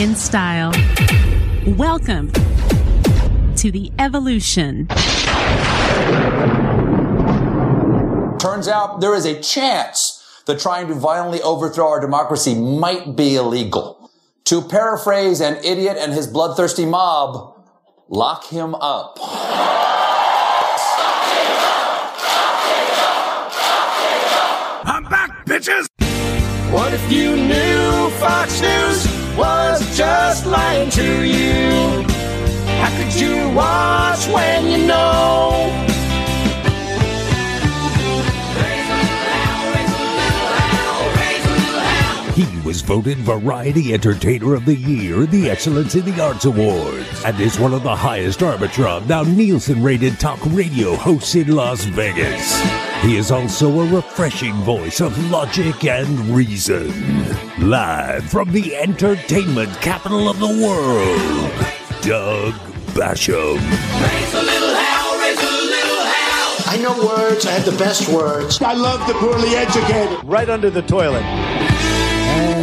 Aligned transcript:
in 0.00 0.16
style. 0.16 0.72
Welcome 1.66 2.32
to 3.56 3.70
the 3.70 3.92
evolution. 3.98 4.86
Turns 8.38 8.66
out 8.66 9.02
there 9.02 9.14
is 9.14 9.26
a 9.26 9.38
chance 9.42 10.42
that 10.46 10.58
trying 10.58 10.88
to 10.88 10.94
violently 10.94 11.42
overthrow 11.42 11.88
our 11.88 12.00
democracy 12.00 12.54
might 12.54 13.14
be 13.14 13.36
illegal. 13.36 14.10
To 14.44 14.62
paraphrase 14.62 15.42
an 15.42 15.62
idiot 15.62 15.98
and 16.00 16.14
his 16.14 16.26
bloodthirsty 16.26 16.86
mob, 16.86 17.62
lock 18.08 18.46
him 18.46 18.74
up. 18.76 19.18
I'm 24.82 25.04
back, 25.10 25.44
bitches! 25.44 25.86
What 26.72 26.94
if 26.94 27.12
you 27.12 27.36
knew 27.36 28.08
Fox 28.18 28.62
News 28.62 29.19
was 29.36 29.96
just 29.96 30.46
lying 30.46 30.90
to 30.90 31.26
you? 31.26 32.02
How 32.80 32.90
could 32.96 33.20
you 33.20 33.50
watch 33.54 34.26
when 34.28 34.68
you 34.68 34.86
know? 34.86 35.89
Was 42.70 42.82
voted 42.82 43.18
Variety 43.18 43.92
Entertainer 43.92 44.54
of 44.54 44.64
the 44.64 44.76
Year 44.76 45.24
at 45.24 45.32
the 45.32 45.50
Excellence 45.50 45.96
in 45.96 46.04
the 46.04 46.22
Arts 46.22 46.44
Awards 46.44 47.24
and 47.24 47.40
is 47.40 47.58
one 47.58 47.74
of 47.74 47.82
the 47.82 47.96
highest 47.96 48.38
Arbitron, 48.38 49.08
now 49.08 49.24
Nielsen 49.24 49.82
rated 49.82 50.20
talk 50.20 50.38
radio 50.50 50.94
hosts 50.94 51.34
in 51.34 51.48
Las 51.50 51.82
Vegas. 51.82 52.62
He 53.02 53.16
is 53.16 53.32
also 53.32 53.80
a 53.80 53.92
refreshing 53.92 54.54
voice 54.62 55.00
of 55.00 55.18
logic 55.32 55.84
and 55.84 56.16
reason. 56.32 56.92
Live 57.58 58.30
from 58.30 58.52
the 58.52 58.76
entertainment 58.76 59.72
capital 59.80 60.28
of 60.28 60.38
the 60.38 60.46
world, 60.46 61.50
Doug 62.02 62.54
Basham. 62.94 63.58
I 66.72 66.76
know 66.80 67.04
words. 67.04 67.46
I 67.46 67.50
have 67.50 67.64
the 67.64 67.76
best 67.82 68.08
words. 68.10 68.62
I 68.62 68.74
love 68.74 69.04
the 69.08 69.14
poorly 69.14 69.56
educated. 69.56 70.22
right 70.22 70.48
under 70.48 70.70
the 70.70 70.82
toilet. 70.82 71.24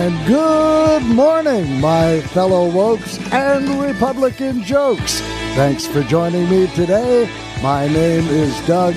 And 0.08 0.26
good 0.26 1.04
morning, 1.04 1.82
my 1.82 2.22
fellow 2.22 2.72
wokes 2.72 3.20
and 3.34 3.68
Republican 3.82 4.64
jokes. 4.64 5.20
Thanks 5.54 5.86
for 5.86 6.02
joining 6.02 6.50
me 6.50 6.68
today. 6.68 7.30
My 7.62 7.90
name 7.90 8.26
is 8.28 8.58
Doug 8.66 8.94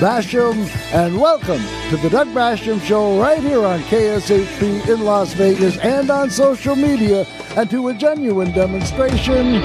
Basham, 0.00 0.66
and 0.94 1.20
welcome 1.20 1.62
to 1.90 1.98
the 1.98 2.08
Doug 2.08 2.28
Basham 2.28 2.80
Show 2.80 3.20
right 3.20 3.42
here 3.42 3.66
on 3.66 3.80
KSHP 3.80 4.88
in 4.88 5.04
Las 5.04 5.34
Vegas 5.34 5.76
and 5.76 6.08
on 6.08 6.30
social 6.30 6.74
media, 6.74 7.26
and 7.54 7.68
to 7.68 7.88
a 7.88 7.94
genuine 7.94 8.52
demonstration 8.52 9.62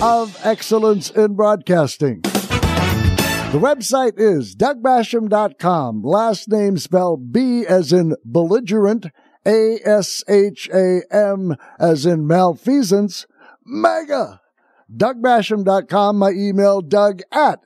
of 0.00 0.38
excellence 0.44 1.10
in 1.10 1.34
broadcasting. 1.34 2.20
The 2.20 3.58
website 3.58 4.20
is 4.20 4.54
dougbasham.com. 4.54 6.02
Last 6.04 6.48
name 6.48 6.78
spelled 6.78 7.32
B 7.32 7.66
as 7.66 7.92
in 7.92 8.14
belligerent, 8.24 9.06
A 9.46 9.78
S 9.84 10.22
H 10.28 10.68
A 10.72 11.02
M 11.10 11.56
as 11.78 12.06
in 12.06 12.26
malfeasance, 12.26 13.26
mega. 13.64 14.40
DougBasham.com. 14.94 16.18
My 16.18 16.30
email, 16.30 16.80
doug 16.80 17.22
at 17.32 17.60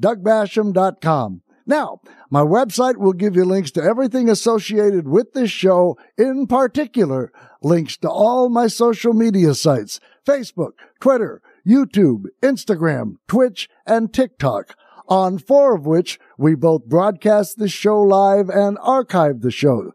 DougBasham.com. 0.00 1.42
Now, 1.66 2.00
my 2.30 2.40
website 2.40 2.96
will 2.96 3.12
give 3.12 3.36
you 3.36 3.44
links 3.44 3.70
to 3.72 3.82
everything 3.82 4.30
associated 4.30 5.06
with 5.06 5.34
this 5.34 5.50
show, 5.50 5.98
in 6.16 6.46
particular, 6.46 7.30
links 7.62 7.98
to 7.98 8.08
all 8.08 8.48
my 8.48 8.68
social 8.68 9.12
media 9.12 9.54
sites 9.54 10.00
Facebook, 10.26 10.72
Twitter, 10.98 11.42
YouTube, 11.66 12.24
Instagram, 12.42 13.16
Twitch, 13.26 13.68
and 13.86 14.14
TikTok 14.14 14.74
on 15.08 15.38
four 15.38 15.74
of 15.74 15.86
which 15.86 16.20
we 16.36 16.54
both 16.54 16.84
broadcast 16.84 17.58
the 17.58 17.68
show 17.68 18.00
live 18.00 18.48
and 18.48 18.78
archive 18.82 19.40
the 19.40 19.50
show. 19.50 19.92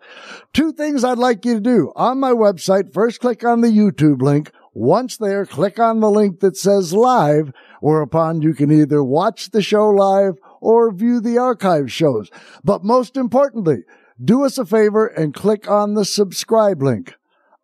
Two 0.53 0.71
things 0.73 1.03
I'd 1.03 1.17
like 1.17 1.45
you 1.45 1.55
to 1.55 1.61
do. 1.61 1.93
On 1.95 2.19
my 2.19 2.31
website, 2.31 2.93
first 2.93 3.21
click 3.21 3.45
on 3.45 3.61
the 3.61 3.69
YouTube 3.69 4.21
link. 4.21 4.51
Once 4.73 5.17
there, 5.17 5.45
click 5.45 5.77
on 5.79 5.99
the 5.99 6.09
link 6.09 6.39
that 6.39 6.57
says 6.57 6.93
live, 6.93 7.51
whereupon 7.79 8.41
you 8.41 8.55
can 8.55 8.71
either 8.71 9.03
watch 9.03 9.51
the 9.51 9.61
show 9.61 9.87
live 9.89 10.33
or 10.59 10.91
view 10.91 11.19
the 11.19 11.37
archive 11.37 11.91
shows. 11.91 12.31
But 12.63 12.83
most 12.83 13.15
importantly, 13.15 13.83
do 14.23 14.43
us 14.43 14.57
a 14.57 14.65
favor 14.65 15.05
and 15.05 15.33
click 15.33 15.69
on 15.69 15.93
the 15.93 16.05
subscribe 16.05 16.81
link. 16.81 17.15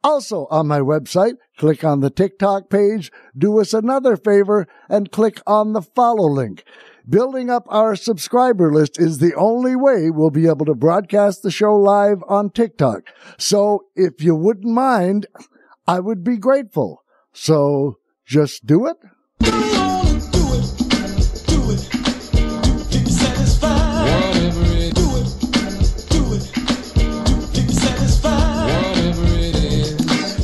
Also 0.04 0.48
on 0.50 0.68
my 0.68 0.80
website, 0.80 1.34
click 1.58 1.84
on 1.84 2.00
the 2.00 2.10
TikTok 2.10 2.70
page, 2.70 3.12
do 3.38 3.60
us 3.60 3.74
another 3.74 4.16
favor, 4.16 4.68
and 4.88 5.12
click 5.12 5.42
on 5.46 5.74
the 5.74 5.82
follow 5.82 6.30
link. 6.30 6.64
Building 7.10 7.50
up 7.50 7.66
our 7.70 7.96
subscriber 7.96 8.72
list 8.72 9.00
is 9.00 9.18
the 9.18 9.34
only 9.34 9.76
way 9.76 10.12
we'll 10.12 10.30
be 10.30 10.48
able 10.48 10.66
to 10.66 10.76
broadcast 10.76 11.42
the 11.42 11.50
show 11.50 11.76
live 11.76 12.22
on 12.28 12.52
TikTok. 12.52 13.08
So 13.40 13.86
if 13.96 14.22
you 14.22 14.36
wouldn't 14.36 14.72
mind, 14.72 15.26
I 15.88 16.02
would 16.02 16.24
be 16.24 16.38
grateful. 16.38 17.02
So 17.34 17.98
just 18.28 18.68
do 18.68 18.86
it. 18.86 18.98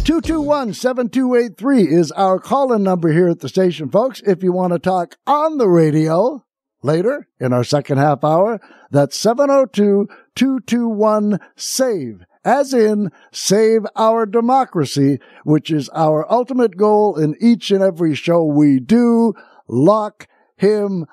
Two 0.03 0.21
two 0.21 0.41
one 0.41 0.73
seven 0.73 1.09
two 1.09 1.35
eight 1.35 1.57
three 1.57 1.83
is 1.83 2.11
our 2.13 2.39
call-in 2.39 2.81
number 2.81 3.11
here 3.11 3.27
at 3.27 3.41
the 3.41 3.49
station, 3.49 3.91
folks. 3.91 4.21
If 4.25 4.41
you 4.41 4.51
want 4.51 4.73
to 4.73 4.79
talk 4.79 5.17
on 5.27 5.57
the 5.57 5.69
radio 5.69 6.44
later 6.85 7.27
in 7.39 7.51
our 7.51 7.63
second 7.63 7.97
half 7.97 8.23
hour, 8.23 8.61
that's 8.91 9.19
702-221-SAVE, 9.21 12.21
as 12.45 12.73
in 12.73 13.11
save 13.31 13.81
our 13.95 14.25
democracy, 14.25 15.19
which 15.43 15.69
is 15.71 15.89
our 15.89 16.31
ultimate 16.31 16.77
goal 16.77 17.19
in 17.19 17.35
each 17.41 17.71
and 17.71 17.83
every 17.83 18.15
show 18.15 18.45
we 18.45 18.79
do. 18.79 19.33
Lock 19.67 20.27
him 20.55 21.05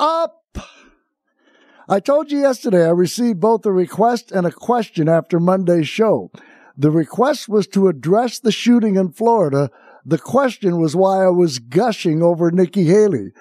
up. 0.00 0.34
I 1.88 2.00
told 2.00 2.32
you 2.32 2.40
yesterday 2.40 2.86
I 2.86 2.90
received 2.90 3.40
both 3.40 3.64
a 3.64 3.72
request 3.72 4.32
and 4.32 4.46
a 4.46 4.52
question 4.52 5.08
after 5.08 5.38
Monday's 5.38 5.88
show. 5.88 6.32
The 6.76 6.90
request 6.90 7.48
was 7.48 7.66
to 7.68 7.88
address 7.88 8.38
the 8.38 8.52
shooting 8.52 8.96
in 8.96 9.12
Florida. 9.12 9.70
The 10.04 10.18
question 10.18 10.80
was 10.80 10.94
why 10.94 11.24
I 11.24 11.30
was 11.30 11.58
gushing 11.58 12.22
over 12.22 12.50
Nikki 12.50 12.84
Haley. 12.84 13.32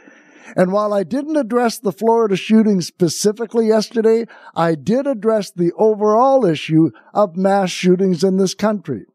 And 0.55 0.71
while 0.71 0.93
I 0.93 1.03
didn't 1.03 1.35
address 1.35 1.79
the 1.79 1.91
Florida 1.91 2.35
shooting 2.35 2.81
specifically 2.81 3.67
yesterday, 3.67 4.25
I 4.55 4.75
did 4.75 5.07
address 5.07 5.51
the 5.51 5.71
overall 5.73 6.45
issue 6.45 6.91
of 7.13 7.35
mass 7.35 7.69
shootings 7.69 8.23
in 8.23 8.37
this 8.37 8.53
country. 8.53 9.05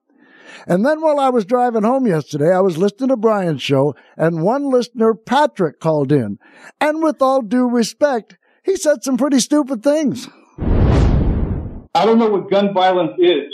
And 0.67 0.85
then 0.85 1.01
while 1.01 1.19
I 1.19 1.31
was 1.31 1.45
driving 1.45 1.83
home 1.83 2.07
yesterday, 2.07 2.53
I 2.53 2.61
was 2.61 2.77
listening 2.77 3.09
to 3.09 3.17
Brian's 3.17 3.63
show, 3.63 3.95
and 4.17 4.43
one 4.43 4.71
listener, 4.71 5.15
Patrick, 5.15 5.81
called 5.81 6.13
in. 6.13 6.39
And 6.81 7.03
with 7.03 7.23
all 7.23 7.43
due 7.43 7.69
respect, 7.69 8.37
he 8.63 8.77
said 8.77 9.03
some 9.03 9.17
pretty 9.17 9.41
stupid 9.41 9.83
things. 9.83 10.29
I 11.95 12.07
don't 12.07 12.19
know 12.19 12.29
what 12.29 12.51
gun 12.51 12.73
violence 12.75 13.13
is. 13.19 13.53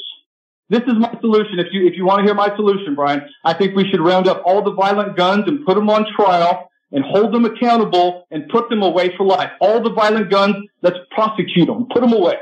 This 0.71 0.83
is 0.83 0.95
my 0.99 1.17
solution. 1.21 1.59
If 1.59 1.69
you 1.73 1.87
if 1.87 1.95
you 1.97 2.05
want 2.05 2.19
to 2.19 2.25
hear 2.25 2.35
my 2.35 2.55
solution, 2.55 2.95
Brian, 2.95 3.23
I 3.45 3.55
think 3.55 3.75
we 3.75 3.89
should 3.89 4.01
round 4.01 4.29
up 4.29 4.43
all 4.45 4.63
the 4.63 4.75
violent 4.75 5.17
guns 5.17 5.45
and 5.47 5.65
put 5.65 5.77
them 5.77 5.89
on 5.89 6.05
trial 6.15 6.68
and 6.93 7.05
hold 7.05 7.35
them 7.35 7.45
accountable 7.45 8.27
and 8.31 8.49
put 8.49 8.69
them 8.71 8.83
away 8.83 9.15
for 9.17 9.27
life. 9.27 9.51
All 9.61 9.83
the 9.83 9.93
violent 9.93 10.31
guns, 10.31 10.57
let's 10.83 10.97
prosecute 11.11 11.67
them, 11.67 11.87
put 11.93 12.01
them 12.01 12.13
away. 12.13 12.37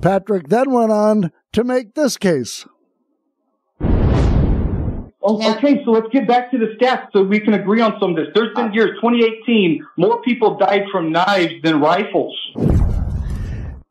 Patrick 0.00 0.48
then 0.48 0.70
went 0.70 0.92
on 0.92 1.32
to 1.52 1.64
make 1.64 1.94
this 1.94 2.16
case. 2.16 2.66
Oh, 5.20 5.56
Okay, 5.56 5.82
so 5.84 5.90
let's 5.90 6.06
get 6.10 6.26
back 6.26 6.50
to 6.52 6.58
the 6.58 6.76
stats 6.80 7.08
so 7.12 7.22
we 7.22 7.40
can 7.40 7.52
agree 7.52 7.80
on 7.80 7.96
some 8.00 8.10
of 8.10 8.16
this. 8.16 8.28
There's 8.34 8.54
been 8.54 8.68
uh. 8.68 8.72
years, 8.72 8.90
2018, 9.02 9.84
more 9.98 10.22
people 10.22 10.56
died 10.56 10.84
from 10.90 11.12
knives 11.12 11.54
than 11.62 11.80
rifles. 11.80 12.34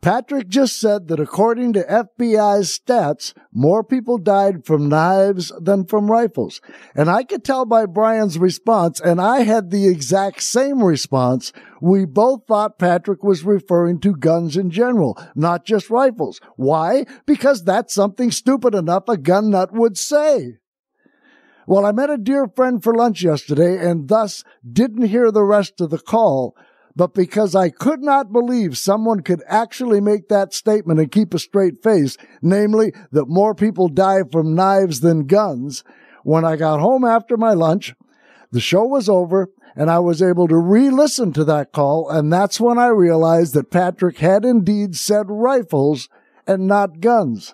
Patrick 0.01 0.47
just 0.47 0.79
said 0.79 1.07
that 1.07 1.19
according 1.19 1.73
to 1.73 1.83
FBI's 1.83 2.79
stats, 2.79 3.33
more 3.51 3.83
people 3.83 4.19
died 4.19 4.63
from 4.63 4.89
knives 4.89 5.51
than 5.59 5.85
from 5.85 6.11
rifles. 6.11 6.61
And 6.95 7.09
I 7.09 7.23
could 7.23 7.43
tell 7.43 7.65
by 7.65 7.87
Brian's 7.87 8.37
response, 8.37 8.99
and 8.99 9.19
I 9.19 9.41
had 9.41 9.71
the 9.71 9.87
exact 9.87 10.43
same 10.43 10.83
response. 10.83 11.51
We 11.81 12.05
both 12.05 12.45
thought 12.47 12.77
Patrick 12.77 13.23
was 13.23 13.43
referring 13.43 13.99
to 14.01 14.15
guns 14.15 14.55
in 14.55 14.69
general, 14.69 15.19
not 15.35 15.65
just 15.65 15.89
rifles. 15.89 16.39
Why? 16.55 17.05
Because 17.25 17.63
that's 17.63 17.93
something 17.93 18.29
stupid 18.29 18.75
enough 18.75 19.09
a 19.09 19.17
gun 19.17 19.49
nut 19.49 19.73
would 19.73 19.97
say. 19.97 20.57
Well, 21.65 21.85
I 21.85 21.91
met 21.91 22.09
a 22.09 22.17
dear 22.17 22.47
friend 22.47 22.81
for 22.81 22.95
lunch 22.95 23.23
yesterday 23.23 23.77
and 23.77 24.07
thus 24.07 24.45
didn't 24.65 25.07
hear 25.07 25.31
the 25.31 25.43
rest 25.43 25.81
of 25.81 25.89
the 25.89 25.97
call, 25.97 26.55
but 26.97 27.13
because 27.13 27.53
I 27.53 27.69
could 27.69 28.01
not 28.01 28.33
believe 28.33 28.75
someone 28.75 29.21
could 29.21 29.43
actually 29.47 30.01
make 30.01 30.29
that 30.29 30.51
statement 30.51 30.99
and 30.99 31.11
keep 31.11 31.31
a 31.31 31.39
straight 31.39 31.83
face, 31.83 32.17
namely 32.41 32.91
that 33.11 33.29
more 33.29 33.53
people 33.53 33.87
die 33.87 34.23
from 34.31 34.55
knives 34.55 35.01
than 35.01 35.27
guns, 35.27 35.83
when 36.23 36.43
I 36.43 36.55
got 36.55 36.79
home 36.79 37.05
after 37.05 37.37
my 37.37 37.53
lunch, 37.53 37.93
the 38.51 38.59
show 38.59 38.83
was 38.83 39.07
over 39.07 39.51
and 39.75 39.91
I 39.91 39.99
was 39.99 40.23
able 40.23 40.47
to 40.47 40.57
re-listen 40.57 41.33
to 41.33 41.43
that 41.43 41.71
call, 41.71 42.09
and 42.09 42.33
that's 42.33 42.59
when 42.59 42.79
I 42.79 42.87
realized 42.87 43.53
that 43.53 43.69
Patrick 43.69 44.17
had 44.17 44.43
indeed 44.43 44.95
said 44.95 45.27
rifles 45.29 46.09
and 46.47 46.65
not 46.65 46.99
guns. 46.99 47.53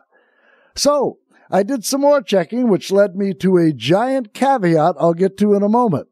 So, 0.73 1.17
I 1.51 1.63
did 1.63 1.83
some 1.83 1.99
more 1.99 2.21
checking, 2.21 2.69
which 2.69 2.93
led 2.93 3.17
me 3.17 3.33
to 3.33 3.57
a 3.57 3.73
giant 3.73 4.33
caveat 4.33 4.95
I'll 4.97 5.13
get 5.13 5.35
to 5.39 5.53
in 5.53 5.63
a 5.63 5.69
moment. 5.69 6.07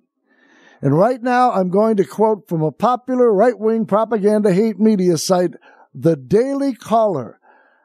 And 0.82 0.98
right 0.98 1.22
now, 1.22 1.52
I'm 1.52 1.70
going 1.70 1.96
to 1.98 2.06
quote 2.06 2.48
from 2.48 2.64
a 2.64 2.72
popular 2.72 3.32
right 3.32 3.58
wing 3.58 3.86
propaganda 3.86 4.54
hate 4.54 4.80
media 4.80 5.18
site, 5.18 5.52
The 5.94 6.16
Daily 6.16 6.74
Caller. 6.74 7.40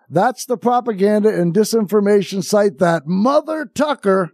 That's 0.08 0.46
the 0.46 0.56
propaganda 0.56 1.28
and 1.28 1.54
disinformation 1.54 2.42
site 2.42 2.78
that 2.78 3.06
Mother 3.06 3.66
Tucker 3.66 4.32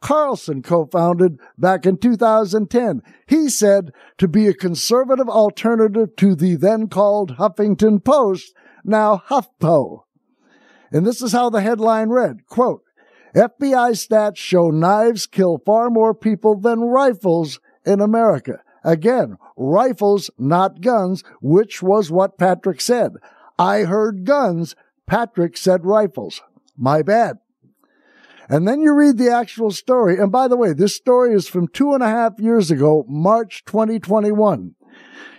Carlson 0.00 0.62
co-founded 0.62 1.38
back 1.56 1.84
in 1.84 1.98
2010. 1.98 3.02
He 3.26 3.48
said 3.48 3.92
to 4.18 4.28
be 4.28 4.46
a 4.46 4.54
conservative 4.54 5.28
alternative 5.28 6.14
to 6.16 6.34
the 6.34 6.56
then 6.56 6.88
called 6.88 7.36
Huffington 7.36 8.04
Post, 8.04 8.54
now 8.84 9.22
HuffPo. 9.28 10.04
And 10.90 11.06
this 11.06 11.20
is 11.20 11.32
how 11.32 11.50
the 11.50 11.60
headline 11.60 12.08
read, 12.08 12.46
quote, 12.46 12.82
FBI 13.34 13.92
stats 13.92 14.36
show 14.36 14.70
knives 14.70 15.26
kill 15.26 15.60
far 15.66 15.90
more 15.90 16.14
people 16.14 16.58
than 16.58 16.80
rifles 16.80 17.60
in 17.84 18.00
America. 18.00 18.62
Again, 18.84 19.36
rifles, 19.56 20.30
not 20.38 20.80
guns, 20.80 21.24
which 21.40 21.82
was 21.82 22.10
what 22.10 22.38
Patrick 22.38 22.80
said. 22.80 23.14
I 23.58 23.80
heard 23.80 24.24
guns. 24.24 24.76
Patrick 25.06 25.56
said 25.56 25.84
rifles. 25.84 26.40
My 26.76 27.02
bad. 27.02 27.38
And 28.48 28.66
then 28.66 28.80
you 28.80 28.94
read 28.94 29.18
the 29.18 29.30
actual 29.30 29.70
story. 29.70 30.18
And 30.18 30.32
by 30.32 30.48
the 30.48 30.56
way, 30.56 30.72
this 30.72 30.94
story 30.94 31.34
is 31.34 31.48
from 31.48 31.68
two 31.68 31.92
and 31.92 32.02
a 32.02 32.08
half 32.08 32.38
years 32.38 32.70
ago, 32.70 33.04
March 33.08 33.64
2021. 33.66 34.74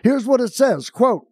Here's 0.03 0.25
what 0.25 0.41
it 0.41 0.53
says, 0.53 0.89
quote, 0.89 1.25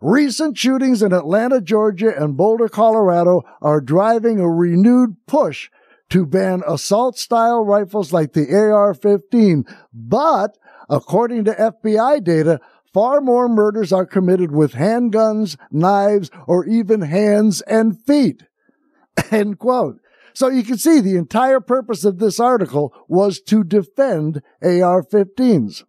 Recent 0.00 0.58
shootings 0.58 1.02
in 1.02 1.12
Atlanta, 1.12 1.60
Georgia 1.60 2.12
and 2.16 2.36
Boulder, 2.36 2.68
Colorado 2.68 3.42
are 3.62 3.80
driving 3.80 4.38
a 4.38 4.48
renewed 4.48 5.16
push 5.26 5.70
to 6.14 6.24
ban 6.24 6.62
assault 6.64 7.18
style 7.18 7.64
rifles 7.64 8.12
like 8.12 8.34
the 8.34 8.46
AR-15. 8.54 9.68
But 9.92 10.56
according 10.88 11.42
to 11.46 11.52
FBI 11.52 12.22
data, 12.22 12.60
far 12.92 13.20
more 13.20 13.48
murders 13.48 13.92
are 13.92 14.06
committed 14.06 14.52
with 14.52 14.74
handguns, 14.74 15.56
knives, 15.72 16.30
or 16.46 16.64
even 16.66 17.00
hands 17.00 17.62
and 17.62 18.00
feet. 18.00 18.44
End 19.32 19.58
quote. 19.58 19.98
So 20.34 20.46
you 20.46 20.62
can 20.62 20.78
see 20.78 21.00
the 21.00 21.16
entire 21.16 21.58
purpose 21.58 22.04
of 22.04 22.20
this 22.20 22.38
article 22.38 22.94
was 23.08 23.40
to 23.48 23.64
defend 23.64 24.40
AR-15s. 24.62 25.82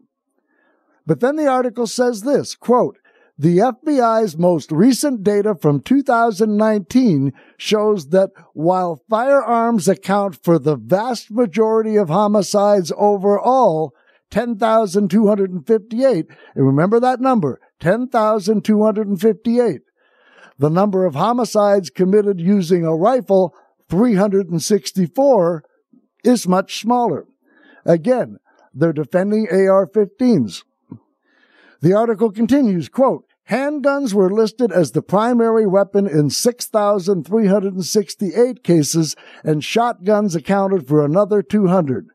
But 1.06 1.20
then 1.20 1.36
the 1.36 1.48
article 1.48 1.86
says 1.86 2.24
this, 2.24 2.56
quote, 2.56 2.98
the 3.38 3.58
FBI's 3.58 4.38
most 4.38 4.72
recent 4.72 5.24
data 5.24 5.56
from 5.56 5.82
2019 5.82 7.34
shows 7.58 8.08
that 8.10 8.30
while 8.54 9.02
firearms 9.10 9.90
account 9.90 10.40
for 10.42 10.58
the 10.58 10.78
vast 10.78 11.32
majority 11.32 11.98
of 11.98 12.08
homicides 12.08 12.94
overall, 12.98 13.94
10,258, 14.32 16.26
and 16.56 16.66
remember 16.66 16.98
that 17.00 17.20
number, 17.20 17.60
10,258, 17.82 19.82
the 20.58 20.70
number 20.70 21.06
of 21.06 21.16
homicides 21.16 21.90
committed 21.90 22.40
using 22.40 22.86
a 22.86 22.96
rifle 22.96 23.54
364 23.90 25.66
is 26.24 26.48
much 26.48 26.80
smaller. 26.80 27.26
Again, 27.86 28.38
they're 28.74 28.94
defending 28.94 29.50
AR-15s. 29.52 30.64
The 31.82 31.94
article 31.94 32.32
continues, 32.32 32.88
quote, 32.90 33.25
handguns 33.50 34.14
were 34.14 34.30
listed 34.30 34.72
as 34.72 34.92
the 34.92 35.02
primary 35.02 35.66
weapon 35.66 36.06
in 36.08 36.30
6,368 36.30 38.64
cases 38.64 39.16
and 39.44 39.64
shotguns 39.64 40.36
accounted 40.36 40.88
for 40.88 41.04
another 41.04 41.42
200. 41.42 42.10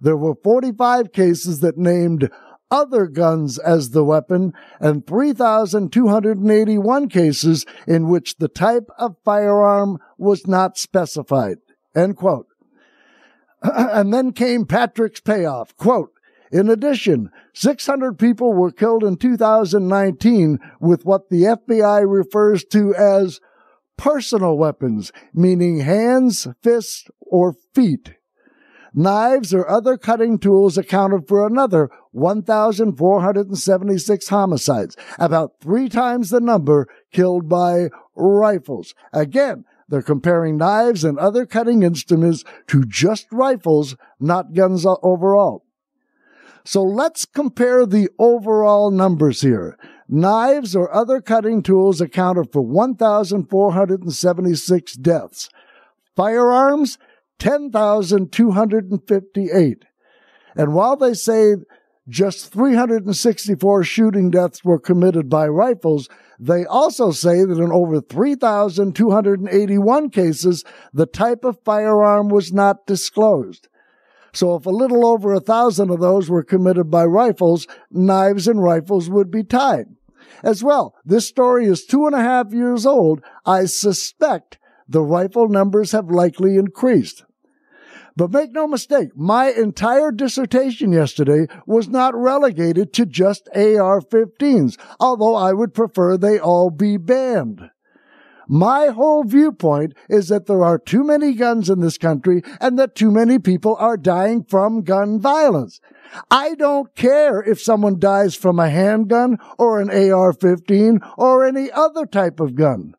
There 0.00 0.16
were 0.16 0.34
45 0.34 1.12
cases 1.12 1.60
that 1.60 1.76
named 1.76 2.30
other 2.70 3.06
guns 3.06 3.58
as 3.58 3.90
the 3.90 4.04
weapon 4.04 4.52
and 4.78 5.06
3,281 5.06 7.08
cases 7.08 7.64
in 7.86 8.08
which 8.08 8.36
the 8.36 8.48
type 8.48 8.88
of 8.98 9.16
firearm 9.24 9.98
was 10.18 10.46
not 10.46 10.76
specified. 10.78 11.56
End 11.94 12.16
quote. 12.16 12.46
and 13.62 14.12
then 14.12 14.32
came 14.32 14.66
Patrick's 14.66 15.20
payoff. 15.20 15.74
Quote, 15.76 16.12
in 16.50 16.68
addition, 16.68 17.30
600 17.54 18.18
people 18.18 18.52
were 18.54 18.70
killed 18.70 19.02
in 19.04 19.16
2019 19.16 20.58
with 20.80 21.04
what 21.04 21.28
the 21.28 21.42
FBI 21.42 22.08
refers 22.08 22.64
to 22.66 22.94
as 22.94 23.40
personal 23.96 24.56
weapons, 24.56 25.10
meaning 25.34 25.80
hands, 25.80 26.46
fists, 26.62 27.08
or 27.20 27.56
feet. 27.74 28.14
Knives 28.94 29.52
or 29.52 29.68
other 29.68 29.98
cutting 29.98 30.38
tools 30.38 30.78
accounted 30.78 31.28
for 31.28 31.46
another 31.46 31.90
1,476 32.12 34.28
homicides, 34.28 34.96
about 35.18 35.60
three 35.60 35.90
times 35.90 36.30
the 36.30 36.40
number 36.40 36.88
killed 37.12 37.46
by 37.48 37.88
rifles. 38.16 38.94
Again, 39.12 39.66
they're 39.88 40.02
comparing 40.02 40.56
knives 40.56 41.04
and 41.04 41.18
other 41.18 41.44
cutting 41.46 41.82
instruments 41.82 42.44
to 42.68 42.84
just 42.84 43.26
rifles, 43.30 43.96
not 44.18 44.54
guns 44.54 44.86
overall. 45.02 45.64
So 46.64 46.82
let's 46.82 47.24
compare 47.24 47.86
the 47.86 48.08
overall 48.18 48.90
numbers 48.90 49.40
here. 49.40 49.78
Knives 50.08 50.74
or 50.74 50.92
other 50.94 51.20
cutting 51.20 51.62
tools 51.62 52.00
accounted 52.00 52.50
for 52.52 52.62
1,476 52.62 54.92
deaths. 54.94 55.48
Firearms, 56.16 56.98
10,258. 57.38 59.84
And 60.56 60.74
while 60.74 60.96
they 60.96 61.14
say 61.14 61.54
just 62.08 62.52
364 62.52 63.84
shooting 63.84 64.30
deaths 64.30 64.64
were 64.64 64.78
committed 64.78 65.28
by 65.28 65.46
rifles, 65.46 66.08
they 66.40 66.64
also 66.64 67.10
say 67.10 67.44
that 67.44 67.58
in 67.58 67.70
over 67.70 68.00
3,281 68.00 70.10
cases, 70.10 70.64
the 70.94 71.06
type 71.06 71.44
of 71.44 71.58
firearm 71.64 72.30
was 72.30 72.52
not 72.52 72.86
disclosed. 72.86 73.67
So 74.38 74.54
if 74.54 74.66
a 74.66 74.70
little 74.70 75.04
over 75.04 75.34
a 75.34 75.40
thousand 75.40 75.90
of 75.90 75.98
those 75.98 76.30
were 76.30 76.44
committed 76.44 76.92
by 76.92 77.04
rifles, 77.06 77.66
knives 77.90 78.46
and 78.46 78.62
rifles 78.62 79.10
would 79.10 79.32
be 79.32 79.42
tied. 79.42 79.86
As 80.44 80.62
well, 80.62 80.94
this 81.04 81.26
story 81.26 81.66
is 81.66 81.84
two 81.84 82.06
and 82.06 82.14
a 82.14 82.20
half 82.20 82.52
years 82.52 82.86
old. 82.86 83.20
I 83.44 83.64
suspect 83.64 84.58
the 84.88 85.02
rifle 85.02 85.48
numbers 85.48 85.90
have 85.90 86.08
likely 86.08 86.54
increased. 86.54 87.24
But 88.14 88.30
make 88.30 88.52
no 88.52 88.68
mistake, 88.68 89.08
my 89.16 89.50
entire 89.50 90.12
dissertation 90.12 90.92
yesterday 90.92 91.48
was 91.66 91.88
not 91.88 92.14
relegated 92.14 92.92
to 92.92 93.06
just 93.06 93.48
AR-15s, 93.56 94.78
although 95.00 95.34
I 95.34 95.52
would 95.52 95.74
prefer 95.74 96.16
they 96.16 96.38
all 96.38 96.70
be 96.70 96.96
banned. 96.96 97.70
My 98.48 98.86
whole 98.86 99.24
viewpoint 99.24 99.94
is 100.08 100.28
that 100.28 100.46
there 100.46 100.64
are 100.64 100.78
too 100.78 101.04
many 101.04 101.34
guns 101.34 101.68
in 101.68 101.80
this 101.80 101.98
country 101.98 102.42
and 102.60 102.78
that 102.78 102.94
too 102.94 103.10
many 103.10 103.38
people 103.38 103.76
are 103.78 103.98
dying 103.98 104.42
from 104.42 104.82
gun 104.82 105.20
violence. 105.20 105.80
I 106.30 106.54
don't 106.54 106.94
care 106.96 107.42
if 107.42 107.60
someone 107.60 107.98
dies 107.98 108.34
from 108.34 108.58
a 108.58 108.70
handgun 108.70 109.36
or 109.58 109.80
an 109.80 109.90
AR-15 109.90 111.06
or 111.18 111.46
any 111.46 111.70
other 111.70 112.06
type 112.06 112.40
of 112.40 112.54
gun. 112.54 112.94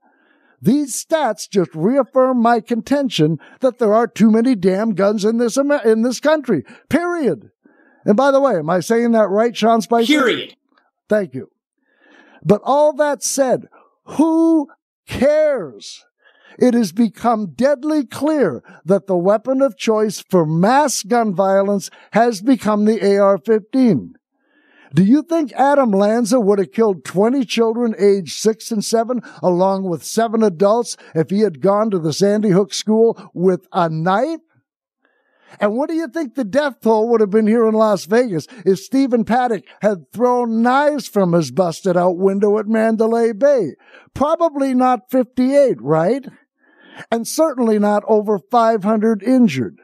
These 0.62 1.04
stats 1.04 1.50
just 1.50 1.74
reaffirm 1.74 2.42
my 2.42 2.60
contention 2.60 3.40
that 3.62 3.80
there 3.80 3.94
are 3.94 4.08
too 4.08 4.30
many 4.30 4.56
damn 4.56 4.94
guns 4.94 5.26
in 5.26 5.38
this 5.38 5.58
in 5.58 6.02
this 6.02 6.20
country. 6.20 6.64
Period. 6.90 7.50
And 8.06 8.18
by 8.18 8.32
the 8.32 8.42
way, 8.42 8.58
am 8.58 8.70
I 8.70 8.82
saying 8.82 9.14
that 9.14 9.30
right, 9.30 9.56
Sean 9.56 9.82
Spicer? 9.82 10.14
Period. 10.14 10.56
Thank 11.08 11.34
you. 11.34 11.50
But 12.44 12.62
all 12.64 12.94
that 12.94 13.24
said, 13.24 13.68
Who 14.04 14.68
cares? 15.10 16.06
It 16.58 16.74
has 16.74 16.92
become 16.92 17.54
deadly 17.54 18.06
clear 18.06 18.64
that 18.86 19.08
the 19.08 19.18
weapon 19.18 19.62
of 19.62 19.78
choice 19.78 20.20
for 20.20 20.46
mass 20.46 21.04
gun 21.04 21.34
violence 21.34 21.90
has 22.12 22.42
become 22.42 22.86
the 22.86 23.00
AR-15. 23.18 24.14
Do 24.94 25.04
you 25.04 25.22
think 25.22 25.54
Adam 25.54 25.92
Lanza 25.92 26.40
would 26.40 26.60
have 26.60 26.72
killed 26.72 27.06
20 27.06 27.46
children 27.46 27.96
aged 28.00 28.38
six 28.38 28.72
and 28.72 28.84
seven 28.84 29.22
along 29.44 29.84
with 29.84 30.04
seven 30.04 30.44
adults 30.44 30.98
if 31.14 31.30
he 31.30 31.42
had 31.42 31.62
gone 31.62 31.92
to 31.92 32.00
the 32.00 32.14
Sandy 32.14 32.50
Hook 32.50 32.74
school 32.74 33.30
with 33.34 33.68
a 33.72 33.88
knife? 33.88 34.40
And 35.60 35.76
what 35.76 35.90
do 35.90 35.96
you 35.96 36.08
think 36.08 36.36
the 36.36 36.44
death 36.44 36.82
toll 36.82 37.10
would 37.10 37.22
have 37.22 37.30
been 37.30 37.48
here 37.48 37.68
in 37.68 37.74
Las 37.74 38.06
Vegas 38.06 38.48
if 38.66 38.80
Stephen 38.80 39.26
Paddock 39.26 39.64
had 39.82 40.12
thrown 40.12 40.62
knives 40.62 41.08
from 41.08 41.34
his 41.34 41.52
busted 41.52 41.98
out 41.98 42.18
window 42.18 42.58
at 42.60 42.68
Mandalay 42.68 43.34
Bay? 43.34 43.72
Probably 44.14 44.74
not 44.74 45.10
58, 45.10 45.82
right? 45.82 46.26
And 47.12 47.28
certainly 47.28 47.80
not 47.80 48.04
over 48.08 48.40
500 48.40 49.24
injured. 49.24 49.80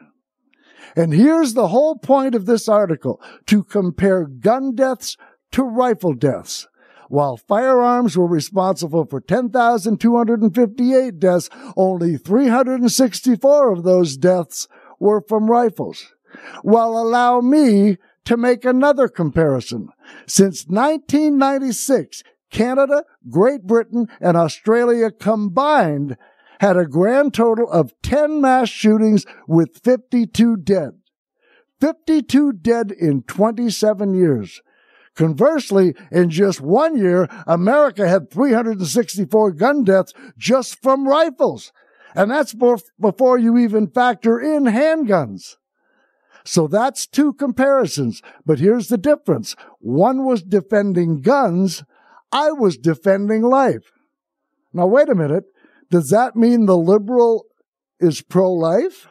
And 0.95 1.13
here's 1.13 1.53
the 1.53 1.69
whole 1.69 1.98
point 1.98 2.36
of 2.36 2.45
this 2.45 2.69
article 2.69 3.22
to 3.48 3.63
compare 3.63 4.25
gun 4.25 4.75
deaths 4.75 5.17
to 5.51 5.63
rifle 5.63 6.13
deaths. 6.13 6.67
While 7.07 7.38
firearms 7.38 8.17
were 8.17 8.27
responsible 8.27 9.05
for 9.05 9.22
10,258 9.22 11.19
deaths, 11.19 11.50
only 11.77 12.17
364 12.17 13.72
of 13.72 13.84
those 13.84 14.17
deaths 14.17 14.67
were 14.99 15.21
from 15.21 15.49
rifles. 15.49 16.13
Well, 16.63 16.97
allow 16.97 17.41
me 17.41 17.97
to 18.25 18.37
make 18.37 18.65
another 18.65 19.07
comparison. 19.07 19.89
Since 20.27 20.67
1996, 20.67 22.23
Canada, 22.51 23.03
Great 23.29 23.63
Britain, 23.63 24.07
and 24.19 24.35
Australia 24.37 25.11
combined 25.11 26.17
had 26.59 26.77
a 26.77 26.85
grand 26.85 27.33
total 27.33 27.69
of 27.69 27.93
10 28.01 28.41
mass 28.41 28.69
shootings 28.69 29.25
with 29.47 29.81
52 29.83 30.57
dead. 30.57 30.91
52 31.81 32.53
dead 32.53 32.91
in 32.91 33.23
27 33.23 34.13
years. 34.13 34.61
Conversely, 35.15 35.93
in 36.11 36.29
just 36.29 36.59
one 36.59 36.97
year, 36.97 37.27
America 37.47 38.07
had 38.07 38.31
364 38.31 39.51
gun 39.51 39.83
deaths 39.83 40.13
just 40.37 40.81
from 40.81 41.07
rifles. 41.07 41.71
And 42.15 42.31
that's 42.31 42.55
before 43.00 43.38
you 43.38 43.57
even 43.57 43.88
factor 43.88 44.39
in 44.39 44.63
handguns. 44.63 45.57
So 46.45 46.67
that's 46.67 47.07
two 47.07 47.34
comparisons. 47.34 48.22
But 48.45 48.60
here's 48.60 48.88
the 48.88 48.98
difference. 48.98 49.55
One 49.79 50.25
was 50.25 50.41
defending 50.41 51.22
guns. 51.22 51.84
I 52.31 52.51
was 52.51 52.77
defending 52.77 53.41
life. 53.41 53.91
Now, 54.74 54.88
wait 54.88 55.10
a 55.10 55.15
minute. 55.15 55.45
Does 55.91 56.10
that 56.10 56.36
mean 56.36 56.65
the 56.65 56.77
liberal 56.77 57.45
is 58.00 58.22
pro 58.22 58.51
life? 58.51 59.07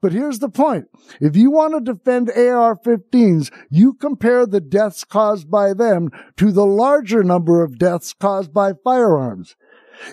But 0.00 0.12
here's 0.12 0.40
the 0.40 0.48
point. 0.48 0.86
If 1.20 1.36
you 1.36 1.52
want 1.52 1.74
to 1.74 1.92
defend 1.92 2.28
AR-15s, 2.30 3.52
you 3.70 3.94
compare 3.94 4.46
the 4.46 4.60
deaths 4.60 5.04
caused 5.04 5.48
by 5.48 5.74
them 5.74 6.10
to 6.38 6.50
the 6.50 6.66
larger 6.66 7.22
number 7.22 7.62
of 7.62 7.78
deaths 7.78 8.12
caused 8.12 8.52
by 8.52 8.72
firearms. 8.82 9.54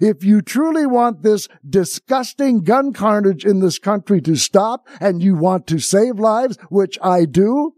If 0.01 0.23
you 0.23 0.41
truly 0.41 0.85
want 0.85 1.23
this 1.23 1.47
disgusting 1.67 2.63
gun 2.63 2.93
carnage 2.93 3.45
in 3.45 3.59
this 3.59 3.79
country 3.79 4.21
to 4.21 4.35
stop 4.35 4.87
and 4.99 5.23
you 5.23 5.35
want 5.35 5.67
to 5.67 5.79
save 5.79 6.19
lives, 6.19 6.57
which 6.69 6.97
I 7.01 7.25
do, 7.25 7.73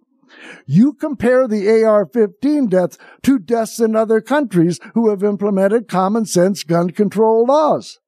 you 0.65 0.93
compare 0.93 1.47
the 1.47 1.83
AR-15 1.83 2.69
deaths 2.69 2.97
to 3.23 3.39
deaths 3.39 3.79
in 3.79 3.95
other 3.95 4.21
countries 4.21 4.79
who 4.93 5.09
have 5.09 5.23
implemented 5.23 5.87
common 5.87 6.25
sense 6.25 6.63
gun 6.63 6.91
control 6.91 7.45
laws. 7.45 7.99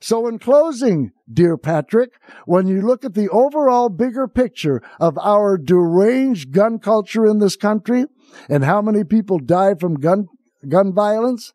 So 0.00 0.28
in 0.28 0.38
closing, 0.38 1.10
dear 1.30 1.56
Patrick, 1.56 2.12
when 2.46 2.68
you 2.68 2.80
look 2.82 3.04
at 3.04 3.14
the 3.14 3.28
overall 3.30 3.88
bigger 3.88 4.28
picture 4.28 4.80
of 5.00 5.18
our 5.18 5.58
deranged 5.58 6.52
gun 6.52 6.78
culture 6.78 7.26
in 7.26 7.40
this 7.40 7.56
country 7.56 8.06
and 8.48 8.64
how 8.64 8.80
many 8.80 9.02
people 9.02 9.38
die 9.38 9.74
from 9.74 9.96
gun, 9.96 10.28
gun 10.68 10.94
violence, 10.94 11.52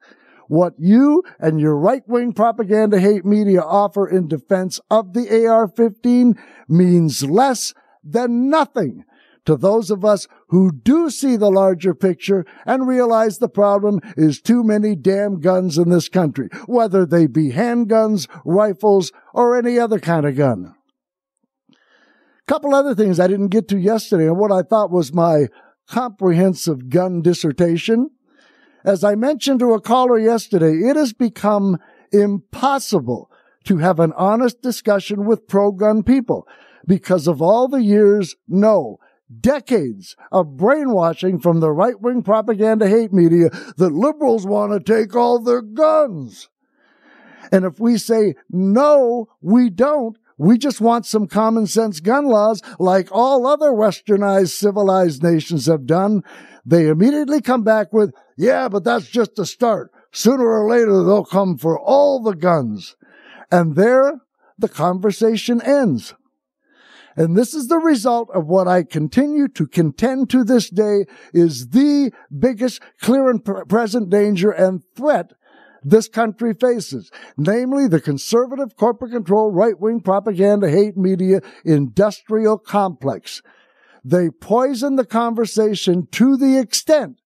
what 0.54 0.76
you 0.78 1.24
and 1.40 1.60
your 1.60 1.76
right 1.76 2.08
wing 2.08 2.32
propaganda 2.32 3.00
hate 3.00 3.26
media 3.26 3.60
offer 3.60 4.08
in 4.08 4.28
defense 4.28 4.80
of 4.92 5.14
the 5.14 5.48
AR 5.48 5.68
15 5.68 6.36
means 6.70 7.24
less 7.24 7.74
than 8.04 8.52
nothing 8.52 9.04
to 9.46 9.58
those 9.58 9.90
of 9.90 10.06
us 10.06 10.28
who 10.50 10.72
do 10.72 11.10
see 11.10 11.36
the 11.36 11.50
larger 11.50 11.96
picture 11.96 12.46
and 12.68 12.88
realize 12.88 13.40
the 13.40 13.50
problem 13.50 14.00
is 14.16 14.40
too 14.40 14.64
many 14.64 14.96
damn 14.96 15.40
guns 15.40 15.80
in 15.80 15.90
this 15.90 16.08
country, 16.08 16.50
whether 16.68 17.04
they 17.04 17.26
be 17.26 17.52
handguns, 17.52 18.28
rifles, 18.46 19.12
or 19.34 19.58
any 19.58 19.80
other 19.80 20.00
kind 20.00 20.26
of 20.26 20.36
gun. 20.36 20.76
Couple 22.48 22.76
other 22.76 22.94
things 22.94 23.20
I 23.20 23.28
didn't 23.28 23.48
get 23.48 23.68
to 23.70 23.78
yesterday 23.80 24.28
and 24.28 24.38
what 24.38 24.52
I 24.52 24.62
thought 24.62 24.92
was 24.92 25.12
my 25.14 25.48
comprehensive 25.88 26.90
gun 26.90 27.24
dissertation. 27.24 28.12
As 28.84 29.04
I 29.04 29.16
mentioned 29.16 29.60
to 29.60 29.74
a 29.74 29.82
caller 29.82 30.20
yesterday, 30.20 30.74
it 30.74 30.96
has 30.96 31.14
become 31.14 31.78
impossible 32.12 33.32
to 33.66 33.78
have 33.78 34.00
an 34.00 34.12
honest 34.18 34.62
discussion 34.62 35.26
with 35.26 35.48
pro-gun 35.48 36.04
people 36.04 36.48
because 36.86 37.28
of 37.28 37.42
all 37.42 37.68
the 37.70 37.82
years, 37.82 38.36
no, 38.48 38.98
decades 39.40 40.16
of 40.32 40.58
brainwashing 40.58 41.40
from 41.40 41.60
the 41.60 41.72
right-wing 41.72 42.24
propaganda 42.24 42.90
hate 42.90 43.14
media 43.14 43.50
that 43.78 43.94
liberals 43.94 44.46
want 44.46 44.74
to 44.74 44.94
take 44.94 45.16
all 45.16 45.40
their 45.40 45.62
guns. 45.62 46.50
And 47.52 47.64
if 47.66 47.80
we 47.80 47.98
say, 47.98 48.36
no, 48.50 49.28
we 49.42 49.70
don't, 49.70 50.18
we 50.38 50.58
just 50.58 50.82
want 50.82 51.06
some 51.06 51.28
common 51.28 51.68
sense 51.68 52.00
gun 52.00 52.26
laws 52.26 52.62
like 52.80 53.08
all 53.12 53.46
other 53.48 53.72
westernized 53.72 54.50
civilized 54.50 55.24
nations 55.24 55.68
have 55.68 55.86
done, 55.86 56.24
they 56.66 56.88
immediately 56.88 57.42
come 57.42 57.64
back 57.64 57.92
with, 57.92 58.14
yeah, 58.38 58.70
but 58.70 58.84
that's 58.84 59.08
just 59.08 59.38
a 59.40 59.46
start. 59.46 59.92
Sooner 60.12 60.46
or 60.46 60.70
later, 60.70 61.04
they'll 61.04 61.26
come 61.26 61.58
for 61.58 61.80
all 61.80 62.22
the 62.22 62.36
guns. 62.36 62.96
And 63.52 63.76
there, 63.76 64.22
the 64.58 64.70
conversation 64.70 65.62
ends. 65.62 66.14
And 67.16 67.38
this 67.38 67.54
is 67.54 67.68
the 67.68 67.78
result 67.78 68.30
of 68.34 68.48
what 68.48 68.68
I 68.68 68.84
continue 68.84 69.48
to 69.50 69.68
contend 69.68 70.30
to 70.32 70.44
this 70.44 70.70
day 70.70 71.06
is 71.34 71.70
the 71.70 72.12
biggest 72.38 72.82
clear 73.00 73.30
and 73.30 73.44
present 73.44 74.10
danger 74.10 74.50
and 74.50 74.82
threat 74.96 75.34
this 75.86 76.08
country 76.08 76.54
faces, 76.54 77.12
namely 77.38 77.88
the 77.88 78.00
conservative 78.00 78.76
corporate 78.78 79.12
control 79.12 79.52
right 79.52 79.80
wing 79.80 80.00
propaganda 80.00 80.70
hate 80.70 80.98
media 80.98 81.42
industrial 81.66 82.58
complex. 82.58 83.42
They 84.04 84.30
poison 84.30 84.96
the 84.96 85.06
conversation 85.06 86.08
to 86.12 86.36
the 86.38 86.58
extent 86.58 87.20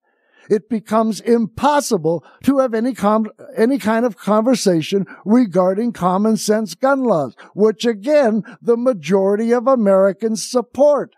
it 0.50 0.70
becomes 0.70 1.20
impossible 1.20 2.24
to 2.44 2.60
have 2.60 2.74
any 2.74 2.94
com- 2.94 3.30
any 3.56 3.78
kind 3.78 4.06
of 4.06 4.18
conversation 4.18 5.06
regarding 5.26 5.92
common 5.92 6.38
sense 6.38 6.74
gun 6.74 7.04
laws, 7.04 7.36
which 7.54 7.86
again, 7.86 8.44
the 8.62 8.78
majority 8.78 9.52
of 9.52 9.68
Americans 9.68 10.50
support. 10.50 11.16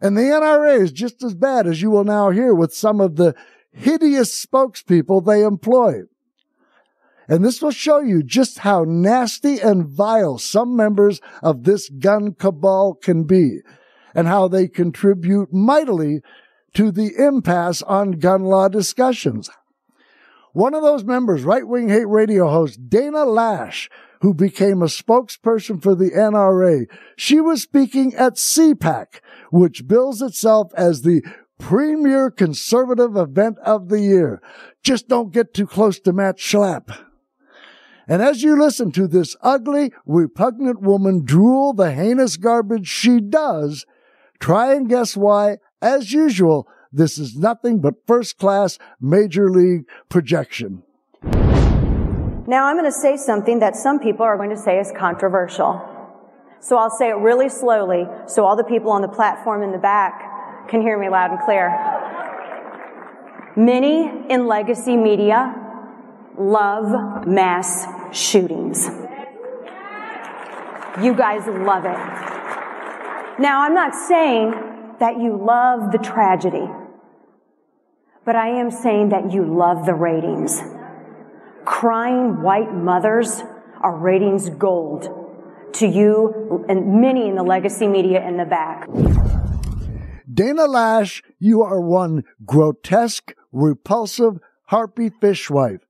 And 0.00 0.16
the 0.16 0.22
NRA 0.22 0.78
is 0.78 0.92
just 0.92 1.22
as 1.22 1.34
bad 1.34 1.66
as 1.66 1.80
you 1.80 1.90
will 1.90 2.04
now 2.04 2.30
hear 2.30 2.54
with 2.54 2.74
some 2.74 3.00
of 3.00 3.16
the 3.16 3.34
hideous 3.72 4.44
spokespeople 4.44 5.24
they 5.24 5.42
employ. 5.42 6.02
And 7.28 7.44
this 7.44 7.60
will 7.60 7.72
show 7.72 8.00
you 8.00 8.22
just 8.22 8.58
how 8.58 8.84
nasty 8.84 9.58
and 9.58 9.86
vile 9.86 10.38
some 10.38 10.76
members 10.76 11.20
of 11.42 11.64
this 11.64 11.88
gun 11.88 12.34
cabal 12.34 12.94
can 12.94 13.24
be 13.24 13.60
and 14.16 14.26
how 14.26 14.48
they 14.48 14.66
contribute 14.66 15.52
mightily 15.52 16.22
to 16.74 16.90
the 16.90 17.12
impasse 17.18 17.82
on 17.82 18.12
gun 18.12 18.44
law 18.44 18.66
discussions. 18.66 19.50
One 20.54 20.74
of 20.74 20.82
those 20.82 21.04
members, 21.04 21.44
right 21.44 21.68
wing 21.68 21.90
hate 21.90 22.08
radio 22.08 22.48
host 22.48 22.88
Dana 22.88 23.26
Loesch, 23.26 23.90
who 24.22 24.32
became 24.32 24.80
a 24.80 24.86
spokesperson 24.86 25.82
for 25.82 25.94
the 25.94 26.10
NRA, 26.10 26.86
she 27.14 27.40
was 27.40 27.60
speaking 27.60 28.14
at 28.14 28.36
CPAC, 28.36 29.20
which 29.50 29.86
bills 29.86 30.22
itself 30.22 30.72
as 30.74 31.02
the 31.02 31.22
premier 31.58 32.30
conservative 32.30 33.16
event 33.16 33.58
of 33.58 33.90
the 33.90 34.00
year. 34.00 34.40
Just 34.82 35.08
don't 35.08 35.32
get 35.32 35.52
too 35.52 35.66
close 35.66 36.00
to 36.00 36.14
Matt 36.14 36.38
Schlapp. 36.38 36.98
And 38.08 38.22
as 38.22 38.42
you 38.42 38.58
listen 38.58 38.92
to 38.92 39.06
this 39.06 39.36
ugly, 39.42 39.92
repugnant 40.06 40.80
woman 40.80 41.24
drool 41.24 41.74
the 41.74 41.92
heinous 41.92 42.38
garbage 42.38 42.86
she 42.88 43.20
does, 43.20 43.84
try 44.38 44.74
and 44.74 44.88
guess 44.88 45.16
why 45.16 45.58
as 45.82 46.12
usual, 46.12 46.68
this 46.92 47.18
is 47.18 47.36
nothing 47.36 47.80
but 47.80 47.94
first 48.06 48.38
class 48.38 48.78
major 49.00 49.50
league 49.50 49.84
projection. 50.08 50.82
Now 52.48 52.66
I'm 52.66 52.76
going 52.76 52.84
to 52.84 52.92
say 52.92 53.16
something 53.16 53.58
that 53.58 53.76
some 53.76 53.98
people 53.98 54.24
are 54.24 54.36
going 54.36 54.50
to 54.50 54.56
say 54.56 54.78
is 54.78 54.92
controversial. 54.96 55.82
So 56.60 56.76
I'll 56.76 56.90
say 56.90 57.10
it 57.10 57.16
really 57.16 57.48
slowly 57.48 58.06
so 58.26 58.44
all 58.44 58.56
the 58.56 58.64
people 58.64 58.90
on 58.90 59.02
the 59.02 59.08
platform 59.08 59.62
in 59.62 59.72
the 59.72 59.78
back 59.78 60.68
can 60.68 60.80
hear 60.80 60.98
me 60.98 61.08
loud 61.08 61.30
and 61.30 61.40
clear. 61.40 61.70
Many 63.56 64.10
in 64.28 64.46
legacy 64.46 64.96
media 64.96 65.54
love 66.38 67.26
mass 67.26 67.86
shootings. 68.12 68.86
You 71.02 71.14
guys 71.14 71.46
love 71.46 71.84
it. 71.84 72.35
Now, 73.38 73.60
I'm 73.60 73.74
not 73.74 73.94
saying 73.94 74.54
that 74.98 75.20
you 75.20 75.36
love 75.36 75.92
the 75.92 75.98
tragedy, 75.98 76.66
but 78.24 78.34
I 78.34 78.48
am 78.48 78.70
saying 78.70 79.10
that 79.10 79.30
you 79.30 79.44
love 79.44 79.84
the 79.84 79.92
ratings. 79.92 80.62
Crying 81.66 82.40
white 82.40 82.72
mothers 82.72 83.42
are 83.82 83.94
ratings 83.94 84.48
gold 84.48 85.08
to 85.74 85.86
you 85.86 86.64
and 86.68 87.00
many 87.00 87.28
in 87.28 87.34
the 87.34 87.42
legacy 87.42 87.86
media 87.86 88.26
in 88.26 88.38
the 88.38 88.46
back. 88.46 88.88
Dana 90.32 90.66
Loesch, 90.66 91.22
you 91.38 91.62
are 91.62 91.80
one 91.80 92.24
grotesque, 92.46 93.34
repulsive, 93.52 94.38
harpy 94.68 95.10
fishwife. 95.10 95.82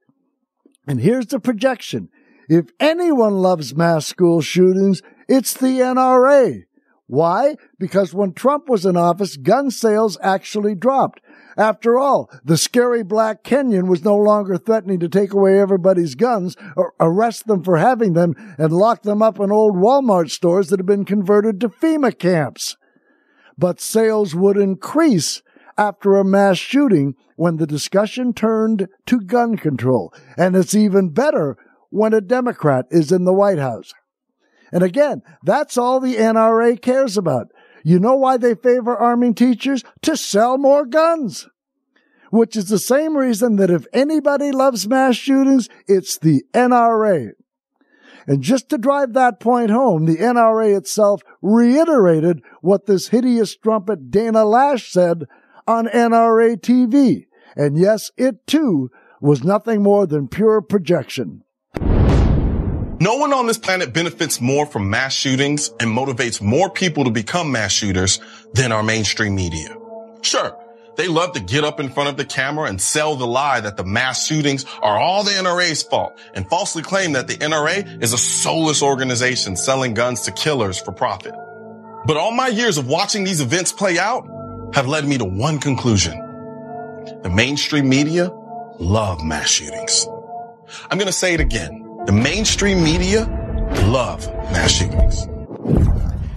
And 0.85 1.01
here's 1.01 1.27
the 1.27 1.39
projection. 1.39 2.09
If 2.49 2.67
anyone 2.81 3.39
loves 3.39 3.77
mass 3.77 4.07
school 4.07 4.41
shootings, 4.41 5.01
it's 5.29 5.55
the 5.55 5.79
NRA. 5.81 6.66
Why? 7.09 7.57
Because 7.79 8.13
when 8.13 8.33
Trump 8.33 8.69
was 8.69 8.85
in 8.85 8.97
office, 8.97 9.37
gun 9.37 9.71
sales 9.71 10.19
actually 10.23 10.75
dropped. 10.75 11.21
After 11.57 11.99
all, 11.99 12.29
the 12.45 12.57
scary 12.57 13.03
black 13.05 13.45
Kenyan 13.45 13.89
was 13.89 14.05
no 14.05 14.17
longer 14.17 14.59
threatening 14.59 14.99
to 15.01 15.09
take 15.09 15.33
away 15.33 15.61
everybody's 15.61 16.17
guns 16.17 16.57
or 16.77 16.95
arrest 16.99 17.47
them 17.47 17.63
for 17.63 17.79
having 17.79 18.15
them 18.15 18.35
and 18.59 18.73
lock 18.73 19.03
them 19.03 19.23
up 19.23 19.39
in 19.39 19.53
old 19.53 19.77
Walmart 19.77 20.31
stores 20.31 20.69
that 20.69 20.81
had 20.81 20.87
been 20.87 21.05
converted 21.05 21.61
to 21.61 21.69
FEMA 21.69 22.19
camps. 22.19 22.77
But 23.57 23.81
sales 23.81 24.35
would 24.35 24.57
increase 24.57 25.43
after 25.79 26.17
a 26.17 26.25
mass 26.25 26.59
shooting 26.59 27.15
when 27.37 27.57
the 27.57 27.67
discussion 27.67 28.33
turned 28.35 28.89
to 29.07 29.21
gun 29.21 29.57
control. 29.57 30.13
And 30.37 30.57
it's 30.57 30.75
even 30.75 31.11
better 31.11 31.57
when 31.91 32.13
a 32.13 32.21
Democrat 32.21 32.87
is 32.91 33.13
in 33.13 33.25
the 33.25 33.33
White 33.33 33.59
House. 33.59 33.95
And 34.73 34.83
again, 34.83 35.23
that's 35.43 35.77
all 35.77 36.01
the 36.01 36.17
NRA 36.17 36.81
cares 36.81 37.17
about. 37.17 37.49
You 37.85 38.01
know 38.01 38.17
why 38.17 38.37
they 38.37 38.55
favor 38.55 38.97
arming 38.97 39.35
teachers? 39.35 39.85
To 40.03 40.17
sell 40.17 40.59
more 40.59 40.85
guns. 40.85 41.49
Which 42.31 42.57
is 42.57 42.69
the 42.69 42.79
same 42.79 43.17
reason 43.17 43.57
that 43.57 43.71
if 43.71 43.87
anybody 43.93 44.51
loves 44.51 44.89
mass 44.89 45.17
shootings, 45.17 45.69
it's 45.87 46.19
the 46.19 46.43
NRA. 46.53 47.31
And 48.27 48.43
just 48.43 48.69
to 48.71 48.79
drive 48.79 49.13
that 49.13 49.39
point 49.39 49.71
home, 49.71 50.07
the 50.07 50.17
NRA 50.17 50.77
itself 50.77 51.23
reiterated 51.41 52.43
what 52.61 52.87
this 52.87 53.09
hideous 53.09 53.57
trumpet 53.57 54.11
Dana 54.11 54.41
Loesch 54.41 54.91
said 54.91 55.25
on 55.67 55.87
NRA 55.87 56.57
TV. 56.57 57.27
And 57.55 57.79
yes, 57.79 58.11
it 58.17 58.47
too 58.47 58.91
was 59.21 59.45
nothing 59.45 59.83
more 59.83 60.07
than 60.07 60.29
pure 60.29 60.61
projection. 60.61 61.43
No 62.99 63.17
one 63.17 63.35
on 63.35 63.47
this 63.47 63.59
planet 63.59 63.93
benefits 63.93 64.41
more 64.41 64.65
from 64.65 64.89
mass 64.89 65.13
shootings 65.13 65.69
and 65.81 65.91
motivates 65.91 66.41
more 66.41 66.71
people 66.71 67.05
to 67.05 67.11
become 67.11 67.53
mass 67.53 67.71
shooters 67.71 68.21
than 68.55 68.73
our 68.73 68.83
mainstream 68.83 69.35
media. 69.35 69.77
Sure, 70.23 70.57
they 70.97 71.07
love 71.07 71.33
to 71.33 71.41
get 71.41 71.63
up 71.63 71.79
in 71.79 71.91
front 71.91 72.09
of 72.09 72.17
the 72.17 72.25
camera 72.25 72.71
and 72.71 72.81
sell 72.81 73.15
the 73.15 73.27
lie 73.27 73.61
that 73.61 73.77
the 73.77 73.85
mass 73.85 74.27
shootings 74.27 74.65
are 74.81 74.99
all 74.99 75.25
the 75.25 75.33
NRA's 75.33 75.83
fault 75.83 76.19
and 76.33 76.49
falsely 76.49 76.83
claim 76.83 77.13
that 77.13 77.29
the 77.29 77.35
NRA 77.35 78.03
is 78.03 78.15
a 78.15 78.19
soulless 78.19 78.83
organization 78.83 79.57
selling 79.57 79.93
guns 79.93 80.23
to 80.23 80.33
killers 80.33 80.81
for 80.81 80.93
profit. 80.93 81.35
But 82.07 82.17
all 82.17 82.33
my 82.33 82.49
years 82.49 82.79
of 82.79 82.89
watching 82.89 83.25
these 83.25 83.43
events 83.43 83.73
play 83.73 83.99
out 83.99 84.27
have 84.73 84.89
led 84.89 85.07
me 85.07 85.19
to 85.19 85.25
one 85.27 85.59
conclusion. 85.59 86.19
The 87.23 87.31
mainstream 87.31 87.91
media 87.91 88.31
love 88.79 89.23
mass 89.23 89.49
shootings. 89.49 90.07
I'm 90.91 90.97
going 90.97 91.09
to 91.09 91.13
say 91.13 91.35
it 91.35 91.41
again. 91.41 91.86
The 92.07 92.13
mainstream 92.13 92.85
media 92.85 93.25
love 93.87 94.33
mass 94.53 94.71
shootings. 94.71 95.25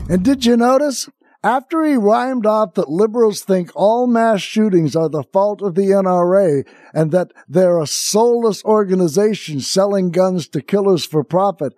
And 0.09 0.23
did 0.23 0.43
you 0.43 0.57
notice? 0.57 1.07
After 1.43 1.85
he 1.85 1.93
rhymed 1.93 2.47
off 2.47 2.73
that 2.73 2.89
liberals 2.89 3.41
think 3.41 3.69
all 3.75 4.07
mass 4.07 4.41
shootings 4.41 4.95
are 4.95 5.09
the 5.09 5.21
fault 5.21 5.61
of 5.61 5.75
the 5.75 5.91
NRA 5.91 6.67
and 6.91 7.11
that 7.11 7.33
they're 7.47 7.79
a 7.79 7.85
soulless 7.85 8.65
organization 8.65 9.59
selling 9.59 10.09
guns 10.09 10.47
to 10.49 10.61
killers 10.63 11.05
for 11.05 11.23
profit, 11.23 11.73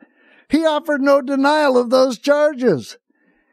he 0.47 0.65
offered 0.65 1.01
no 1.01 1.21
denial 1.21 1.77
of 1.77 1.89
those 1.89 2.17
charges. 2.17 2.97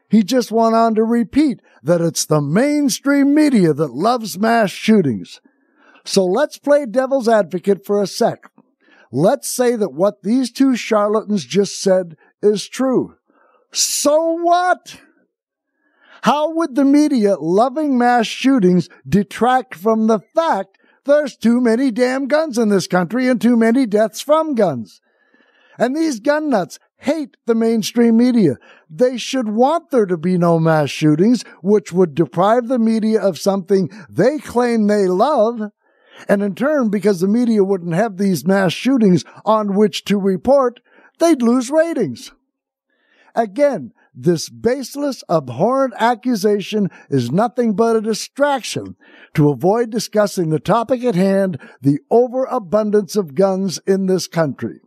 He 0.09 0.23
just 0.23 0.53
went 0.53 0.73
on 0.73 0.95
to 0.95 1.03
repeat 1.03 1.61
that 1.83 1.99
it's 1.99 2.25
the 2.25 2.39
mainstream 2.39 3.35
media 3.35 3.73
that 3.73 3.91
loves 3.91 4.39
mass 4.39 4.71
shootings. 4.71 5.41
So 6.05 6.23
let's 6.25 6.57
play 6.57 6.85
devil's 6.85 7.27
advocate 7.27 7.85
for 7.85 8.01
a 8.01 8.07
sec. 8.07 8.49
Let's 9.11 9.47
say 9.47 9.75
that 9.75 9.93
what 9.93 10.23
these 10.23 10.51
two 10.51 10.75
charlatans 10.75 11.45
just 11.45 11.81
said 11.81 12.15
is 12.41 12.67
true. 12.67 13.15
So 13.71 14.33
what? 14.41 14.99
How 16.23 16.53
would 16.53 16.75
the 16.75 16.85
media 16.85 17.35
loving 17.37 17.97
mass 17.97 18.27
shootings 18.27 18.89
detract 19.07 19.75
from 19.75 20.07
the 20.07 20.19
fact 20.35 20.77
there's 21.05 21.37
too 21.37 21.61
many 21.61 21.91
damn 21.91 22.27
guns 22.27 22.57
in 22.57 22.69
this 22.69 22.87
country 22.87 23.27
and 23.27 23.41
too 23.41 23.55
many 23.55 23.85
deaths 23.85 24.21
from 24.21 24.53
guns? 24.53 25.01
And 25.77 25.95
these 25.95 26.19
gun 26.19 26.49
nuts 26.49 26.77
hate 26.97 27.37
the 27.45 27.55
mainstream 27.55 28.17
media. 28.17 28.57
They 28.89 29.17
should 29.17 29.47
want 29.47 29.91
there 29.91 30.05
to 30.05 30.17
be 30.17 30.37
no 30.37 30.59
mass 30.59 30.89
shootings, 30.89 31.43
which 31.63 31.93
would 31.93 32.13
deprive 32.13 32.67
the 32.67 32.79
media 32.79 33.21
of 33.21 33.39
something 33.39 33.89
they 34.09 34.37
claim 34.39 34.87
they 34.87 35.07
love 35.07 35.71
and 36.27 36.41
in 36.43 36.55
turn, 36.55 36.89
because 36.89 37.19
the 37.19 37.27
media 37.27 37.63
wouldn't 37.63 37.93
have 37.93 38.17
these 38.17 38.45
mass 38.45 38.73
shootings 38.73 39.23
on 39.45 39.75
which 39.75 40.03
to 40.05 40.17
report, 40.17 40.79
they'd 41.19 41.41
lose 41.41 41.69
ratings. 41.69 42.31
Again, 43.35 43.93
this 44.13 44.49
baseless, 44.49 45.23
abhorrent 45.29 45.93
accusation 45.97 46.89
is 47.09 47.31
nothing 47.31 47.73
but 47.73 47.95
a 47.95 48.01
distraction 48.01 48.95
to 49.33 49.49
avoid 49.49 49.91
discussing 49.91 50.49
the 50.49 50.59
topic 50.59 51.03
at 51.03 51.15
hand, 51.15 51.59
the 51.81 51.99
overabundance 52.09 53.15
of 53.15 53.35
guns 53.35 53.79
in 53.87 54.07
this 54.07 54.27
country. 54.27 54.81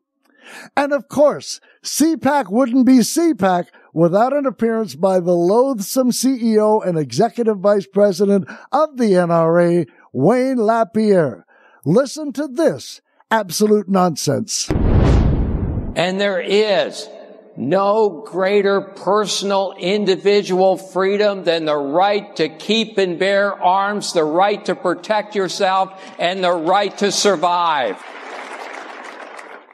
And 0.76 0.92
of 0.92 1.08
course, 1.08 1.60
CPAC 1.84 2.50
wouldn't 2.50 2.84
be 2.84 2.98
CPAC 2.98 3.66
without 3.94 4.32
an 4.32 4.44
appearance 4.44 4.94
by 4.94 5.20
the 5.20 5.32
loathsome 5.32 6.10
CEO 6.10 6.84
and 6.86 6.98
executive 6.98 7.58
vice 7.58 7.86
president 7.86 8.48
of 8.72 8.96
the 8.96 9.12
NRA, 9.12 9.86
Wayne 10.12 10.58
LaPierre. 10.58 11.46
Listen 11.84 12.32
to 12.34 12.46
this 12.46 13.00
absolute 13.30 13.88
nonsense. 13.88 14.70
And 14.70 16.20
there 16.20 16.40
is 16.40 17.08
no 17.56 18.24
greater 18.26 18.80
personal 18.80 19.74
individual 19.78 20.76
freedom 20.76 21.44
than 21.44 21.64
the 21.64 21.76
right 21.76 22.34
to 22.36 22.48
keep 22.48 22.98
and 22.98 23.18
bear 23.18 23.52
arms, 23.52 24.12
the 24.12 24.24
right 24.24 24.64
to 24.64 24.74
protect 24.74 25.34
yourself, 25.34 26.00
and 26.18 26.42
the 26.42 26.52
right 26.52 26.96
to 26.98 27.12
survive. 27.12 28.02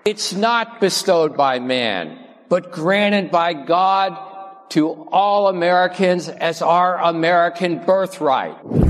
It's 0.04 0.32
not 0.32 0.80
bestowed 0.80 1.36
by 1.36 1.58
man, 1.58 2.18
but 2.48 2.72
granted 2.72 3.30
by 3.30 3.52
God 3.52 4.18
to 4.70 4.88
all 4.88 5.48
Americans 5.48 6.28
as 6.28 6.62
our 6.62 6.98
American 6.98 7.84
birthright. 7.84 8.87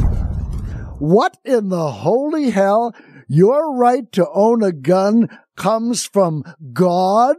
What 0.99 1.39
in 1.45 1.69
the 1.69 1.91
holy 1.93 2.51
hell? 2.51 2.95
Your 3.29 3.77
right 3.77 4.11
to 4.13 4.29
own 4.31 4.63
a 4.63 4.73
gun 4.73 5.29
comes 5.57 6.05
from 6.05 6.43
God? 6.73 7.37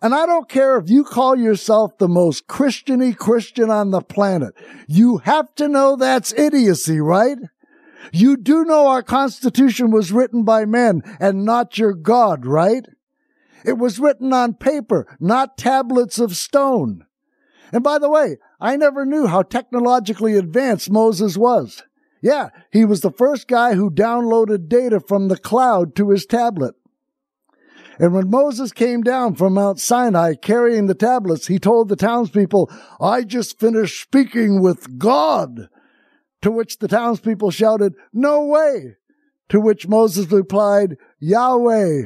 And 0.00 0.14
I 0.14 0.26
don't 0.26 0.48
care 0.48 0.76
if 0.78 0.88
you 0.88 1.04
call 1.04 1.36
yourself 1.36 1.98
the 1.98 2.08
most 2.08 2.46
Christiany 2.46 3.16
Christian 3.16 3.70
on 3.70 3.90
the 3.90 4.00
planet. 4.00 4.54
You 4.86 5.18
have 5.18 5.54
to 5.56 5.68
know 5.68 5.96
that's 5.96 6.32
idiocy, 6.32 7.00
right? 7.00 7.38
You 8.12 8.36
do 8.36 8.64
know 8.64 8.86
our 8.86 9.02
Constitution 9.02 9.90
was 9.90 10.12
written 10.12 10.44
by 10.44 10.64
men 10.64 11.02
and 11.18 11.44
not 11.44 11.76
your 11.76 11.92
God, 11.92 12.46
right? 12.46 12.86
It 13.64 13.78
was 13.78 13.98
written 13.98 14.32
on 14.32 14.54
paper, 14.54 15.06
not 15.18 15.58
tablets 15.58 16.18
of 16.18 16.36
stone. 16.36 17.04
And 17.72 17.82
by 17.82 17.98
the 17.98 18.08
way, 18.08 18.36
I 18.60 18.76
never 18.76 19.04
knew 19.04 19.26
how 19.26 19.42
technologically 19.42 20.36
advanced 20.36 20.90
Moses 20.90 21.36
was. 21.36 21.82
Yeah, 22.20 22.48
he 22.72 22.84
was 22.84 23.00
the 23.00 23.10
first 23.10 23.46
guy 23.48 23.74
who 23.74 23.90
downloaded 23.90 24.68
data 24.68 25.00
from 25.00 25.28
the 25.28 25.36
cloud 25.36 25.94
to 25.96 26.10
his 26.10 26.26
tablet. 26.26 26.74
And 27.98 28.12
when 28.12 28.30
Moses 28.30 28.72
came 28.72 29.02
down 29.02 29.34
from 29.34 29.54
Mount 29.54 29.80
Sinai 29.80 30.34
carrying 30.34 30.86
the 30.86 30.94
tablets, 30.94 31.46
he 31.46 31.58
told 31.58 31.88
the 31.88 31.96
townspeople, 31.96 32.70
I 33.00 33.22
just 33.22 33.58
finished 33.58 34.02
speaking 34.02 34.60
with 34.60 34.98
God. 34.98 35.68
To 36.42 36.50
which 36.50 36.78
the 36.78 36.88
townspeople 36.88 37.50
shouted, 37.50 37.94
No 38.12 38.44
way. 38.44 38.96
To 39.48 39.60
which 39.60 39.88
Moses 39.88 40.30
replied, 40.30 40.96
Yahweh. 41.20 42.02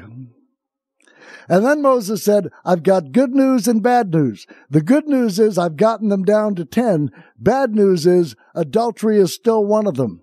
And 1.51 1.67
then 1.67 1.83
Moses 1.83 2.23
said, 2.23 2.49
I've 2.65 2.85
got 2.85 3.11
good 3.11 3.33
news 3.33 3.67
and 3.67 3.83
bad 3.83 4.15
news. 4.15 4.47
The 4.71 4.81
good 4.81 5.09
news 5.09 5.41
is 5.41 5.59
I've 5.59 5.77
gotten 5.77 6.09
them 6.09 6.23
down 6.23 6.55
to 6.55 6.65
10. 6.65 7.11
Bad 7.41 7.75
news 7.75 8.07
is 8.07 8.37
adultery 8.55 9.19
is 9.19 9.35
still 9.35 9.65
one 9.65 9.89
of 9.89 9.97
them. 9.97 10.23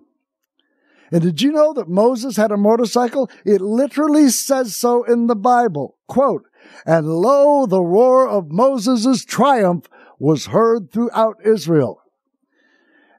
And 1.12 1.20
did 1.20 1.42
you 1.42 1.52
know 1.52 1.74
that 1.74 1.86
Moses 1.86 2.38
had 2.38 2.50
a 2.50 2.56
motorcycle? 2.56 3.30
It 3.44 3.60
literally 3.60 4.30
says 4.30 4.74
so 4.74 5.04
in 5.04 5.26
the 5.26 5.36
Bible. 5.36 5.98
Quote, 6.06 6.48
and 6.86 7.06
lo, 7.06 7.66
the 7.66 7.82
roar 7.82 8.26
of 8.26 8.50
Moses' 8.50 9.22
triumph 9.22 9.86
was 10.18 10.46
heard 10.46 10.90
throughout 10.90 11.36
Israel. 11.44 12.00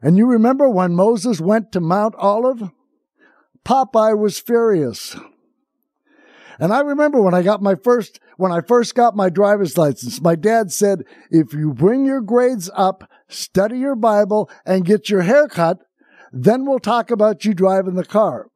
And 0.02 0.18
you 0.18 0.26
remember 0.26 0.68
when 0.68 0.96
Moses 0.96 1.40
went 1.40 1.72
to 1.74 1.80
Mount 1.80 2.16
Olive? 2.18 2.72
Popeye 3.64 4.18
was 4.18 4.40
furious. 4.40 5.16
And 6.60 6.74
I 6.74 6.82
remember 6.82 7.22
when 7.22 7.34
I 7.34 7.42
got 7.42 7.62
my 7.62 7.76
first, 7.76 8.20
when 8.38 8.52
I 8.52 8.60
first 8.62 8.94
got 8.94 9.16
my 9.16 9.30
driver's 9.30 9.78
license, 9.78 10.22
my 10.22 10.36
dad 10.36 10.72
said, 10.72 11.04
if 11.32 11.54
you 11.54 11.74
bring 11.74 12.06
your 12.06 12.22
grades 12.22 12.70
up, 12.76 13.10
study 13.30 13.80
your 13.80 13.96
Bible, 13.96 14.50
and 14.66 14.86
get 14.86 15.10
your 15.10 15.22
hair 15.22 15.48
cut, 15.48 15.80
then 16.34 16.66
we'll 16.66 16.80
talk 16.80 17.12
about 17.12 17.46
you 17.46 17.54
driving 17.54 17.96
the 17.96 18.06
car. 18.06 18.48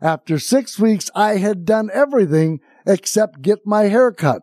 After 0.00 0.38
six 0.38 0.78
weeks, 0.78 1.10
I 1.14 1.36
had 1.36 1.64
done 1.64 1.90
everything 1.92 2.60
except 2.86 3.42
get 3.42 3.66
my 3.66 3.84
hair 3.84 4.12
cut. 4.12 4.42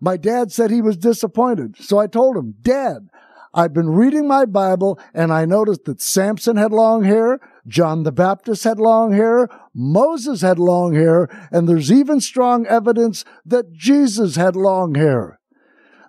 My 0.00 0.16
dad 0.16 0.50
said 0.50 0.70
he 0.70 0.82
was 0.82 0.96
disappointed. 0.96 1.76
So 1.76 1.98
I 1.98 2.06
told 2.06 2.36
him, 2.36 2.54
Dad, 2.62 3.08
I've 3.52 3.74
been 3.74 3.90
reading 3.90 4.26
my 4.26 4.46
Bible 4.46 4.98
and 5.12 5.32
I 5.32 5.44
noticed 5.44 5.84
that 5.84 6.00
Samson 6.00 6.56
had 6.56 6.72
long 6.72 7.04
hair, 7.04 7.40
John 7.66 8.04
the 8.04 8.12
Baptist 8.12 8.64
had 8.64 8.78
long 8.78 9.12
hair, 9.12 9.48
Moses 9.74 10.40
had 10.40 10.58
long 10.58 10.94
hair, 10.94 11.28
and 11.52 11.68
there's 11.68 11.92
even 11.92 12.20
strong 12.20 12.66
evidence 12.66 13.24
that 13.44 13.72
Jesus 13.72 14.36
had 14.36 14.56
long 14.56 14.94
hair. 14.94 15.38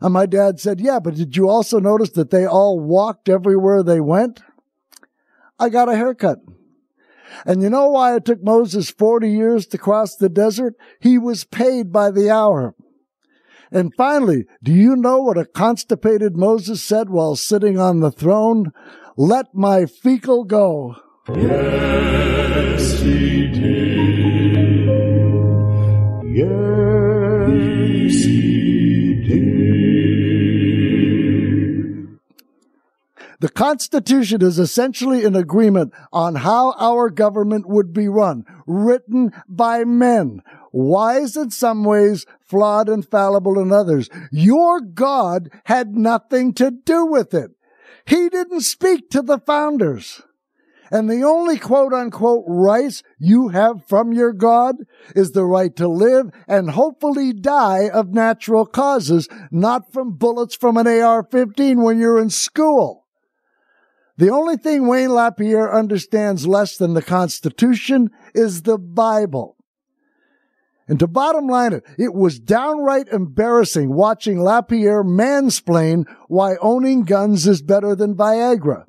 And 0.02 0.14
my 0.14 0.26
dad 0.26 0.60
said, 0.60 0.82
Yeah, 0.82 1.00
but 1.00 1.16
did 1.16 1.38
you 1.38 1.48
also 1.48 1.80
notice 1.80 2.10
that 2.12 2.32
they 2.32 2.46
all 2.46 2.80
walked 2.80 3.30
everywhere 3.30 3.84
they 3.84 4.00
went? 4.00 4.42
I 5.60 5.70
got 5.70 5.90
a 5.90 5.96
haircut. 5.96 6.40
And 7.46 7.62
you 7.62 7.70
know 7.70 7.90
why 7.90 8.16
it 8.16 8.26
took 8.26 8.44
Moses 8.44 8.90
40 8.90 9.30
years 9.30 9.68
to 9.68 9.78
cross 9.78 10.16
the 10.16 10.28
desert? 10.28 10.74
He 11.00 11.18
was 11.18 11.44
paid 11.44 11.92
by 11.92 12.12
the 12.12 12.30
hour. 12.30 12.76
And 13.72 13.94
finally, 13.96 14.46
do 14.62 14.74
you 14.74 14.96
know 14.96 15.20
what 15.20 15.38
a 15.38 15.46
constipated 15.46 16.36
Moses 16.36 16.84
said 16.84 17.10
while 17.10 17.36
sitting 17.36 17.80
on 17.80 18.02
the 18.02 18.12
throne? 18.12 18.72
Let 19.16 19.54
my 19.54 19.86
fecal 19.86 20.44
go. 20.44 20.96
Yes, 21.34 23.02
The 33.42 33.50
Constitution 33.50 34.44
is 34.44 34.60
essentially 34.60 35.26
an 35.26 35.36
agreement 35.36 35.94
on 36.14 36.36
how 36.36 36.74
our 36.74 37.10
government 37.10 37.68
would 37.68 37.92
be 37.92 38.08
run, 38.08 38.46
written 38.68 39.32
by 39.50 39.84
men, 39.84 40.44
wise 40.72 41.36
in 41.36 41.50
some 41.50 41.84
ways, 41.84 42.28
flawed 42.40 42.88
and 42.88 43.04
fallible 43.04 43.58
in 43.58 43.72
others. 43.72 44.10
Your 44.32 44.80
God 44.80 45.50
had 45.64 45.96
nothing 45.96 46.54
to 46.54 46.70
do 46.70 47.04
with 47.08 47.34
it. 47.34 47.50
He 48.06 48.30
didn't 48.30 48.62
speak 48.62 49.10
to 49.10 49.24
the 49.24 49.40
founders. 49.40 50.22
And 50.92 51.10
the 51.10 51.24
only 51.24 51.58
quote 51.58 51.94
unquote 51.94 52.44
rights 52.46 53.02
you 53.18 53.48
have 53.48 53.88
from 53.88 54.14
your 54.14 54.34
God 54.34 54.76
is 55.16 55.32
the 55.32 55.46
right 55.46 55.76
to 55.78 55.88
live 55.88 56.30
and 56.48 56.70
hopefully 56.70 57.34
die 57.34 57.90
of 57.90 58.14
natural 58.14 58.68
causes, 58.68 59.28
not 59.50 59.92
from 59.92 60.12
bullets 60.12 60.54
from 60.54 60.78
an 60.78 60.86
AR-15 60.86 61.84
when 61.84 61.98
you're 61.98 62.22
in 62.22 62.30
school. 62.30 63.01
The 64.22 64.30
only 64.30 64.56
thing 64.56 64.86
Wayne 64.86 65.10
LaPierre 65.10 65.74
understands 65.74 66.46
less 66.46 66.78
than 66.78 66.94
the 66.94 67.02
Constitution 67.02 68.12
is 68.36 68.62
the 68.62 68.78
Bible. 68.78 69.58
And 70.88 71.00
to 71.00 71.08
bottom 71.08 71.48
line 71.48 71.74
it, 71.74 71.84
it 71.98 72.14
was 72.14 72.40
downright 72.40 73.08
embarrassing 73.08 73.92
watching 73.92 74.40
LaPierre 74.40 75.04
mansplain 75.04 76.06
why 76.28 76.54
owning 76.62 77.02
guns 77.02 77.48
is 77.48 77.64
better 77.64 77.96
than 77.96 78.14
Viagra. 78.14 78.86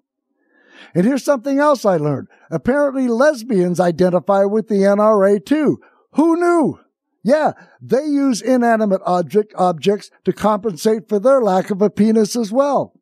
And 0.95 1.07
here's 1.07 1.25
something 1.25 1.59
else 1.59 1.87
I 1.87 1.97
learned. 1.97 2.29
Apparently 2.51 3.09
lesbians 3.09 3.81
identify 3.81 4.45
with 4.45 4.69
the 4.69 4.83
NRA 4.83 5.43
too. 5.43 5.81
Who 6.11 6.37
knew? 6.37 6.79
Yeah, 7.25 7.53
they 7.81 8.05
use 8.05 8.43
inanimate 8.43 9.01
object, 9.07 9.55
objects 9.57 10.11
to 10.25 10.35
compensate 10.35 11.09
for 11.09 11.19
their 11.19 11.41
lack 11.41 11.71
of 11.71 11.81
a 11.81 11.89
penis 11.89 12.37
as 12.37 12.53
well. 12.53 12.93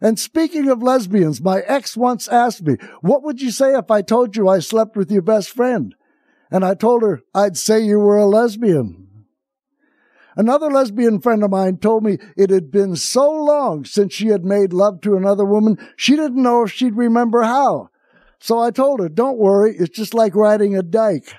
And 0.00 0.18
speaking 0.18 0.68
of 0.68 0.82
lesbians, 0.82 1.42
my 1.42 1.60
ex 1.60 1.96
once 1.96 2.26
asked 2.28 2.62
me, 2.62 2.76
what 3.02 3.22
would 3.22 3.42
you 3.42 3.50
say 3.50 3.74
if 3.76 3.90
I 3.90 4.02
told 4.02 4.36
you 4.36 4.48
I 4.48 4.60
slept 4.60 4.96
with 4.96 5.10
your 5.10 5.22
best 5.22 5.50
friend? 5.50 5.94
And 6.50 6.64
I 6.64 6.74
told 6.74 7.02
her, 7.02 7.22
I'd 7.34 7.56
say 7.56 7.80
you 7.80 8.00
were 8.00 8.16
a 8.16 8.26
lesbian. 8.26 9.08
Another 10.36 10.70
lesbian 10.70 11.20
friend 11.20 11.44
of 11.44 11.50
mine 11.50 11.76
told 11.78 12.02
me 12.02 12.18
it 12.36 12.50
had 12.50 12.70
been 12.70 12.96
so 12.96 13.30
long 13.30 13.84
since 13.84 14.14
she 14.14 14.28
had 14.28 14.44
made 14.44 14.72
love 14.72 15.00
to 15.02 15.16
another 15.16 15.44
woman, 15.44 15.76
she 15.96 16.16
didn't 16.16 16.42
know 16.42 16.62
if 16.62 16.72
she'd 16.72 16.96
remember 16.96 17.42
how. 17.42 17.90
So 18.38 18.58
I 18.58 18.70
told 18.70 19.00
her, 19.00 19.08
don't 19.08 19.38
worry, 19.38 19.76
it's 19.76 19.94
just 19.94 20.14
like 20.14 20.34
riding 20.34 20.74
a 20.76 20.82
dike. 20.82 21.34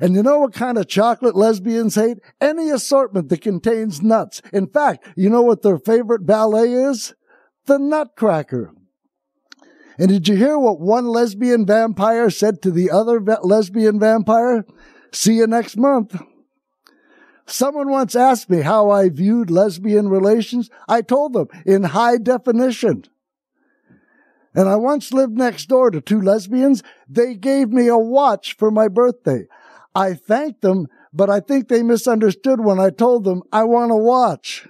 And 0.00 0.14
you 0.14 0.22
know 0.22 0.40
what 0.40 0.52
kind 0.52 0.78
of 0.78 0.88
chocolate 0.88 1.36
lesbians 1.36 1.94
hate? 1.94 2.18
Any 2.40 2.70
assortment 2.70 3.28
that 3.30 3.40
contains 3.40 4.02
nuts. 4.02 4.42
In 4.52 4.66
fact, 4.66 5.06
you 5.16 5.30
know 5.30 5.42
what 5.42 5.62
their 5.62 5.78
favorite 5.78 6.26
ballet 6.26 6.72
is? 6.72 7.14
The 7.66 7.78
Nutcracker. 7.78 8.72
And 9.98 10.08
did 10.08 10.28
you 10.28 10.36
hear 10.36 10.58
what 10.58 10.80
one 10.80 11.06
lesbian 11.06 11.64
vampire 11.64 12.28
said 12.28 12.60
to 12.62 12.70
the 12.70 12.90
other 12.90 13.20
lesbian 13.42 13.98
vampire? 13.98 14.66
See 15.12 15.34
you 15.34 15.46
next 15.46 15.76
month. 15.76 16.20
Someone 17.46 17.88
once 17.88 18.14
asked 18.14 18.50
me 18.50 18.60
how 18.60 18.90
I 18.90 19.08
viewed 19.08 19.50
lesbian 19.50 20.08
relations. 20.08 20.68
I 20.88 21.00
told 21.00 21.32
them 21.32 21.48
in 21.64 21.84
high 21.84 22.18
definition. 22.18 23.04
And 24.54 24.68
I 24.68 24.76
once 24.76 25.12
lived 25.12 25.36
next 25.36 25.66
door 25.66 25.90
to 25.90 26.00
two 26.00 26.20
lesbians. 26.20 26.82
They 27.08 27.34
gave 27.34 27.70
me 27.70 27.88
a 27.88 27.96
watch 27.96 28.56
for 28.56 28.70
my 28.70 28.88
birthday. 28.88 29.46
I 29.96 30.12
thanked 30.12 30.60
them, 30.60 30.88
but 31.10 31.30
I 31.30 31.40
think 31.40 31.68
they 31.68 31.82
misunderstood 31.82 32.60
when 32.60 32.78
I 32.78 32.90
told 32.90 33.24
them 33.24 33.42
I 33.50 33.64
want 33.64 33.90
to 33.90 33.96
watch. 33.96 34.68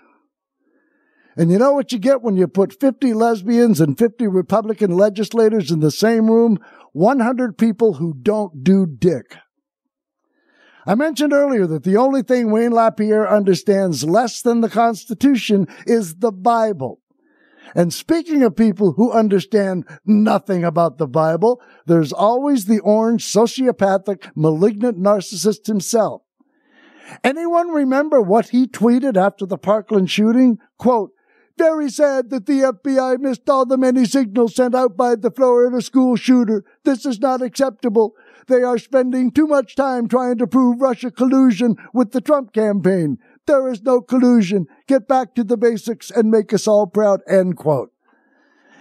And 1.36 1.50
you 1.50 1.58
know 1.58 1.72
what 1.72 1.90
you 1.90 1.98
get 1.98 2.22
when 2.22 2.36
you 2.36 2.46
put 2.46 2.78
50 2.80 3.12
lesbians 3.12 3.80
and 3.80 3.98
50 3.98 4.28
Republican 4.28 4.92
legislators 4.92 5.72
in 5.72 5.80
the 5.80 5.90
same 5.90 6.30
room? 6.30 6.58
100 6.92 7.58
people 7.58 7.94
who 7.94 8.14
don't 8.14 8.62
do 8.62 8.86
dick. 8.86 9.36
I 10.86 10.94
mentioned 10.94 11.32
earlier 11.32 11.66
that 11.66 11.82
the 11.82 11.96
only 11.96 12.22
thing 12.22 12.52
Wayne 12.52 12.70
LaPierre 12.70 13.28
understands 13.28 14.04
less 14.04 14.40
than 14.40 14.60
the 14.60 14.70
Constitution 14.70 15.66
is 15.86 16.14
the 16.14 16.30
Bible. 16.30 17.00
And 17.74 17.92
speaking 17.92 18.42
of 18.42 18.56
people 18.56 18.92
who 18.92 19.12
understand 19.12 19.84
nothing 20.04 20.64
about 20.64 20.98
the 20.98 21.06
Bible, 21.06 21.60
there's 21.86 22.12
always 22.12 22.66
the 22.66 22.80
orange 22.80 23.24
sociopathic 23.24 24.30
malignant 24.34 24.98
narcissist 24.98 25.66
himself. 25.66 26.22
Anyone 27.22 27.68
remember 27.68 28.20
what 28.20 28.48
he 28.48 28.66
tweeted 28.66 29.16
after 29.16 29.46
the 29.46 29.58
Parkland 29.58 30.10
shooting? 30.10 30.58
Quote, 30.78 31.12
very 31.58 31.90
sad 31.90 32.28
that 32.30 32.44
the 32.44 32.60
FBI 32.60 33.18
missed 33.18 33.48
all 33.48 33.64
the 33.64 33.78
many 33.78 34.04
signals 34.04 34.54
sent 34.54 34.74
out 34.74 34.96
by 34.96 35.14
the 35.14 35.30
Florida 35.30 35.80
school 35.80 36.14
shooter. 36.16 36.64
This 36.84 37.06
is 37.06 37.18
not 37.18 37.40
acceptable. 37.40 38.14
They 38.46 38.62
are 38.62 38.78
spending 38.78 39.30
too 39.30 39.46
much 39.46 39.74
time 39.74 40.06
trying 40.06 40.36
to 40.38 40.46
prove 40.46 40.82
Russia 40.82 41.10
collusion 41.10 41.76
with 41.94 42.12
the 42.12 42.20
Trump 42.20 42.52
campaign. 42.52 43.18
There 43.46 43.68
is 43.68 43.82
no 43.82 44.00
collusion. 44.00 44.66
Get 44.86 45.06
back 45.06 45.34
to 45.34 45.44
the 45.44 45.56
basics 45.56 46.10
and 46.10 46.30
make 46.30 46.52
us 46.52 46.66
all 46.66 46.86
proud. 46.86 47.20
End 47.28 47.56
quote. 47.56 47.92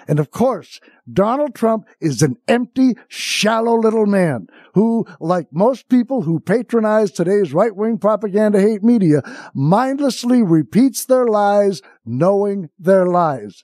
And 0.08 0.19
of 0.19 0.30
course, 0.30 0.80
Donald 1.12 1.56
Trump 1.56 1.88
is 1.99 2.21
an 2.21 2.38
empty, 2.47 2.95
shallow 3.08 3.75
little 3.75 4.06
man 4.06 4.47
who, 4.73 5.06
like 5.19 5.47
most 5.51 5.89
people 5.89 6.21
who 6.23 6.39
patronize 6.39 7.12
today's 7.12 7.54
right-wing 7.54 7.97
propaganda 7.97 8.62
hate 8.62 8.84
media, 8.84 9.21
mindlessly 9.54 10.43
repeats 10.43 11.06
their 11.06 11.25
lies 11.25 11.82
knowing 12.06 12.69
their 12.78 13.08
lies. 13.08 13.63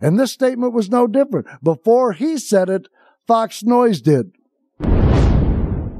And 0.00 0.18
this 0.18 0.32
statement 0.32 0.72
was 0.72 0.90
no 0.90 1.06
different. 1.06 1.46
Before 1.62 2.12
he 2.12 2.36
said 2.38 2.68
it, 2.68 2.88
Fox 3.26 3.62
Noise 3.62 4.00
did. 4.00 4.32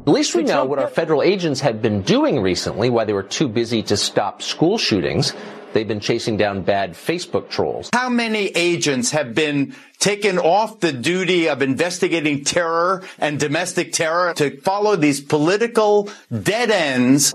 At 0.07 0.13
least 0.13 0.37
we 0.37 0.45
know 0.45 0.65
what 0.65 0.79
our 0.79 0.87
federal 0.87 1.21
agents 1.21 1.61
have 1.63 1.83
been 1.83 2.03
doing 2.03 2.41
recently 2.41 2.91
why 2.91 3.05
they 3.05 3.13
were 3.13 3.25
too 3.25 3.49
busy 3.49 3.83
to 3.83 3.97
stop 3.97 4.41
school 4.41 4.79
shootings. 4.79 5.33
They've 5.73 5.89
been 5.89 5.99
chasing 5.99 6.37
down 6.37 6.63
bad 6.63 6.93
Facebook 6.93 7.49
trolls. 7.49 7.91
How 7.93 8.09
many 8.09 8.47
agents 8.55 9.11
have 9.11 9.35
been 9.35 9.75
taken 9.99 10.39
off 10.39 10.79
the 10.79 10.93
duty 10.93 11.49
of 11.49 11.61
investigating 11.61 12.45
terror 12.45 13.03
and 13.19 13.41
domestic 13.41 13.93
terror 13.93 14.33
to 14.35 14.61
follow 14.61 14.95
these 14.95 15.21
political 15.21 16.09
dead 16.31 16.71
ends? 16.71 17.35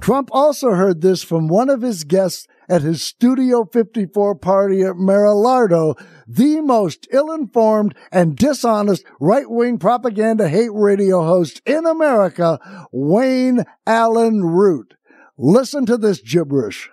Trump 0.00 0.30
also 0.32 0.70
heard 0.70 1.00
this 1.00 1.22
from 1.22 1.46
one 1.46 1.70
of 1.70 1.80
his 1.80 2.02
guests 2.02 2.48
at 2.68 2.82
his 2.82 3.04
Studio 3.04 3.64
54 3.64 4.34
party 4.34 4.82
at 4.82 4.96
Mar-a-Lardo 4.96 5.94
the 6.34 6.60
most 6.60 7.06
ill-informed 7.10 7.94
and 8.10 8.36
dishonest 8.36 9.04
right-wing 9.20 9.78
propaganda 9.78 10.48
hate 10.48 10.72
radio 10.72 11.24
host 11.24 11.60
in 11.66 11.86
America, 11.86 12.58
Wayne 12.90 13.64
Allyn 13.86 14.44
Root. 14.44 14.94
Listen 15.36 15.86
to 15.86 15.96
this 15.96 16.20
gibberish. 16.20 16.90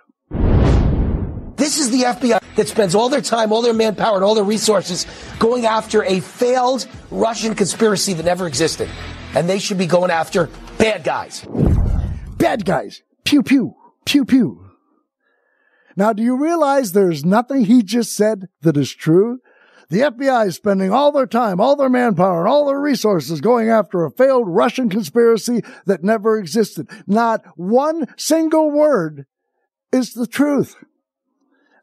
This 1.56 1.78
is 1.78 1.90
the 1.90 2.04
FBI 2.04 2.40
that 2.56 2.68
spends 2.68 2.94
all 2.94 3.10
their 3.10 3.20
time, 3.20 3.52
all 3.52 3.60
their 3.60 3.74
manpower, 3.74 4.16
and 4.16 4.24
all 4.24 4.34
their 4.34 4.44
resources 4.44 5.06
going 5.38 5.66
after 5.66 6.02
a 6.04 6.20
failed 6.20 6.86
Russian 7.10 7.54
conspiracy 7.54 8.14
that 8.14 8.24
never 8.24 8.46
existed. 8.46 8.88
And 9.34 9.48
they 9.48 9.58
should 9.58 9.76
be 9.78 9.86
going 9.86 10.10
after 10.10 10.48
bad 10.78 11.04
guys. 11.04 11.46
Bad 12.38 12.64
guys. 12.64 13.02
Pew, 13.24 13.42
pew, 13.42 13.74
pew, 14.06 14.24
pew. 14.24 14.69
Now, 15.96 16.12
do 16.12 16.22
you 16.22 16.36
realize 16.36 16.92
there's 16.92 17.24
nothing 17.24 17.64
he 17.64 17.82
just 17.82 18.14
said 18.14 18.48
that 18.62 18.76
is 18.76 18.94
true? 18.94 19.40
The 19.90 20.02
FBI 20.02 20.46
is 20.46 20.54
spending 20.54 20.92
all 20.92 21.10
their 21.10 21.26
time, 21.26 21.60
all 21.60 21.74
their 21.74 21.88
manpower, 21.88 22.40
and 22.40 22.48
all 22.48 22.66
their 22.66 22.80
resources 22.80 23.40
going 23.40 23.68
after 23.68 24.04
a 24.04 24.10
failed 24.10 24.48
Russian 24.48 24.88
conspiracy 24.88 25.62
that 25.84 26.04
never 26.04 26.38
existed. 26.38 26.88
Not 27.08 27.42
one 27.56 28.06
single 28.16 28.70
word 28.70 29.26
is 29.92 30.14
the 30.14 30.28
truth. 30.28 30.76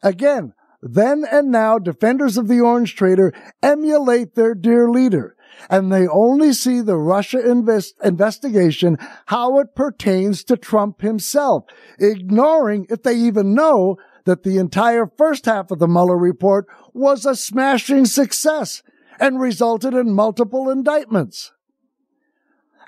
Again, 0.02 0.54
then 0.82 1.26
and 1.30 1.52
now, 1.52 1.80
defenders 1.80 2.38
of 2.38 2.48
the 2.48 2.62
Orange 2.62 2.96
Traitor 2.96 3.34
emulate 3.62 4.36
their 4.36 4.56
dear 4.56 4.89
leader, 4.89 5.36
and 5.70 5.91
they 5.91 6.08
only 6.08 6.54
see 6.54 6.82
the 6.82 6.98
Russia 6.98 7.39
invest- 7.39 7.96
investigation 8.04 8.98
how 9.28 9.60
it 9.60 9.76
pertains 9.76 10.43
to 10.46 10.58
Trump 10.58 11.02
himself, 11.02 11.65
ignoring, 12.00 12.86
if 12.89 13.04
they 13.04 13.15
even 13.15 13.54
know, 13.54 13.98
that 14.26 14.43
the 14.43 14.58
entire 14.58 15.10
first 15.17 15.46
half 15.46 15.72
of 15.72 15.80
the 15.80 15.88
Mueller 15.88 16.17
report 16.17 16.67
was 16.93 17.26
a 17.26 17.36
smashing 17.36 18.06
success 18.06 18.84
and 19.20 19.39
resulted 19.39 19.93
in 19.93 20.13
multiple 20.13 20.70
indictments. 20.70 21.52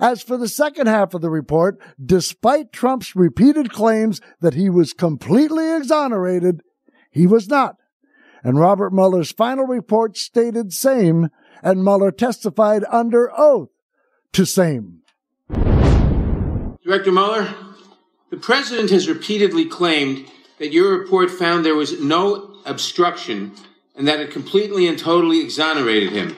As 0.02 0.22
for 0.22 0.38
the 0.38 0.48
second 0.48 0.88
half 0.88 1.14
of 1.14 1.22
the 1.22 1.30
report, 1.30 1.78
despite 2.04 2.72
Trump's 2.72 3.16
repeated 3.16 3.72
claims 3.72 4.22
that 4.40 4.54
he 4.54 4.70
was 4.70 4.94
completely 4.94 5.76
exonerated, 5.76 6.62
he 7.12 7.28
was 7.28 7.50
not. 7.50 7.76
And 8.44 8.58
Robert 8.58 8.94
Mueller's 8.94 9.32
final 9.32 9.66
report 9.66 10.18
stated 10.18 10.72
same, 10.72 11.30
and 11.62 11.84
Mueller 11.84 12.12
testified 12.12 12.84
under 12.90 13.32
oath 13.38 13.70
to 14.34 14.46
same. 14.46 15.02
Director 16.84 17.12
Mueller, 17.12 17.54
the 18.30 18.38
president 18.38 18.90
has 18.92 19.08
repeatedly 19.08 19.66
claimed 19.66 20.26
that 20.60 20.72
your 20.72 20.98
report 20.98 21.32
found 21.32 21.66
there 21.66 21.76
was 21.76 22.00
no 22.02 22.56
obstruction 22.66 23.52
and 23.96 24.08
that 24.08 24.20
it 24.20 24.32
completely 24.32 24.88
and 24.88 24.98
totally 24.98 25.42
exonerated 25.42 26.12
him. 26.12 26.38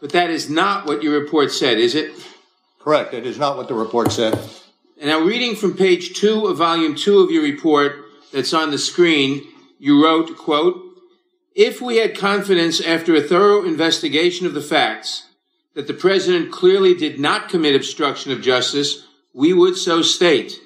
But 0.00 0.12
that 0.12 0.30
is 0.30 0.50
not 0.50 0.86
what 0.86 1.02
your 1.02 1.18
report 1.18 1.50
said, 1.52 1.78
is 1.78 1.94
it? 1.94 2.12
Correct. 2.78 3.14
It 3.14 3.26
is 3.26 3.38
not 3.38 3.56
what 3.56 3.68
the 3.68 3.74
report 3.74 4.12
said. 4.12 4.38
And 4.98 5.10
now, 5.10 5.20
reading 5.20 5.56
from 5.56 5.76
page 5.76 6.14
two 6.14 6.46
of 6.46 6.58
volume 6.58 6.94
two 6.94 7.18
of 7.18 7.30
your 7.30 7.42
report 7.42 8.04
that's 8.32 8.54
on 8.54 8.70
the 8.70 8.78
screen, 8.78 9.42
you 9.78 10.04
wrote, 10.04 10.36
quote, 10.36 10.82
if 11.56 11.80
we 11.80 11.96
had 11.96 12.16
confidence 12.16 12.82
after 12.82 13.14
a 13.14 13.22
thorough 13.22 13.64
investigation 13.64 14.46
of 14.46 14.52
the 14.52 14.60
facts 14.60 15.26
that 15.74 15.86
the 15.86 15.94
president 15.94 16.52
clearly 16.52 16.94
did 16.94 17.18
not 17.18 17.48
commit 17.48 17.74
obstruction 17.74 18.30
of 18.30 18.42
justice, 18.42 19.06
we 19.32 19.52
would 19.52 19.76
so 19.76 20.02
state. 20.02 20.60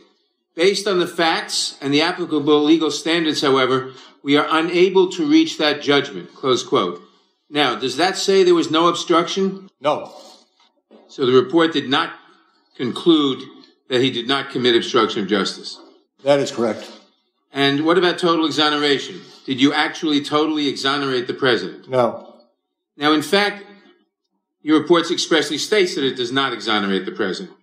Based 0.56 0.88
on 0.88 0.98
the 0.98 1.06
facts 1.06 1.78
and 1.80 1.94
the 1.94 2.02
applicable 2.02 2.62
legal 2.62 2.90
standards, 2.90 3.40
however, 3.40 3.92
we 4.22 4.36
are 4.36 4.46
unable 4.50 5.08
to 5.12 5.30
reach 5.30 5.58
that 5.58 5.80
judgment. 5.80 6.34
Close 6.34 6.64
quote. 6.64 7.00
Now, 7.48 7.76
does 7.76 7.96
that 7.96 8.16
say 8.16 8.42
there 8.42 8.54
was 8.54 8.70
no 8.70 8.88
obstruction? 8.88 9.70
No. 9.80 10.12
So 11.08 11.24
the 11.24 11.32
report 11.32 11.72
did 11.72 11.88
not 11.88 12.12
conclude 12.76 13.42
that 13.88 14.00
he 14.00 14.10
did 14.10 14.26
not 14.26 14.50
commit 14.50 14.76
obstruction 14.76 15.22
of 15.22 15.28
justice. 15.28 15.80
That 16.24 16.40
is 16.40 16.50
correct. 16.50 16.99
And 17.52 17.84
what 17.84 17.98
about 17.98 18.18
total 18.18 18.46
exoneration? 18.46 19.20
Did 19.44 19.60
you 19.60 19.72
actually 19.72 20.22
totally 20.22 20.68
exonerate 20.68 21.26
the 21.26 21.34
president? 21.34 21.88
No. 21.88 22.36
Now, 22.96 23.12
in 23.12 23.22
fact, 23.22 23.64
your 24.62 24.80
report 24.80 25.10
expressly 25.10 25.58
states 25.58 25.94
that 25.94 26.04
it 26.04 26.16
does 26.16 26.30
not 26.30 26.52
exonerate 26.52 27.06
the 27.06 27.12
president. 27.12 27.56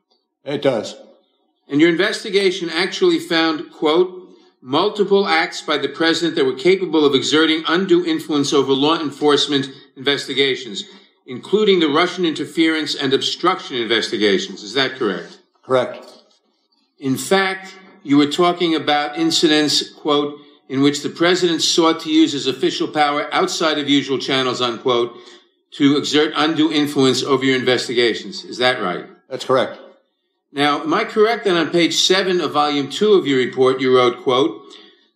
It 0.43 0.62
does. 0.62 0.95
And 1.69 1.80
your 1.80 1.89
investigation 1.89 2.69
actually 2.69 3.19
found, 3.19 3.71
quote, 3.71 4.30
multiple 4.62 5.28
acts 5.28 5.62
by 5.62 5.78
the 5.78 5.89
president 5.89 6.36
that 6.36 6.45
were 6.45 6.56
capable 6.56 7.06
of 7.06 7.13
exerting 7.13 7.63
undue 7.67 8.06
influence 8.06 8.52
over 8.54 8.73
law 8.73 9.00
enforcement 9.00 9.69
investigations, 9.95 10.84
including 11.26 11.80
the 11.80 11.89
Russian 11.89 12.26
interference 12.26 12.95
and 12.95 13.13
obstruction 13.13 13.78
investigations. 13.78 14.63
Is 14.63 14.73
that 14.73 14.95
correct? 14.95 15.39
Correct. 15.63 16.06
In 17.00 17.17
fact, 17.17 17.76
you 18.07 18.15
were 18.15 18.31
talking 18.31 18.73
about 18.73 19.17
incidents, 19.17 19.91
quote, 19.91 20.39
in 20.69 20.81
which 20.81 21.03
the 21.03 21.09
president 21.09 21.61
sought 21.61 21.99
to 21.99 22.09
use 22.09 22.31
his 22.31 22.47
official 22.47 22.87
power 22.87 23.27
outside 23.33 23.77
of 23.77 23.89
usual 23.89 24.17
channels, 24.17 24.61
unquote, 24.61 25.13
to 25.71 25.97
exert 25.97 26.31
undue 26.37 26.71
influence 26.71 27.21
over 27.21 27.43
your 27.43 27.57
investigations. 27.57 28.45
Is 28.45 28.59
that 28.59 28.81
right? 28.81 29.05
That's 29.29 29.43
correct. 29.43 29.77
Now, 30.53 30.83
am 30.83 30.93
I 30.93 31.03
correct 31.03 31.43
that 31.43 31.57
on 31.57 31.69
page 31.69 31.95
seven 31.95 32.39
of 32.39 32.53
volume 32.53 32.89
two 32.89 33.13
of 33.13 33.27
your 33.27 33.39
report, 33.39 33.81
you 33.81 33.93
wrote, 33.93 34.23
quote, 34.23 34.61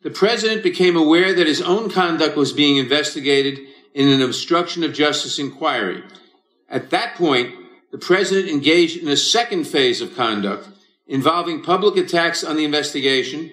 the 0.03 0.09
president 0.09 0.61
became 0.61 0.97
aware 0.97 1.33
that 1.33 1.47
his 1.47 1.61
own 1.61 1.89
conduct 1.89 2.35
was 2.35 2.51
being 2.51 2.75
investigated 2.75 3.57
in 3.93 4.09
an 4.09 4.21
obstruction 4.21 4.83
of 4.83 4.93
justice 4.93 5.39
inquiry. 5.39 6.03
At 6.67 6.89
that 6.89 7.15
point, 7.15 7.55
the 7.93 7.97
president 7.97 8.49
engaged 8.49 8.97
in 8.97 9.07
a 9.07 9.15
second 9.15 9.65
phase 9.65 10.01
of 10.01 10.13
conduct 10.13 10.67
involving 11.11 11.61
public 11.61 11.97
attacks 11.97 12.41
on 12.41 12.55
the 12.55 12.63
investigation, 12.63 13.51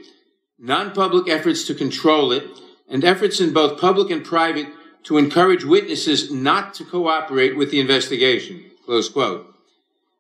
non-public 0.61 1.29
efforts 1.29 1.65
to 1.65 1.75
control 1.75 2.31
it, 2.31 2.45
and 2.89 3.05
efforts 3.05 3.41
in 3.41 3.53
both 3.53 3.81
public 3.81 4.11
and 4.11 4.25
private 4.25 4.69
to 5.03 5.19
encourage 5.19 5.65
witnesses 5.65 6.31
not 6.31 6.73
to 6.73 6.85
cooperate 6.85 7.57
with 7.57 7.73
the 7.73 7.81
investigation. 7.81 8.65
Close 8.87 9.09
quote. 9.09 9.53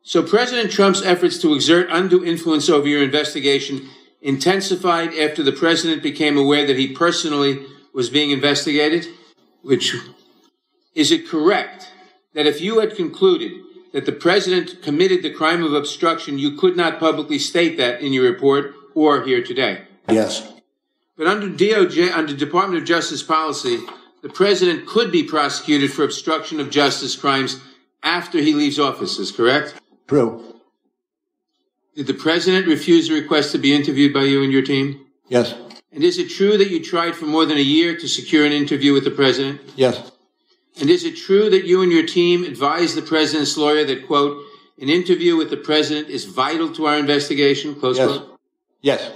So 0.02 0.20
President 0.22 0.72
Trump's 0.72 1.02
efforts 1.02 1.38
to 1.38 1.54
exert 1.54 1.88
undue 1.90 2.24
influence 2.24 2.68
over 2.68 2.88
your 2.88 3.04
investigation 3.04 3.88
intensified 4.20 5.14
after 5.14 5.44
the 5.44 5.52
president 5.52 6.02
became 6.02 6.36
aware 6.36 6.66
that 6.66 6.76
he 6.76 6.92
personally 6.92 7.64
was 7.94 8.10
being 8.10 8.32
investigated? 8.32 9.06
Which 9.62 9.94
is 10.94 11.12
it 11.12 11.28
correct 11.28 11.92
that 12.34 12.46
if 12.46 12.60
you 12.60 12.80
had 12.80 12.96
concluded 12.96 13.52
that 13.98 14.06
the 14.06 14.12
president 14.12 14.80
committed 14.80 15.24
the 15.24 15.30
crime 15.32 15.60
of 15.64 15.72
obstruction, 15.72 16.38
you 16.38 16.52
could 16.52 16.76
not 16.76 17.00
publicly 17.00 17.36
state 17.36 17.76
that 17.78 18.00
in 18.00 18.12
your 18.12 18.22
report 18.22 18.72
or 18.94 19.24
here 19.24 19.42
today? 19.42 19.82
Yes. 20.08 20.52
But 21.16 21.26
under 21.26 21.48
DOJ, 21.48 22.12
under 22.12 22.32
Department 22.32 22.80
of 22.80 22.86
Justice 22.86 23.24
policy, 23.24 23.80
the 24.22 24.28
president 24.28 24.86
could 24.86 25.10
be 25.10 25.24
prosecuted 25.24 25.92
for 25.92 26.04
obstruction 26.04 26.60
of 26.60 26.70
justice 26.70 27.16
crimes 27.16 27.60
after 28.00 28.38
he 28.38 28.54
leaves 28.54 28.78
office, 28.78 29.18
is 29.18 29.32
correct? 29.32 29.74
True. 30.06 30.60
Did 31.96 32.06
the 32.06 32.14
president 32.14 32.68
refuse 32.68 33.10
a 33.10 33.14
request 33.14 33.50
to 33.50 33.58
be 33.58 33.74
interviewed 33.74 34.14
by 34.14 34.22
you 34.22 34.44
and 34.44 34.52
your 34.52 34.62
team? 34.62 35.06
Yes. 35.26 35.56
And 35.90 36.04
is 36.04 36.18
it 36.18 36.30
true 36.30 36.56
that 36.56 36.70
you 36.70 36.84
tried 36.84 37.16
for 37.16 37.24
more 37.24 37.46
than 37.46 37.58
a 37.58 37.72
year 37.76 37.96
to 37.98 38.06
secure 38.06 38.46
an 38.46 38.52
interview 38.52 38.92
with 38.92 39.02
the 39.02 39.10
president? 39.10 39.60
Yes. 39.74 40.12
And 40.80 40.90
is 40.90 41.04
it 41.04 41.16
true 41.16 41.50
that 41.50 41.64
you 41.64 41.82
and 41.82 41.90
your 41.90 42.06
team 42.06 42.44
advised 42.44 42.96
the 42.96 43.02
president's 43.02 43.56
lawyer 43.56 43.84
that, 43.84 44.06
quote, 44.06 44.42
an 44.80 44.88
interview 44.88 45.36
with 45.36 45.50
the 45.50 45.56
president 45.56 46.08
is 46.08 46.24
vital 46.24 46.72
to 46.74 46.86
our 46.86 46.98
investigation, 46.98 47.74
close 47.74 47.98
yes. 47.98 48.08
quote? 48.08 48.40
Yes. 48.80 49.10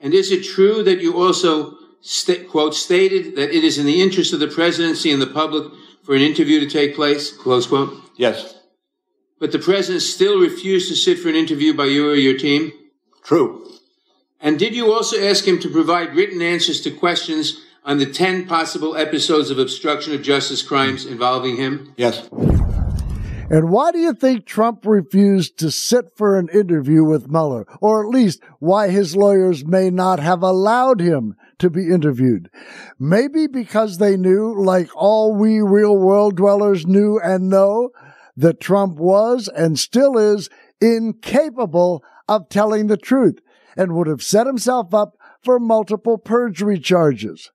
And 0.00 0.12
is 0.12 0.32
it 0.32 0.42
true 0.42 0.82
that 0.82 1.00
you 1.00 1.16
also, 1.16 1.76
st- 2.00 2.48
quote, 2.48 2.74
stated 2.74 3.36
that 3.36 3.56
it 3.56 3.62
is 3.62 3.78
in 3.78 3.86
the 3.86 4.02
interest 4.02 4.32
of 4.32 4.40
the 4.40 4.48
presidency 4.48 5.12
and 5.12 5.22
the 5.22 5.28
public 5.28 5.72
for 6.02 6.14
an 6.14 6.22
interview 6.22 6.58
to 6.60 6.66
take 6.68 6.96
place, 6.96 7.30
close 7.30 7.66
quote? 7.66 7.94
Yes. 8.16 8.54
But 9.38 9.52
the 9.52 9.58
president 9.58 10.02
still 10.02 10.40
refused 10.40 10.88
to 10.88 10.96
sit 10.96 11.18
for 11.18 11.28
an 11.28 11.36
interview 11.36 11.72
by 11.74 11.84
you 11.84 12.10
or 12.10 12.14
your 12.14 12.38
team? 12.38 12.72
True. 13.22 13.70
And 14.40 14.58
did 14.58 14.74
you 14.74 14.92
also 14.92 15.22
ask 15.22 15.46
him 15.46 15.58
to 15.60 15.68
provide 15.68 16.14
written 16.14 16.42
answers 16.42 16.80
to 16.82 16.90
questions 16.90 17.60
on 17.86 17.98
the 17.98 18.06
10 18.06 18.46
possible 18.46 18.96
episodes 18.96 19.48
of 19.48 19.58
obstruction 19.58 20.12
of 20.12 20.20
justice 20.20 20.60
crimes 20.60 21.06
involving 21.06 21.56
him? 21.56 21.94
Yes. 21.96 22.28
And 23.48 23.70
why 23.70 23.92
do 23.92 23.98
you 23.98 24.12
think 24.12 24.44
Trump 24.44 24.84
refused 24.84 25.56
to 25.58 25.70
sit 25.70 26.06
for 26.16 26.36
an 26.36 26.48
interview 26.52 27.04
with 27.04 27.30
Mueller? 27.30 27.64
Or 27.80 28.04
at 28.04 28.10
least 28.10 28.42
why 28.58 28.88
his 28.88 29.14
lawyers 29.14 29.64
may 29.64 29.88
not 29.88 30.18
have 30.18 30.42
allowed 30.42 31.00
him 31.00 31.36
to 31.60 31.70
be 31.70 31.88
interviewed? 31.92 32.50
Maybe 32.98 33.46
because 33.46 33.98
they 33.98 34.16
knew, 34.16 34.52
like 34.60 34.88
all 34.96 35.36
we 35.36 35.60
real 35.60 35.96
world 35.96 36.36
dwellers 36.36 36.88
knew 36.88 37.20
and 37.22 37.48
know, 37.48 37.90
that 38.36 38.60
Trump 38.60 38.98
was 38.98 39.46
and 39.46 39.78
still 39.78 40.18
is 40.18 40.50
incapable 40.80 42.02
of 42.28 42.48
telling 42.48 42.88
the 42.88 42.96
truth 42.96 43.38
and 43.76 43.92
would 43.92 44.08
have 44.08 44.22
set 44.22 44.48
himself 44.48 44.92
up 44.92 45.16
for 45.44 45.60
multiple 45.60 46.18
perjury 46.18 46.80
charges. 46.80 47.52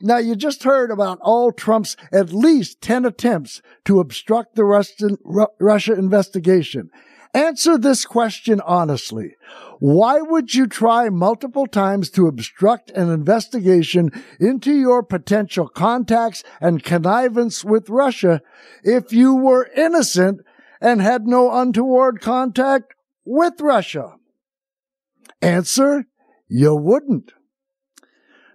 Now, 0.00 0.18
you 0.18 0.34
just 0.36 0.64
heard 0.64 0.90
about 0.90 1.18
all 1.20 1.52
Trump's 1.52 1.96
at 2.12 2.32
least 2.32 2.80
10 2.80 3.04
attempts 3.04 3.62
to 3.84 4.00
obstruct 4.00 4.54
the 4.54 4.64
Russian, 4.64 5.18
Russia 5.58 5.94
investigation. 5.94 6.90
Answer 7.32 7.78
this 7.78 8.04
question 8.04 8.60
honestly. 8.62 9.36
Why 9.78 10.20
would 10.20 10.52
you 10.52 10.66
try 10.66 11.08
multiple 11.08 11.66
times 11.66 12.10
to 12.10 12.26
obstruct 12.26 12.90
an 12.90 13.08
investigation 13.08 14.10
into 14.40 14.72
your 14.72 15.02
potential 15.02 15.68
contacts 15.68 16.42
and 16.60 16.82
connivance 16.82 17.64
with 17.64 17.88
Russia 17.88 18.42
if 18.82 19.12
you 19.12 19.34
were 19.34 19.70
innocent 19.76 20.40
and 20.80 21.00
had 21.00 21.26
no 21.26 21.52
untoward 21.52 22.20
contact 22.20 22.94
with 23.24 23.60
Russia? 23.60 24.16
Answer, 25.40 26.06
you 26.48 26.74
wouldn't. 26.74 27.32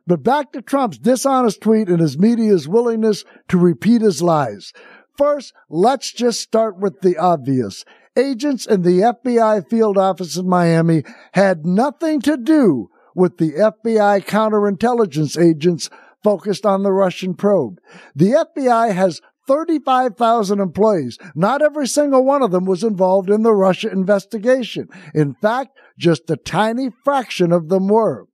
But 0.08 0.24
back 0.24 0.52
to 0.52 0.62
Trump's 0.62 0.98
dishonest 0.98 1.62
tweet 1.62 1.90
and 1.90 2.00
his 2.00 2.18
media's 2.18 2.68
willingness 2.68 3.24
to 3.48 3.58
repeat 3.58 4.02
his 4.02 4.22
lies. 4.22 4.72
First, 5.18 5.54
let's 5.70 6.12
just 6.12 6.42
start 6.42 6.78
with 6.78 7.02
the 7.02 7.18
obvious. 7.18 7.86
Agents 8.18 8.66
in 8.66 8.84
the 8.84 9.00
FBI 9.00 9.68
field 9.70 9.98
office 9.98 10.38
in 10.38 10.48
Miami 10.48 11.04
had 11.34 11.66
nothing 11.66 12.22
to 12.22 12.38
do 12.38 12.90
with 13.16 13.38
the 13.38 13.54
FBI 13.54 14.26
counterintelligence 14.26 15.42
agents 15.42 15.90
focused 16.24 16.66
on 16.66 16.84
the 16.84 16.92
Russian 16.92 17.34
probe. 17.34 17.80
The 18.16 18.46
FBI 18.56 18.94
has 18.94 19.22
35,000 19.48 20.60
employees. 20.60 21.18
Not 21.36 21.62
every 21.62 21.88
single 21.88 22.26
one 22.26 22.42
of 22.42 22.52
them 22.52 22.66
was 22.66 22.84
involved 22.84 23.30
in 23.30 23.44
the 23.44 23.54
Russia 23.54 23.92
investigation. 23.92 24.90
In 25.14 25.36
fact, 25.36 25.78
just 25.98 26.30
a 26.30 26.36
tiny 26.36 26.90
fraction 27.04 27.52
of 27.52 27.70
them 27.70 27.88
were. 27.88 28.28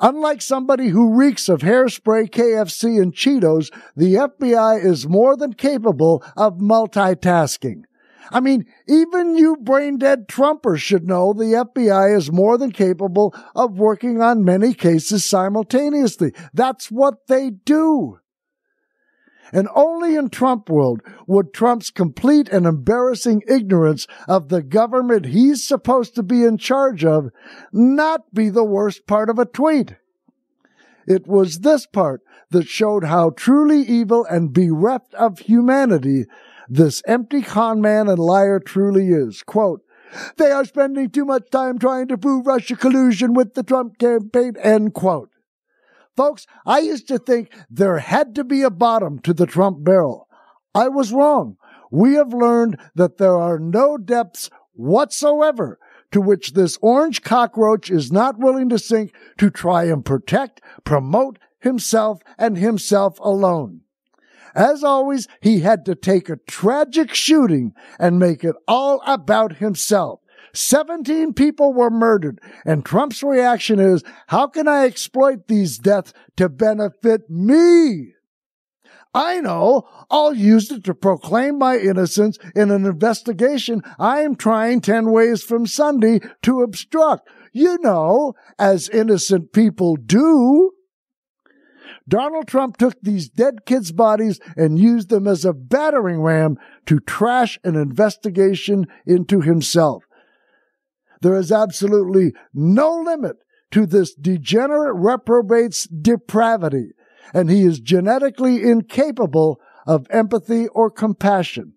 Unlike 0.00 0.42
somebody 0.42 0.88
who 0.88 1.14
reeks 1.14 1.48
of 1.48 1.60
hairspray, 1.60 2.30
KFC, 2.30 3.00
and 3.00 3.14
Cheetos, 3.14 3.70
the 3.96 4.14
FBI 4.14 4.84
is 4.84 5.08
more 5.08 5.36
than 5.36 5.52
capable 5.54 6.24
of 6.36 6.58
multitasking. 6.58 7.82
I 8.32 8.40
mean, 8.40 8.66
even 8.86 9.36
you 9.36 9.56
brain 9.56 9.98
dead 9.98 10.28
Trumpers 10.28 10.78
should 10.78 11.06
know 11.06 11.32
the 11.32 11.66
FBI 11.74 12.16
is 12.16 12.30
more 12.30 12.56
than 12.56 12.70
capable 12.70 13.34
of 13.56 13.78
working 13.78 14.22
on 14.22 14.44
many 14.44 14.72
cases 14.72 15.24
simultaneously. 15.24 16.32
That's 16.54 16.90
what 16.90 17.26
they 17.26 17.50
do. 17.50 18.20
And 19.52 19.68
only 19.74 20.16
in 20.16 20.30
Trump 20.30 20.68
world 20.68 21.02
would 21.26 21.52
Trump's 21.52 21.90
complete 21.90 22.48
and 22.48 22.66
embarrassing 22.66 23.42
ignorance 23.48 24.06
of 24.28 24.48
the 24.48 24.62
government 24.62 25.26
he's 25.26 25.66
supposed 25.66 26.14
to 26.14 26.22
be 26.22 26.44
in 26.44 26.58
charge 26.58 27.04
of 27.04 27.30
not 27.72 28.32
be 28.32 28.48
the 28.48 28.64
worst 28.64 29.06
part 29.06 29.28
of 29.28 29.38
a 29.38 29.44
tweet. 29.44 29.96
It 31.06 31.26
was 31.26 31.60
this 31.60 31.86
part 31.86 32.22
that 32.50 32.68
showed 32.68 33.04
how 33.04 33.30
truly 33.30 33.80
evil 33.82 34.24
and 34.24 34.52
bereft 34.52 35.14
of 35.14 35.40
humanity 35.40 36.26
this 36.68 37.02
empty 37.06 37.42
con 37.42 37.80
man 37.80 38.08
and 38.08 38.18
liar 38.18 38.60
truly 38.60 39.08
is. 39.08 39.42
Quote, 39.42 39.82
they 40.36 40.50
are 40.50 40.64
spending 40.64 41.10
too 41.10 41.24
much 41.24 41.50
time 41.50 41.78
trying 41.78 42.08
to 42.08 42.18
prove 42.18 42.46
Russia 42.46 42.76
collusion 42.76 43.34
with 43.34 43.54
the 43.54 43.62
Trump 43.62 43.98
campaign, 43.98 44.54
end 44.60 44.94
quote. 44.94 45.29
Folks, 46.20 46.46
I 46.66 46.80
used 46.80 47.08
to 47.08 47.18
think 47.18 47.50
there 47.70 47.96
had 47.96 48.34
to 48.34 48.44
be 48.44 48.60
a 48.60 48.68
bottom 48.68 49.20
to 49.20 49.32
the 49.32 49.46
Trump 49.46 49.82
barrel. 49.82 50.28
I 50.74 50.86
was 50.86 51.14
wrong. 51.14 51.56
We 51.90 52.12
have 52.16 52.34
learned 52.34 52.78
that 52.94 53.16
there 53.16 53.38
are 53.38 53.58
no 53.58 53.96
depths 53.96 54.50
whatsoever 54.74 55.78
to 56.12 56.20
which 56.20 56.52
this 56.52 56.76
orange 56.82 57.22
cockroach 57.22 57.90
is 57.90 58.12
not 58.12 58.38
willing 58.38 58.68
to 58.68 58.78
sink 58.78 59.14
to 59.38 59.48
try 59.48 59.84
and 59.84 60.04
protect, 60.04 60.60
promote 60.84 61.38
himself 61.58 62.20
and 62.36 62.58
himself 62.58 63.18
alone. 63.20 63.80
As 64.54 64.84
always, 64.84 65.26
he 65.40 65.60
had 65.60 65.86
to 65.86 65.94
take 65.94 66.28
a 66.28 66.36
tragic 66.46 67.14
shooting 67.14 67.72
and 67.98 68.18
make 68.18 68.44
it 68.44 68.56
all 68.68 69.00
about 69.06 69.56
himself. 69.56 70.20
17 70.52 71.32
people 71.34 71.72
were 71.72 71.90
murdered. 71.90 72.40
And 72.64 72.84
Trump's 72.84 73.22
reaction 73.22 73.78
is, 73.78 74.02
how 74.28 74.46
can 74.46 74.68
I 74.68 74.86
exploit 74.86 75.48
these 75.48 75.78
deaths 75.78 76.12
to 76.36 76.48
benefit 76.48 77.28
me? 77.28 78.14
I 79.12 79.40
know. 79.40 79.88
I'll 80.10 80.34
use 80.34 80.70
it 80.70 80.84
to 80.84 80.94
proclaim 80.94 81.58
my 81.58 81.76
innocence 81.78 82.38
in 82.54 82.70
an 82.70 82.86
investigation 82.86 83.82
I 83.98 84.20
am 84.20 84.36
trying 84.36 84.80
10 84.80 85.10
ways 85.10 85.42
from 85.42 85.66
Sunday 85.66 86.20
to 86.42 86.62
obstruct. 86.62 87.28
You 87.52 87.78
know, 87.80 88.34
as 88.58 88.88
innocent 88.88 89.52
people 89.52 89.96
do. 89.96 90.72
Donald 92.08 92.46
Trump 92.46 92.76
took 92.76 93.00
these 93.02 93.28
dead 93.28 93.64
kids' 93.66 93.92
bodies 93.92 94.40
and 94.56 94.78
used 94.78 95.10
them 95.10 95.26
as 95.26 95.44
a 95.44 95.52
battering 95.52 96.20
ram 96.20 96.56
to 96.86 97.00
trash 97.00 97.58
an 97.64 97.76
investigation 97.76 98.86
into 99.06 99.40
himself. 99.40 100.04
There 101.20 101.36
is 101.36 101.52
absolutely 101.52 102.32
no 102.54 102.94
limit 102.94 103.36
to 103.72 103.86
this 103.86 104.14
degenerate 104.14 104.96
reprobate's 104.96 105.86
depravity, 105.86 106.92
and 107.32 107.50
he 107.50 107.62
is 107.62 107.80
genetically 107.80 108.62
incapable 108.62 109.60
of 109.86 110.06
empathy 110.10 110.68
or 110.68 110.90
compassion. 110.90 111.74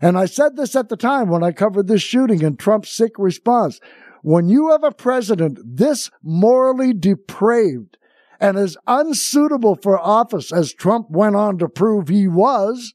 And 0.00 0.18
I 0.18 0.26
said 0.26 0.56
this 0.56 0.74
at 0.74 0.88
the 0.88 0.96
time 0.96 1.28
when 1.28 1.44
I 1.44 1.52
covered 1.52 1.86
this 1.86 2.02
shooting 2.02 2.44
and 2.44 2.58
Trump's 2.58 2.90
sick 2.90 3.12
response. 3.18 3.80
When 4.22 4.48
you 4.48 4.70
have 4.70 4.82
a 4.82 4.90
president 4.90 5.58
this 5.64 6.10
morally 6.22 6.92
depraved 6.92 7.96
and 8.40 8.58
as 8.58 8.76
unsuitable 8.86 9.76
for 9.76 9.98
office 9.98 10.52
as 10.52 10.74
Trump 10.74 11.06
went 11.10 11.36
on 11.36 11.58
to 11.58 11.68
prove 11.68 12.08
he 12.08 12.26
was, 12.26 12.94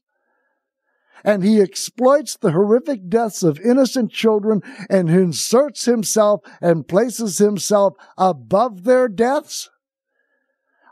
and 1.24 1.42
he 1.42 1.60
exploits 1.60 2.36
the 2.36 2.52
horrific 2.52 3.08
deaths 3.08 3.42
of 3.42 3.60
innocent 3.60 4.12
children 4.12 4.60
and 4.88 5.08
inserts 5.08 5.84
himself 5.84 6.40
and 6.60 6.88
places 6.88 7.38
himself 7.38 7.94
above 8.16 8.84
their 8.84 9.08
deaths? 9.08 9.70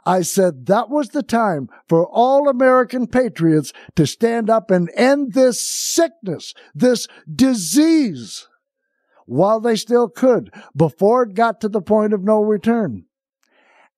I 0.06 0.22
said 0.22 0.66
that 0.66 0.88
was 0.88 1.10
the 1.10 1.22
time 1.22 1.68
for 1.88 2.06
all 2.06 2.48
American 2.48 3.06
patriots 3.06 3.72
to 3.96 4.06
stand 4.06 4.48
up 4.48 4.70
and 4.70 4.90
end 4.94 5.34
this 5.34 5.60
sickness, 5.60 6.54
this 6.74 7.06
disease, 7.32 8.48
while 9.26 9.60
they 9.60 9.76
still 9.76 10.08
could, 10.08 10.52
before 10.74 11.24
it 11.24 11.34
got 11.34 11.60
to 11.60 11.68
the 11.68 11.82
point 11.82 12.12
of 12.12 12.24
no 12.24 12.40
return. 12.42 13.04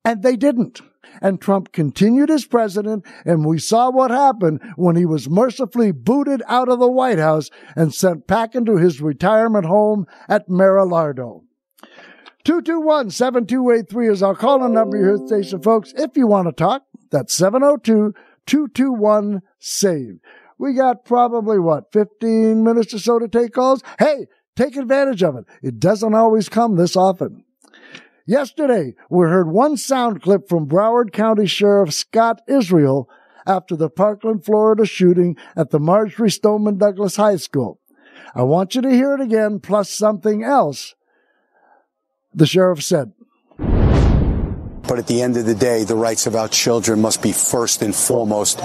And 0.04 0.22
they 0.22 0.36
didn't 0.36 0.82
and 1.22 1.40
Trump 1.40 1.72
continued 1.72 2.30
as 2.30 2.44
president, 2.44 3.06
and 3.24 3.46
we 3.46 3.58
saw 3.58 3.90
what 3.90 4.10
happened 4.10 4.60
when 4.76 4.96
he 4.96 5.06
was 5.06 5.30
mercifully 5.30 5.92
booted 5.92 6.42
out 6.48 6.68
of 6.68 6.80
the 6.80 6.90
White 6.90 7.18
House 7.18 7.48
and 7.74 7.94
sent 7.94 8.26
packing 8.26 8.66
to 8.66 8.76
his 8.76 9.00
retirement 9.00 9.64
home 9.64 10.04
at 10.28 10.50
Mar-a-Lago. 10.50 11.44
221-7283 12.44 14.10
is 14.10 14.22
our 14.22 14.34
calling 14.34 14.74
number 14.74 14.98
here 14.98 15.14
at 15.14 15.26
station, 15.28 15.62
folks. 15.62 15.94
If 15.96 16.16
you 16.16 16.26
want 16.26 16.48
to 16.48 16.52
talk, 16.52 16.82
that's 17.10 17.40
702-221-SAVE. 17.40 20.18
We 20.58 20.74
got 20.74 21.04
probably, 21.04 21.60
what, 21.60 21.92
15 21.92 22.64
minutes 22.64 22.94
or 22.94 22.98
so 22.98 23.20
to 23.20 23.28
take 23.28 23.52
calls? 23.52 23.82
Hey, 23.98 24.26
take 24.56 24.76
advantage 24.76 25.22
of 25.22 25.36
it. 25.36 25.44
It 25.62 25.78
doesn't 25.78 26.14
always 26.14 26.48
come 26.48 26.76
this 26.76 26.96
often. 26.96 27.44
Yesterday, 28.26 28.94
we 29.10 29.26
heard 29.26 29.48
one 29.48 29.76
sound 29.76 30.22
clip 30.22 30.48
from 30.48 30.68
Broward 30.68 31.12
County 31.12 31.46
Sheriff 31.46 31.92
Scott 31.92 32.40
Israel 32.46 33.08
after 33.46 33.74
the 33.74 33.90
Parkland, 33.90 34.44
Florida 34.44 34.86
shooting 34.86 35.36
at 35.56 35.70
the 35.70 35.80
Marjory 35.80 36.30
Stoneman 36.30 36.78
Douglas 36.78 37.16
High 37.16 37.36
School. 37.36 37.80
I 38.34 38.42
want 38.42 38.74
you 38.74 38.82
to 38.82 38.90
hear 38.90 39.14
it 39.14 39.20
again, 39.20 39.58
plus 39.60 39.90
something 39.90 40.44
else 40.44 40.94
the 42.34 42.46
sheriff 42.46 42.82
said. 42.82 43.12
But 44.86 44.98
at 44.98 45.06
the 45.06 45.22
end 45.22 45.36
of 45.36 45.46
the 45.46 45.54
day, 45.54 45.84
the 45.84 45.94
rights 45.94 46.26
of 46.26 46.34
our 46.34 46.48
children 46.48 47.00
must 47.00 47.22
be 47.22 47.32
first 47.32 47.82
and 47.82 47.94
foremost. 47.94 48.60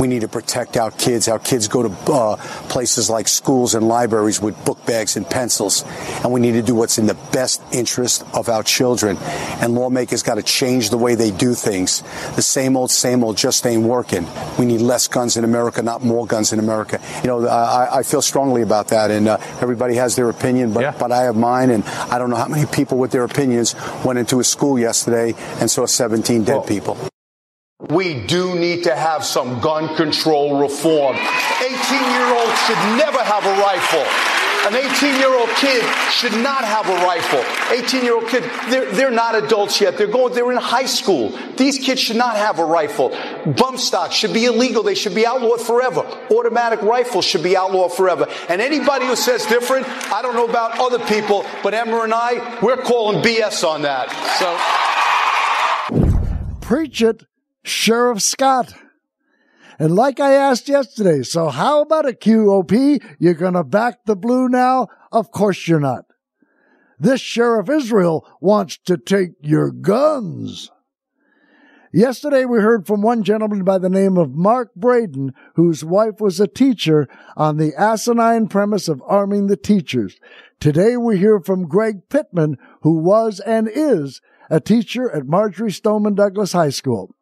We 0.00 0.08
need 0.08 0.20
to 0.22 0.28
protect 0.28 0.76
our 0.76 0.90
kids. 0.90 1.28
Our 1.28 1.38
kids 1.38 1.68
go 1.68 1.88
to 1.88 2.12
uh, 2.12 2.36
places 2.68 3.08
like 3.08 3.28
schools 3.28 3.74
and 3.74 3.86
libraries 3.86 4.40
with 4.40 4.62
book 4.64 4.84
bags 4.84 5.16
and 5.16 5.28
pencils, 5.28 5.84
and 6.22 6.32
we 6.32 6.40
need 6.40 6.52
to 6.52 6.62
do 6.62 6.74
what's 6.74 6.98
in 6.98 7.06
the 7.06 7.18
best 7.32 7.62
interest 7.72 8.24
of 8.34 8.48
our 8.48 8.62
children. 8.62 9.16
And 9.60 9.74
lawmakers 9.74 10.22
got 10.22 10.34
to 10.34 10.42
change 10.42 10.90
the 10.90 10.98
way 10.98 11.14
they 11.14 11.30
do 11.30 11.54
things. 11.54 12.02
The 12.34 12.42
same 12.42 12.76
old, 12.76 12.90
same 12.90 13.22
old 13.22 13.36
just 13.36 13.64
ain't 13.66 13.84
working. 13.84 14.26
We 14.58 14.66
need 14.66 14.80
less 14.80 15.06
guns 15.08 15.36
in 15.36 15.44
America, 15.44 15.82
not 15.82 16.02
more 16.02 16.26
guns 16.26 16.52
in 16.52 16.58
America. 16.58 17.00
You 17.22 17.28
know, 17.28 17.46
I, 17.46 17.98
I 17.98 18.02
feel 18.02 18.22
strongly 18.22 18.62
about 18.62 18.88
that, 18.88 19.10
and 19.10 19.28
uh, 19.28 19.38
everybody 19.60 19.94
has 19.94 20.16
their 20.16 20.28
opinion, 20.28 20.72
but, 20.72 20.80
yeah. 20.80 20.94
but 20.98 21.12
I 21.12 21.22
have 21.24 21.36
mine, 21.36 21.70
and 21.70 21.84
I 21.84 22.18
don't 22.18 22.30
know 22.30 22.36
how 22.36 22.48
many 22.48 22.66
people 22.66 22.98
with 22.98 23.12
their 23.12 23.24
opinions 23.24 23.74
went 24.04 24.18
into 24.18 24.40
a 24.40 24.44
school 24.44 24.78
yesterday 24.78 25.34
and 25.60 25.69
saw 25.70 25.86
17 25.86 26.44
dead 26.44 26.66
people. 26.66 26.96
We 27.88 28.26
do 28.26 28.54
need 28.56 28.84
to 28.84 28.94
have 28.94 29.24
some 29.24 29.60
gun 29.60 29.96
control 29.96 30.60
reform. 30.60 31.16
18 31.16 31.66
year 31.66 32.34
olds 32.36 32.58
should 32.66 32.82
never 32.98 33.22
have 33.24 33.44
a 33.46 33.60
rifle. 33.60 34.04
An 34.66 34.74
18 34.74 35.16
year 35.16 35.34
old 35.34 35.48
kid 35.56 35.82
should 36.10 36.34
not 36.34 36.62
have 36.64 36.86
a 36.86 36.94
rifle. 37.06 37.42
18 37.72 38.04
year 38.04 38.14
old 38.14 38.28
kid, 38.28 38.44
they're, 38.68 38.92
they're 38.92 39.10
not 39.10 39.34
adults 39.34 39.80
yet. 39.80 39.96
They're 39.96 40.06
going, 40.06 40.34
they're 40.34 40.52
in 40.52 40.58
high 40.58 40.84
school. 40.84 41.32
These 41.56 41.78
kids 41.78 42.00
should 42.02 42.16
not 42.16 42.36
have 42.36 42.58
a 42.58 42.64
rifle. 42.64 43.16
Bump 43.46 43.78
stocks 43.78 44.14
should 44.14 44.34
be 44.34 44.44
illegal. 44.44 44.82
They 44.82 44.94
should 44.94 45.14
be 45.14 45.26
outlawed 45.26 45.62
forever. 45.62 46.00
Automatic 46.30 46.82
rifles 46.82 47.24
should 47.24 47.42
be 47.42 47.56
outlawed 47.56 47.94
forever. 47.94 48.28
And 48.50 48.60
anybody 48.60 49.06
who 49.06 49.16
says 49.16 49.46
different, 49.46 49.88
I 50.12 50.20
don't 50.20 50.34
know 50.34 50.46
about 50.46 50.78
other 50.78 50.98
people, 51.06 51.46
but 51.62 51.72
Emma 51.72 52.02
and 52.02 52.12
I, 52.12 52.58
we're 52.60 52.76
calling 52.76 53.22
BS 53.22 53.66
on 53.66 53.82
that. 53.82 54.10
So. 54.38 54.99
Preach 56.70 57.02
it, 57.02 57.24
Sheriff 57.64 58.22
Scott. 58.22 58.72
And 59.80 59.92
like 59.92 60.20
I 60.20 60.34
asked 60.34 60.68
yesterday, 60.68 61.24
so 61.24 61.48
how 61.48 61.82
about 61.82 62.08
a 62.08 62.12
QOP? 62.12 63.02
You're 63.18 63.34
going 63.34 63.54
to 63.54 63.64
back 63.64 64.04
the 64.04 64.14
blue 64.14 64.48
now? 64.48 64.86
Of 65.10 65.32
course 65.32 65.66
you're 65.66 65.80
not. 65.80 66.04
This 66.96 67.20
Sheriff 67.20 67.68
Israel 67.68 68.24
wants 68.40 68.78
to 68.84 68.96
take 68.96 69.30
your 69.40 69.72
guns. 69.72 70.70
Yesterday 71.92 72.44
we 72.44 72.60
heard 72.60 72.86
from 72.86 73.02
one 73.02 73.24
gentleman 73.24 73.64
by 73.64 73.78
the 73.78 73.90
name 73.90 74.16
of 74.16 74.36
Mark 74.36 74.72
Braden, 74.76 75.34
whose 75.56 75.84
wife 75.84 76.20
was 76.20 76.38
a 76.38 76.46
teacher 76.46 77.08
on 77.36 77.56
the 77.56 77.74
asinine 77.74 78.46
premise 78.46 78.86
of 78.86 79.02
arming 79.08 79.48
the 79.48 79.56
teachers. 79.56 80.20
Today 80.60 80.96
we 80.96 81.18
hear 81.18 81.40
from 81.40 81.66
Greg 81.66 82.08
Pittman, 82.08 82.58
who 82.82 83.00
was 83.00 83.40
and 83.40 83.68
is 83.68 84.20
a 84.50 84.60
teacher 84.60 85.08
at 85.10 85.26
Marjory 85.26 85.70
Stoneman 85.70 86.16
Douglas 86.16 86.52
High 86.52 86.70
School. 86.70 87.14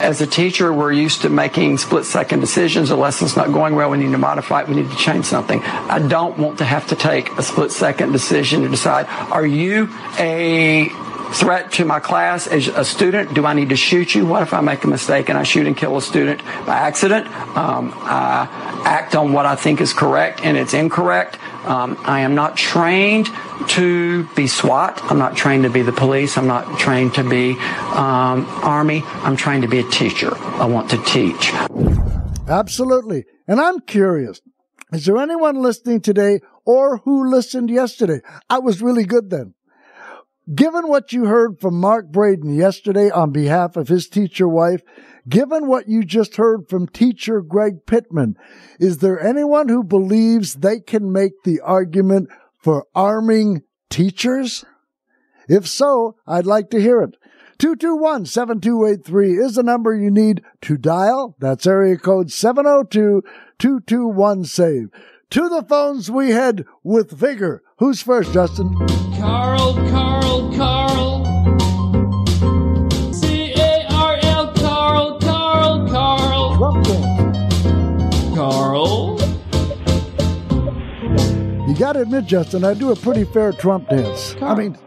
As 0.00 0.20
a 0.20 0.26
teacher, 0.26 0.72
we're 0.72 0.92
used 0.92 1.22
to 1.22 1.28
making 1.28 1.78
split 1.78 2.04
second 2.04 2.40
decisions. 2.40 2.90
A 2.90 2.96
lesson's 2.96 3.36
not 3.36 3.52
going 3.52 3.74
well. 3.74 3.90
We 3.90 3.98
need 3.98 4.12
to 4.12 4.18
modify 4.18 4.62
it. 4.62 4.68
We 4.68 4.76
need 4.76 4.90
to 4.90 4.96
change 4.96 5.24
something. 5.26 5.62
I 5.62 5.98
don't 5.98 6.38
want 6.38 6.58
to 6.58 6.64
have 6.64 6.86
to 6.88 6.96
take 6.96 7.30
a 7.32 7.42
split 7.42 7.72
second 7.72 8.12
decision 8.12 8.62
to 8.62 8.68
decide, 8.68 9.06
are 9.30 9.46
you 9.46 9.88
a 10.18 10.88
threat 11.32 11.72
to 11.72 11.84
my 11.84 11.98
class 11.98 12.46
as 12.46 12.68
a 12.68 12.84
student? 12.84 13.34
Do 13.34 13.46
I 13.46 13.54
need 13.54 13.70
to 13.70 13.76
shoot 13.76 14.14
you? 14.14 14.26
What 14.26 14.42
if 14.42 14.54
I 14.54 14.60
make 14.60 14.84
a 14.84 14.86
mistake 14.86 15.28
and 15.28 15.38
I 15.38 15.42
shoot 15.42 15.66
and 15.66 15.76
kill 15.76 15.96
a 15.96 16.02
student 16.02 16.42
by 16.64 16.76
accident? 16.76 17.26
Um, 17.56 17.92
I 17.96 18.82
act 18.84 19.16
on 19.16 19.32
what 19.32 19.44
I 19.44 19.56
think 19.56 19.80
is 19.80 19.92
correct 19.92 20.40
and 20.42 20.56
it's 20.56 20.72
incorrect. 20.72 21.38
Um, 21.66 21.96
I 22.04 22.20
am 22.20 22.34
not 22.34 22.56
trained 22.56 23.28
to 23.70 24.24
be 24.34 24.46
SWAT. 24.46 25.02
I'm 25.10 25.18
not 25.18 25.36
trained 25.36 25.64
to 25.64 25.70
be 25.70 25.82
the 25.82 25.92
police. 25.92 26.38
I'm 26.38 26.46
not 26.46 26.78
trained 26.78 27.14
to 27.14 27.28
be 27.28 27.52
um, 27.92 28.46
Army. 28.62 29.02
I'm 29.04 29.36
trained 29.36 29.62
to 29.62 29.68
be 29.68 29.80
a 29.80 29.90
teacher. 29.90 30.36
I 30.36 30.66
want 30.66 30.90
to 30.90 31.02
teach. 31.02 31.52
Absolutely. 32.48 33.24
And 33.48 33.60
I'm 33.60 33.80
curious. 33.80 34.40
Is 34.92 35.06
there 35.06 35.18
anyone 35.18 35.56
listening 35.56 36.00
today 36.00 36.40
or 36.64 36.98
who 36.98 37.28
listened 37.28 37.70
yesterday? 37.70 38.20
I 38.48 38.60
was 38.60 38.80
really 38.80 39.04
good 39.04 39.30
then. 39.30 39.54
Given 40.54 40.86
what 40.86 41.12
you 41.12 41.24
heard 41.24 41.58
from 41.58 41.80
Mark 41.80 42.12
Braden 42.12 42.54
yesterday 42.54 43.10
on 43.10 43.32
behalf 43.32 43.76
of 43.76 43.88
his 43.88 44.08
teacher 44.08 44.46
wife, 44.46 44.82
given 45.28 45.66
what 45.66 45.88
you 45.88 46.04
just 46.04 46.36
heard 46.36 46.68
from 46.68 46.86
teacher 46.86 47.40
Greg 47.40 47.86
Pittman, 47.86 48.36
is 48.78 48.98
there 48.98 49.20
anyone 49.20 49.68
who 49.68 49.82
believes 49.82 50.54
they 50.54 50.78
can 50.80 51.12
make 51.12 51.42
the 51.44 51.60
argument 51.60 52.28
for 52.60 52.86
arming 52.94 53.62
teachers? 53.90 54.64
If 55.48 55.66
so, 55.66 56.16
I'd 56.26 56.46
like 56.46 56.70
to 56.70 56.80
hear 56.80 57.02
it. 57.02 57.16
221-7283 57.58 59.44
is 59.44 59.54
the 59.54 59.62
number 59.62 59.94
you 59.94 60.10
need 60.10 60.42
to 60.62 60.76
dial. 60.76 61.36
That's 61.38 61.66
area 61.66 61.96
code 61.96 62.28
702-221-SAVE. 62.28 64.90
To 65.30 65.48
the 65.48 65.64
phones 65.68 66.08
we 66.10 66.30
head 66.30 66.64
with 66.84 67.10
vigor. 67.10 67.62
Who's 67.78 68.02
first, 68.02 68.32
Justin? 68.32 68.76
Carl, 69.18 69.74
Carl, 69.90 70.54
Carl. 70.54 70.85
You 81.76 81.80
gotta 81.80 82.00
admit, 82.00 82.24
Justin, 82.24 82.64
I 82.64 82.72
do 82.72 82.90
a 82.90 82.96
pretty 82.96 83.24
fair 83.24 83.52
Trump 83.52 83.90
dance. 83.90 84.34
I 84.40 84.54
mean, 84.54 84.78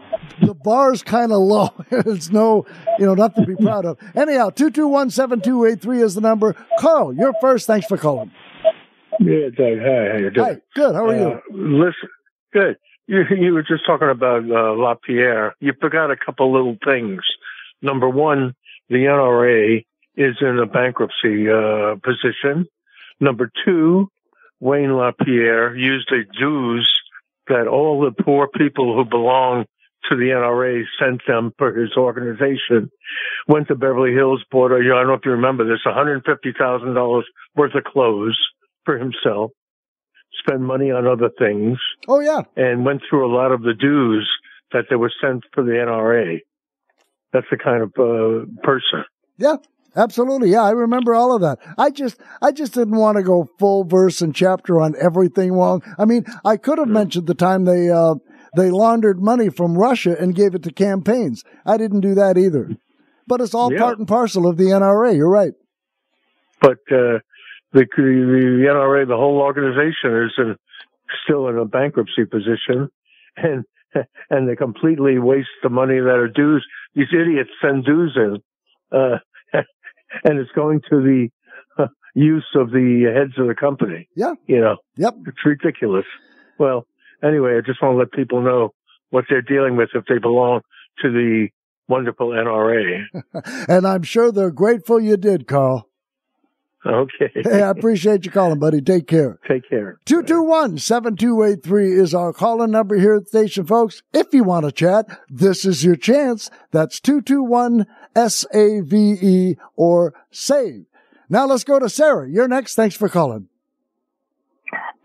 the 0.42 0.54
bar's 0.54 1.04
kind 1.04 1.30
of 1.30 1.38
low. 1.38 1.68
it's 1.92 2.30
no, 2.30 2.66
you 2.98 3.06
know, 3.06 3.14
nothing 3.14 3.44
to 3.44 3.54
be 3.54 3.62
proud 3.62 3.84
of. 3.84 3.96
Anyhow, 4.16 4.50
221-7283 4.50 6.02
is 6.02 6.16
the 6.16 6.20
number. 6.20 6.56
Carl, 6.80 7.14
you're 7.14 7.32
first. 7.40 7.68
Thanks 7.68 7.86
for 7.86 7.96
calling. 7.96 8.32
Yeah, 9.20 9.50
Doug. 9.56 9.78
Hi, 9.78 10.08
how 10.10 10.16
you 10.16 10.30
doing? 10.30 10.54
Hi, 10.54 10.60
good. 10.74 10.96
How 10.96 11.06
are 11.06 11.16
you? 11.16 11.28
Uh, 11.28 11.40
listen, 11.52 12.08
good. 12.52 12.76
You 13.06 13.22
you 13.38 13.54
were 13.54 13.62
just 13.62 13.86
talking 13.86 14.08
about 14.08 14.42
uh, 14.50 14.72
LaPierre. 14.72 15.54
You 15.60 15.74
forgot 15.80 16.10
a 16.10 16.16
couple 16.16 16.52
little 16.52 16.76
things. 16.84 17.20
Number 17.82 18.08
one, 18.08 18.56
the 18.88 18.96
NRA 18.96 19.86
is 20.16 20.36
in 20.40 20.58
a 20.58 20.66
bankruptcy 20.66 21.48
uh, 21.48 21.94
position. 22.02 22.66
Number 23.20 23.48
two, 23.64 24.10
Wayne 24.60 24.94
LaPierre 24.94 25.76
used 25.76 26.10
a 26.12 26.24
dues 26.38 26.90
that 27.48 27.66
all 27.66 28.00
the 28.00 28.22
poor 28.22 28.48
people 28.48 28.94
who 28.94 29.04
belong 29.04 29.64
to 30.08 30.16
the 30.16 30.30
NRA 30.30 30.82
sent 30.98 31.22
them 31.26 31.52
for 31.58 31.74
his 31.74 31.90
organization. 31.96 32.90
Went 33.48 33.68
to 33.68 33.74
Beverly 33.74 34.12
Hills, 34.12 34.42
bought 34.50 34.72
a, 34.72 34.76
I 34.76 34.82
don't 34.82 35.08
know 35.08 35.14
if 35.14 35.24
you 35.24 35.32
remember 35.32 35.64
this, 35.64 35.80
$150,000 35.86 37.22
worth 37.56 37.74
of 37.74 37.84
clothes 37.84 38.38
for 38.84 38.98
himself, 38.98 39.50
spend 40.38 40.64
money 40.64 40.90
on 40.90 41.06
other 41.06 41.30
things. 41.38 41.78
Oh 42.08 42.20
yeah. 42.20 42.42
And 42.56 42.84
went 42.84 43.02
through 43.08 43.30
a 43.30 43.34
lot 43.34 43.52
of 43.52 43.62
the 43.62 43.74
dues 43.74 44.30
that 44.72 44.84
they 44.88 44.96
were 44.96 45.12
sent 45.20 45.42
for 45.52 45.64
the 45.64 45.72
NRA. 45.72 46.38
That's 47.32 47.46
the 47.50 47.58
kind 47.58 47.82
of 47.82 47.90
uh, 47.98 48.46
person. 48.62 49.04
Yeah, 49.36 49.56
absolutely. 49.96 50.50
Yeah, 50.50 50.62
I 50.62 50.70
remember 50.70 51.14
all 51.14 51.34
of 51.34 51.40
that. 51.42 51.58
I 51.78 51.90
just, 51.90 52.20
I 52.42 52.52
just 52.52 52.74
didn't 52.74 52.96
want 52.96 53.16
to 53.16 53.22
go 53.22 53.48
full 53.58 53.84
verse 53.84 54.20
and 54.22 54.34
chapter 54.34 54.80
on 54.80 54.94
everything 55.00 55.52
wrong. 55.52 55.82
I 55.98 56.04
mean, 56.04 56.24
I 56.44 56.56
could 56.56 56.78
have 56.78 56.88
mentioned 56.88 57.26
the 57.26 57.34
time 57.34 57.64
they, 57.64 57.90
uh, 57.90 58.14
they 58.56 58.70
laundered 58.70 59.20
money 59.20 59.48
from 59.48 59.78
Russia 59.78 60.16
and 60.18 60.34
gave 60.34 60.54
it 60.54 60.62
to 60.64 60.72
campaigns. 60.72 61.44
I 61.64 61.76
didn't 61.76 62.00
do 62.00 62.14
that 62.14 62.36
either. 62.36 62.76
But 63.26 63.40
it's 63.40 63.54
all 63.54 63.72
Yeah. 63.72 63.78
part 63.80 63.98
and 63.98 64.08
parcel 64.08 64.48
of 64.48 64.56
the 64.56 64.72
NRA. 64.72 65.16
You're 65.16 65.30
right. 65.30 65.52
But 66.60 66.78
uh, 66.90 67.20
the, 67.72 67.86
the 67.96 68.66
NRA, 68.68 69.06
the 69.06 69.16
whole 69.16 69.38
organization, 69.38 70.24
is 70.24 70.32
in, 70.36 70.56
still 71.24 71.48
in 71.48 71.56
a 71.56 71.64
bankruptcy 71.64 72.24
position, 72.24 72.90
and 73.36 73.64
and 74.30 74.48
they 74.48 74.54
completely 74.56 75.18
waste 75.18 75.48
the 75.62 75.68
money 75.68 75.98
that 75.98 76.16
are 76.16 76.28
dues. 76.28 76.64
These 76.94 77.08
idiots 77.12 77.50
send 77.60 77.84
dues 77.84 78.16
in, 78.16 78.38
uh, 78.96 79.18
and 80.24 80.38
it's 80.38 80.50
going 80.52 80.80
to 80.90 81.00
the 81.02 81.28
uh, 81.78 81.88
use 82.14 82.46
of 82.54 82.70
the 82.70 83.10
heads 83.14 83.38
of 83.38 83.46
the 83.46 83.54
company. 83.54 84.08
Yeah. 84.14 84.34
You 84.46 84.60
know. 84.60 84.76
Yep. 84.96 85.14
It's 85.26 85.44
ridiculous. 85.44 86.06
Well, 86.58 86.86
anyway, 87.22 87.56
I 87.56 87.60
just 87.64 87.82
want 87.82 87.94
to 87.94 87.98
let 87.98 88.12
people 88.12 88.42
know 88.42 88.74
what 89.10 89.24
they're 89.28 89.42
dealing 89.42 89.76
with 89.76 89.90
if 89.94 90.04
they 90.06 90.18
belong 90.18 90.60
to 91.02 91.10
the 91.10 91.48
wonderful 91.88 92.28
NRA. 92.28 93.02
and 93.68 93.86
I'm 93.86 94.02
sure 94.02 94.32
they're 94.32 94.50
grateful 94.50 95.00
you 95.00 95.16
did, 95.16 95.46
Carl. 95.46 95.86
Okay. 96.86 97.30
Hey, 97.34 97.62
I 97.62 97.68
appreciate 97.68 98.24
you 98.24 98.30
calling, 98.30 98.58
buddy. 98.58 98.80
Take 98.80 99.06
care. 99.06 99.38
Take 99.46 99.68
care. 99.68 100.00
221-7283 100.06 102.00
is 102.00 102.14
our 102.14 102.32
calling 102.32 102.70
number 102.70 102.96
here 102.96 103.16
at 103.16 103.24
the 103.24 103.28
station, 103.28 103.66
folks. 103.66 104.02
If 104.14 104.32
you 104.32 104.44
want 104.44 104.64
to 104.64 104.72
chat, 104.72 105.06
this 105.28 105.66
is 105.66 105.84
your 105.84 105.96
chance. 105.96 106.50
That's 106.70 106.98
221-SAVE 108.14 109.56
or 109.76 110.14
SAVE. 110.30 110.86
Now 111.28 111.46
let's 111.46 111.64
go 111.64 111.78
to 111.78 111.88
Sarah. 111.88 112.28
You're 112.28 112.48
next. 112.48 112.74
Thanks 112.74 112.96
for 112.96 113.08
calling. 113.08 113.48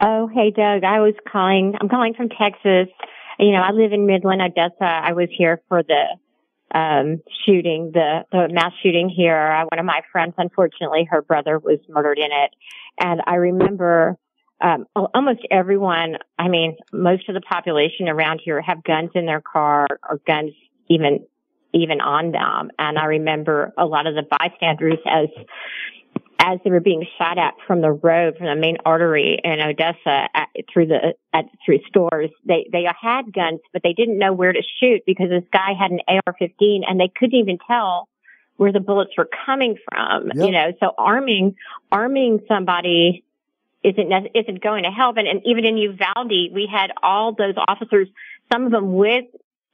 Oh, 0.02 0.28
hey, 0.28 0.52
Doug. 0.52 0.84
I 0.84 1.00
was 1.00 1.14
calling. 1.32 1.76
I'm 1.80 1.90
calling 1.90 2.14
from 2.14 2.30
Texas. 2.30 2.88
You 3.40 3.52
know, 3.52 3.62
I 3.62 3.72
live 3.72 3.94
in 3.94 4.06
Midland, 4.06 4.42
Odessa. 4.42 4.84
I 4.84 5.14
was 5.14 5.30
here 5.36 5.62
for 5.68 5.84
the 5.84 6.18
um, 6.78 7.22
shooting, 7.46 7.92
the, 7.94 8.26
the 8.32 8.48
mass 8.52 8.72
shooting 8.82 9.10
here. 9.10 9.38
Uh, 9.38 9.66
one 9.70 9.80
of 9.80 9.86
my 9.86 10.02
friends, 10.12 10.34
unfortunately, 10.38 11.08
her 11.10 11.22
brother 11.22 11.60
was 11.60 11.80
murdered 11.88 12.18
in 12.18 12.32
it. 12.32 12.52
And 13.00 13.22
I 13.26 13.36
remember 13.36 14.18
um, 14.62 14.86
almost 14.96 15.42
everyone, 15.52 16.18
I 16.40 16.48
mean, 16.48 16.78
most 16.92 17.30
of 17.30 17.36
the 17.36 17.42
population 17.42 18.08
around 18.08 18.42
here 18.44 18.62
have 18.62 18.84
guns 18.84 19.12
in 19.16 19.26
their 19.26 19.42
car 19.42 19.88
or 20.10 20.20
guns 20.26 20.52
even 20.90 21.26
even 21.76 22.02
on 22.02 22.32
them. 22.32 22.72
And 22.80 22.98
I 22.98 23.06
remember 23.06 23.74
a 23.78 23.86
lot 23.86 24.08
of 24.08 24.16
the 24.16 24.24
bystanders 24.24 25.00
as 25.06 25.28
as 26.38 26.60
they 26.64 26.70
were 26.70 26.82
being 26.82 27.06
shot 27.18 27.38
at 27.38 27.54
from 27.66 27.82
the 27.82 27.92
road, 27.92 28.38
from 28.38 28.48
the 28.48 28.56
main 28.56 28.78
artery 28.86 29.40
in 29.44 29.62
Odessa 29.62 30.28
at, 30.34 30.50
through 30.72 30.88
the 30.88 31.16
at, 31.34 31.46
through 31.66 31.80
stores, 31.88 32.30
they 32.46 32.68
they 32.72 32.86
had 33.02 33.34
guns, 33.34 33.60
but 33.74 33.82
they 33.84 33.94
didn't 33.94 34.18
know 34.18 34.34
where 34.34 34.54
to 34.54 34.62
shoot 34.80 35.02
because 35.06 35.30
this 35.30 35.44
guy 35.52 35.74
had 35.80 35.92
an 35.92 36.00
AR-15, 36.08 36.82
and 36.88 37.00
they 37.00 37.12
couldn't 37.16 37.40
even 37.40 37.58
tell 37.66 38.08
where 38.58 38.72
the 38.72 38.80
bullets 38.80 39.12
were 39.18 39.30
coming 39.46 39.78
from. 39.90 40.28
Yep. 40.28 40.46
You 40.46 40.52
know, 40.52 40.72
so 40.80 40.94
arming 40.98 41.56
arming 41.92 42.42
somebody 42.48 43.24
isn't 43.84 44.12
isn't 44.34 44.62
going 44.62 44.84
to 44.84 44.92
help. 44.92 45.18
And, 45.18 45.28
and 45.28 45.42
even 45.46 45.66
in 45.66 45.78
Uvalde, 45.78 46.54
we 46.54 46.70
had 46.72 46.92
all 47.02 47.34
those 47.34 47.56
officers, 47.58 48.08
some 48.52 48.66
of 48.66 48.72
them 48.72 48.94
with 48.94 49.26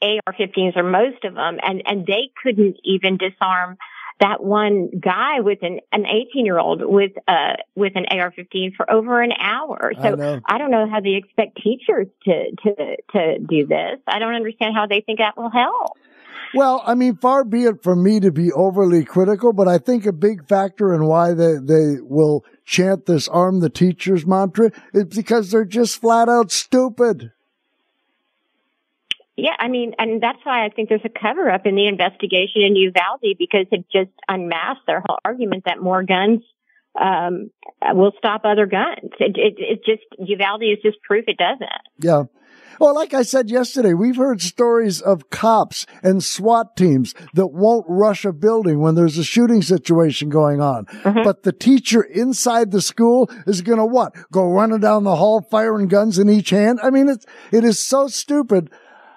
AR-15s 0.02 0.76
or 0.76 0.84
most 0.84 1.24
of 1.24 1.36
them, 1.36 1.58
and 1.62 1.82
and 1.86 2.06
they 2.06 2.32
couldn't 2.42 2.78
even 2.84 3.18
disarm 3.18 3.78
that 4.22 4.44
one 4.44 4.90
guy 5.00 5.40
with 5.40 5.60
an 5.64 5.80
an 5.92 6.06
18 6.06 6.46
year 6.46 6.60
old 6.60 6.82
with 6.84 7.12
uh 7.28 7.54
with 7.76 7.94
an 7.96 8.06
AR-15 8.12 8.76
for 8.76 8.90
over 8.90 9.22
an 9.22 9.32
hour. 9.38 9.92
I 9.98 10.02
So 10.02 10.16
know. 10.16 10.40
I, 10.46 10.58
don't 10.58 10.72
know 10.72 10.88
how 10.90 11.02
they 11.02 11.16
expect 11.16 11.60
teachers 11.62 12.08
to 12.26 12.52
to 12.64 12.96
to 13.14 13.40
do 13.40 13.66
this. 13.68 14.00
I 14.08 14.20
don't 14.20 14.36
understand 14.36 14.76
how 14.76 14.86
they 14.88 15.02
think 15.02 15.20
that 15.20 15.36
will 15.36 15.50
help. 15.50 15.98
Well, 16.54 16.84
I 16.86 16.96
mean, 16.96 17.16
far 17.16 17.46
be 17.46 17.64
it 17.64 17.82
from 17.82 18.04
me 18.04 18.20
to 18.20 18.32
be 18.32 18.52
overly 18.52 19.06
critical, 19.06 19.54
but 19.54 19.70
I 19.70 19.78
think 19.78 20.06
a 20.06 20.12
big 20.12 20.48
factor 20.48 20.94
in 20.94 21.06
why 21.06 21.34
they, 21.34 21.56
they 21.62 22.02
will 22.02 22.44
chant 22.66 23.06
this 23.06 23.30
arm 23.30 23.62
the 23.62 23.70
teachers 23.70 24.26
mantra 24.26 24.72
is 24.94 25.06
because 25.06 25.50
they're 25.50 25.64
just 25.64 26.02
flat 26.02 26.28
out 26.28 26.52
stupid. 26.52 27.32
Yeah, 29.42 29.56
I 29.58 29.70
mean, 29.70 29.94
and 29.98 30.22
that's 30.22 30.38
why 30.44 30.66
I 30.66 30.70
think 30.70 30.90
there's 30.90 31.02
a 31.04 31.10
cover 31.10 31.50
up 31.50 31.66
in 31.66 31.74
the 31.74 31.88
investigation 31.88 32.62
in 32.62 32.76
Uvalde 32.76 33.36
because 33.40 33.66
it 33.72 33.86
just 33.92 34.12
unmasked 34.30 34.86
their 34.86 35.02
whole 35.04 35.18
argument 35.26 35.64
that 35.66 35.82
more 35.82 36.04
guns 36.04 36.42
um, 37.00 37.50
will 37.82 38.12
stop 38.20 38.42
other 38.46 38.68
guns. 38.68 39.10
It, 39.20 39.38
it, 39.38 39.56
it 39.58 39.80
just 39.84 40.04
Uvalde 40.20 40.62
is 40.62 40.78
just 40.84 41.02
proof 41.02 41.26
it 41.28 41.38
doesn't. 41.38 41.70
Yeah. 41.98 42.26
Well, 42.80 42.94
like 42.94 43.16
I 43.16 43.24
said 43.24 43.50
yesterday, 43.50 43.96
we've 43.96 44.16
heard 44.16 44.44
stories 44.44 45.02
of 45.02 45.32
cops 45.32 45.88
and 46.04 46.24
SWAT 46.24 46.78
teams 46.78 47.16
that 47.34 47.48
won't 47.48 47.86
rush 47.90 48.26
a 48.26 48.34
building 48.34 48.80
when 48.80 48.94
there's 48.94 49.18
a 49.18 49.24
shooting 49.24 49.64
situation 49.64 50.30
going 50.30 50.62
on. 50.62 50.86
But 51.04 51.44
the 51.44 51.52
teacher 51.52 52.04
inside 52.04 52.70
the 52.70 52.82
school 52.82 53.30
is 53.48 53.62
going 53.62 53.80
to 53.80 53.86
what? 53.86 54.14
Go 54.32 54.48
running 54.48 54.82
down 54.82 55.04
the 55.04 55.16
hall 55.16 55.42
firing 55.42 55.88
guns 55.88 56.20
in 56.20 56.30
each 56.30 56.52
hand? 56.52 56.80
I 56.84 56.92
mean, 56.92 57.10
it's, 57.10 57.26
it 57.52 57.64
is 57.64 57.80
so 57.80 58.08
stupid. 58.08 58.70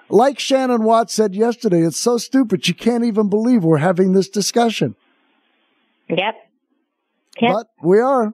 Like 0.09 0.39
Shannon 0.39 0.85
Watts 0.85 1.15
said 1.15 1.35
yesterday, 1.35 1.83
it's 1.83 2.01
so 2.01 2.19
stupid 2.19 2.69
you 2.69 2.75
can't 2.75 3.05
even 3.05 3.29
believe 3.29 3.65
we're 3.65 3.79
having 3.79 4.13
this 4.13 4.29
discussion. 4.29 4.97
Yep. 6.09 6.35
But 7.53 7.69
we 7.83 7.99
are. 7.99 8.33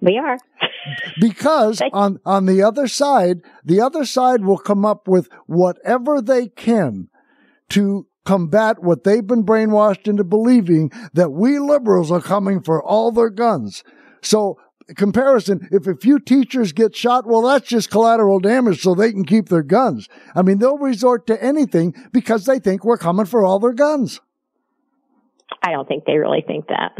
We 0.00 0.18
are. 0.18 0.38
because 1.20 1.80
on 1.92 2.20
on 2.24 2.46
the 2.46 2.62
other 2.62 2.86
side, 2.86 3.40
the 3.64 3.80
other 3.80 4.04
side 4.04 4.44
will 4.44 4.58
come 4.58 4.84
up 4.84 5.08
with 5.08 5.28
whatever 5.46 6.20
they 6.20 6.48
can 6.48 7.08
to 7.70 8.06
combat 8.24 8.82
what 8.82 9.04
they've 9.04 9.26
been 9.26 9.44
brainwashed 9.44 10.06
into 10.06 10.24
believing 10.24 10.90
that 11.14 11.30
we 11.30 11.58
liberals 11.58 12.10
are 12.10 12.20
coming 12.20 12.60
for 12.60 12.82
all 12.82 13.10
their 13.10 13.30
guns. 13.30 13.82
So 14.22 14.58
comparison, 14.96 15.68
if 15.70 15.86
a 15.86 15.94
few 15.94 16.18
teachers 16.18 16.72
get 16.72 16.96
shot, 16.96 17.26
well, 17.26 17.42
that's 17.42 17.68
just 17.68 17.90
collateral 17.90 18.40
damage 18.40 18.80
so 18.80 18.94
they 18.94 19.12
can 19.12 19.24
keep 19.24 19.48
their 19.48 19.62
guns. 19.62 20.08
I 20.34 20.42
mean, 20.42 20.58
they'll 20.58 20.78
resort 20.78 21.26
to 21.28 21.42
anything 21.42 21.94
because 22.12 22.46
they 22.46 22.58
think 22.58 22.84
we're 22.84 22.98
coming 22.98 23.26
for 23.26 23.44
all 23.44 23.58
their 23.58 23.72
guns. 23.72 24.20
I 25.62 25.72
don't 25.72 25.88
think 25.88 26.04
they 26.04 26.16
really 26.16 26.44
think 26.46 26.68
that. 26.68 26.92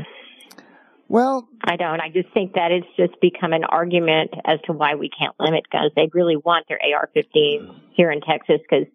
Well, 1.08 1.48
I 1.64 1.76
don't. 1.76 2.00
I 2.00 2.10
just 2.10 2.28
think 2.34 2.52
that 2.52 2.70
it's 2.70 2.86
just 2.96 3.18
become 3.20 3.54
an 3.54 3.64
argument 3.64 4.30
as 4.44 4.58
to 4.66 4.72
why 4.72 4.94
we 4.94 5.08
can't 5.08 5.34
limit 5.40 5.64
guns. 5.70 5.92
They 5.96 6.10
really 6.12 6.36
want 6.36 6.66
their 6.68 6.78
AR-15 6.78 7.80
here 7.94 8.10
in 8.10 8.20
Texas 8.20 8.60
because 8.68 8.86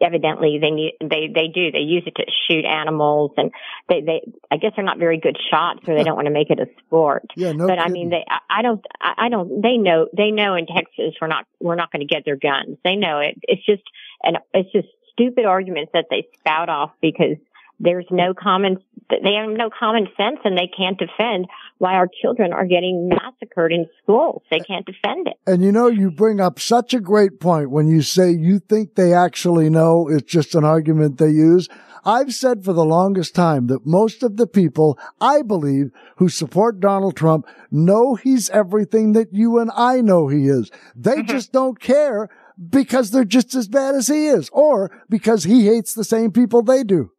evidently 0.00 0.58
they 0.60 0.70
need 0.70 0.94
they 1.00 1.28
they 1.32 1.48
do 1.52 1.70
they 1.70 1.80
use 1.80 2.02
it 2.06 2.14
to 2.16 2.24
shoot 2.48 2.64
animals 2.64 3.32
and 3.36 3.50
they 3.88 4.00
they 4.00 4.20
I 4.50 4.56
guess 4.56 4.72
they're 4.76 4.84
not 4.84 4.98
very 4.98 5.18
good 5.18 5.36
shots 5.50 5.80
or 5.88 5.94
they 5.94 6.02
don't 6.04 6.16
want 6.16 6.26
to 6.26 6.32
make 6.32 6.50
it 6.50 6.58
a 6.58 6.66
sport. 6.86 7.24
Yeah, 7.36 7.52
no 7.52 7.66
but 7.66 7.78
I 7.78 7.88
mean 7.88 8.10
they 8.10 8.24
I- 8.28 8.62
don't 8.62 8.84
I 9.00 9.26
I 9.26 9.28
don't 9.28 9.62
they 9.62 9.76
know 9.76 10.08
they 10.16 10.30
know 10.30 10.54
in 10.54 10.66
Texas 10.66 11.14
we're 11.20 11.28
not 11.28 11.46
we're 11.60 11.76
not 11.76 11.92
going 11.92 12.06
to 12.06 12.12
get 12.12 12.24
their 12.24 12.36
guns. 12.36 12.78
They 12.84 12.96
know 12.96 13.20
it. 13.20 13.38
It's 13.42 13.64
just 13.64 13.82
and 14.22 14.38
it's 14.54 14.70
just 14.72 14.88
stupid 15.12 15.44
arguments 15.44 15.92
that 15.94 16.06
they 16.10 16.28
spout 16.38 16.68
off 16.68 16.92
because 17.00 17.36
there's 17.78 18.06
no 18.10 18.34
common 18.34 18.78
they 19.08 19.34
have 19.34 19.48
no 19.48 19.70
common 19.70 20.08
sense 20.16 20.38
and 20.44 20.58
they 20.58 20.68
can't 20.76 20.98
defend 20.98 21.46
why 21.78 21.94
our 21.94 22.08
children 22.22 22.52
are 22.52 22.66
getting 22.66 23.08
massacred 23.08 23.72
in 23.72 23.86
schools. 24.02 24.42
They 24.50 24.58
can't 24.58 24.84
defend 24.84 25.28
it. 25.28 25.34
And 25.46 25.62
you 25.62 25.70
know, 25.70 25.86
you 25.86 26.10
bring 26.10 26.40
up 26.40 26.58
such 26.58 26.92
a 26.92 27.00
great 27.00 27.38
point 27.38 27.70
when 27.70 27.86
you 27.86 28.02
say 28.02 28.30
you 28.32 28.58
think 28.58 28.94
they 28.94 29.14
actually 29.14 29.70
know 29.70 30.08
it's 30.08 30.30
just 30.30 30.54
an 30.54 30.64
argument 30.64 31.18
they 31.18 31.30
use. 31.30 31.68
I've 32.04 32.34
said 32.34 32.64
for 32.64 32.72
the 32.72 32.84
longest 32.84 33.34
time 33.34 33.66
that 33.66 33.86
most 33.86 34.22
of 34.22 34.36
the 34.36 34.46
people 34.46 34.98
I 35.20 35.42
believe 35.42 35.90
who 36.16 36.28
support 36.28 36.80
Donald 36.80 37.16
Trump 37.16 37.46
know 37.70 38.14
he's 38.14 38.48
everything 38.50 39.12
that 39.12 39.32
you 39.32 39.58
and 39.58 39.70
I 39.74 40.00
know 40.00 40.28
he 40.28 40.46
is. 40.46 40.70
They 40.94 41.16
mm-hmm. 41.16 41.30
just 41.30 41.52
don't 41.52 41.80
care 41.80 42.28
because 42.70 43.10
they're 43.10 43.24
just 43.24 43.54
as 43.54 43.68
bad 43.68 43.94
as 43.94 44.06
he 44.06 44.26
is 44.26 44.48
or 44.52 44.90
because 45.08 45.44
he 45.44 45.66
hates 45.66 45.94
the 45.94 46.04
same 46.04 46.30
people 46.30 46.62
they 46.62 46.84
do. 46.84 47.10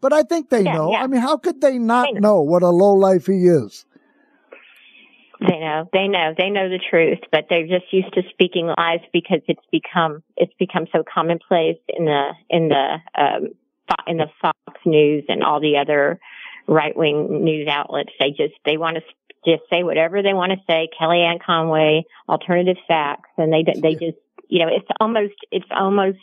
But 0.00 0.12
I 0.12 0.22
think 0.22 0.50
they 0.50 0.62
know. 0.62 0.94
I 0.94 1.06
mean, 1.06 1.20
how 1.20 1.36
could 1.36 1.60
they 1.60 1.78
not 1.78 2.14
know 2.14 2.40
what 2.40 2.62
a 2.62 2.70
low 2.70 2.94
life 2.94 3.26
he 3.26 3.46
is? 3.46 3.84
They 5.40 5.58
know, 5.58 5.88
they 5.92 6.06
know, 6.06 6.34
they 6.36 6.50
know 6.50 6.68
the 6.68 6.80
truth, 6.90 7.20
but 7.32 7.46
they're 7.48 7.66
just 7.66 7.90
used 7.92 8.12
to 8.12 8.22
speaking 8.28 8.66
lies 8.76 9.00
because 9.10 9.40
it's 9.48 9.64
become 9.72 10.22
it's 10.36 10.52
become 10.58 10.86
so 10.92 11.02
commonplace 11.02 11.78
in 11.88 12.04
the 12.04 12.32
in 12.50 12.68
the 12.68 12.96
um, 13.14 13.48
in 14.06 14.18
the 14.18 14.26
Fox 14.42 14.58
News 14.84 15.24
and 15.28 15.42
all 15.42 15.60
the 15.60 15.78
other 15.78 16.20
right 16.66 16.94
wing 16.94 17.42
news 17.42 17.68
outlets. 17.68 18.10
They 18.20 18.30
just 18.30 18.54
they 18.66 18.76
want 18.76 18.98
to 18.98 19.02
just 19.46 19.68
say 19.70 19.82
whatever 19.82 20.22
they 20.22 20.34
want 20.34 20.52
to 20.52 20.58
say. 20.68 20.88
Kellyanne 21.00 21.42
Conway, 21.42 22.04
alternative 22.28 22.76
facts, 22.86 23.30
and 23.38 23.50
they 23.50 23.64
they 23.80 23.94
just 23.94 24.18
you 24.48 24.58
know 24.58 24.70
it's 24.70 24.88
almost 25.00 25.34
it's 25.50 25.68
almost 25.70 26.18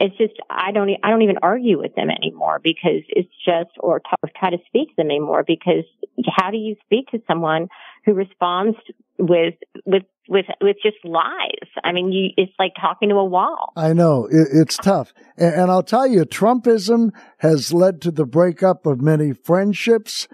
it's 0.00 0.16
just 0.16 0.32
I 0.48 0.72
don't 0.72 0.90
I 1.04 1.10
don't 1.10 1.22
even 1.22 1.36
argue 1.42 1.78
with 1.78 1.94
them 1.94 2.08
anymore 2.10 2.58
because 2.62 3.02
it's 3.08 3.28
just 3.44 3.70
or, 3.78 4.00
t- 4.00 4.06
or 4.22 4.30
try 4.36 4.50
to 4.50 4.58
speak 4.66 4.88
to 4.88 4.94
them 4.96 5.10
anymore 5.10 5.44
because 5.46 5.84
how 6.26 6.50
do 6.50 6.56
you 6.56 6.74
speak 6.84 7.08
to 7.08 7.20
someone 7.28 7.68
who 8.06 8.14
responds 8.14 8.78
with 9.18 9.54
with 9.84 10.04
with 10.26 10.46
with 10.62 10.76
just 10.82 10.96
lies? 11.04 11.68
I 11.84 11.92
mean, 11.92 12.12
you 12.12 12.30
it's 12.38 12.52
like 12.58 12.72
talking 12.80 13.10
to 13.10 13.16
a 13.16 13.24
wall. 13.24 13.72
I 13.76 13.92
know 13.92 14.26
it, 14.26 14.48
it's 14.52 14.78
tough. 14.78 15.12
And, 15.36 15.54
and 15.54 15.70
I'll 15.70 15.82
tell 15.82 16.06
you, 16.06 16.24
Trumpism 16.24 17.10
has 17.38 17.72
led 17.72 18.00
to 18.02 18.10
the 18.10 18.24
breakup 18.24 18.86
of 18.86 19.02
many 19.02 19.34
friendships, 19.34 20.28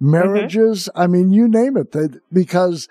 marriages. 0.00 0.88
Mm-hmm. 0.88 1.00
I 1.00 1.06
mean, 1.06 1.30
you 1.30 1.46
name 1.46 1.76
it. 1.76 1.94
Because, 2.32 2.88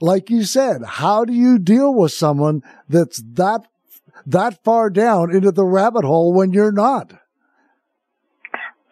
like 0.00 0.30
you 0.30 0.44
said, 0.44 0.84
how 0.84 1.24
do 1.24 1.32
you 1.32 1.58
deal 1.58 1.92
with 1.92 2.12
someone 2.12 2.62
that's 2.88 3.20
that 3.32 3.66
that 4.26 4.62
far 4.64 4.90
down 4.90 5.34
into 5.34 5.52
the 5.52 5.64
rabbit 5.64 6.04
hole 6.04 6.32
when 6.32 6.52
you're 6.52 6.72
not? 6.72 7.12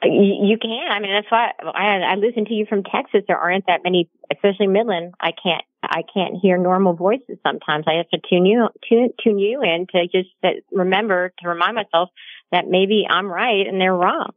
You, 0.04 0.58
can. 0.60 0.90
I 0.90 0.98
mean, 0.98 1.12
that's 1.12 1.30
why 1.30 1.52
I, 1.62 2.12
I 2.12 2.14
listen 2.16 2.44
to 2.46 2.54
you 2.54 2.66
from 2.66 2.82
Texas. 2.82 3.22
There 3.28 3.38
aren't 3.38 3.66
that 3.66 3.84
many, 3.84 4.10
especially 4.32 4.66
Midland. 4.66 5.14
I 5.20 5.30
can't, 5.30 5.62
I 5.84 6.02
can't 6.12 6.34
hear 6.42 6.58
normal 6.58 6.94
voices 6.94 7.38
sometimes. 7.44 7.84
I 7.86 7.98
have 7.98 8.08
to 8.08 8.18
tune 8.28 8.44
you, 8.44 8.68
tune, 8.88 9.10
tune 9.22 9.38
you 9.38 9.62
in 9.62 9.86
to 9.92 10.06
just 10.08 10.28
remember 10.72 11.32
to 11.38 11.48
remind 11.48 11.76
myself 11.76 12.08
that 12.50 12.66
maybe 12.68 13.06
I'm 13.08 13.26
right 13.26 13.66
and 13.66 13.80
they're 13.80 13.94
wrong. 13.94 14.32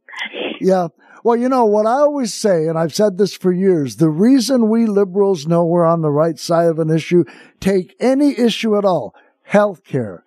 Yeah. 0.60 0.88
Well, 1.24 1.36
you 1.36 1.48
know 1.48 1.64
what 1.64 1.86
I 1.86 1.94
always 1.94 2.32
say, 2.32 2.68
and 2.68 2.78
I've 2.78 2.94
said 2.94 3.18
this 3.18 3.36
for 3.36 3.52
years, 3.52 3.96
the 3.96 4.08
reason 4.08 4.68
we 4.68 4.86
liberals 4.86 5.48
know 5.48 5.64
we're 5.64 5.84
on 5.84 6.00
the 6.00 6.12
right 6.12 6.38
side 6.38 6.68
of 6.68 6.78
an 6.78 6.90
issue, 6.90 7.24
take 7.58 7.96
any 7.98 8.38
issue 8.38 8.78
at 8.78 8.84
all, 8.84 9.12
healthcare, 9.50 10.20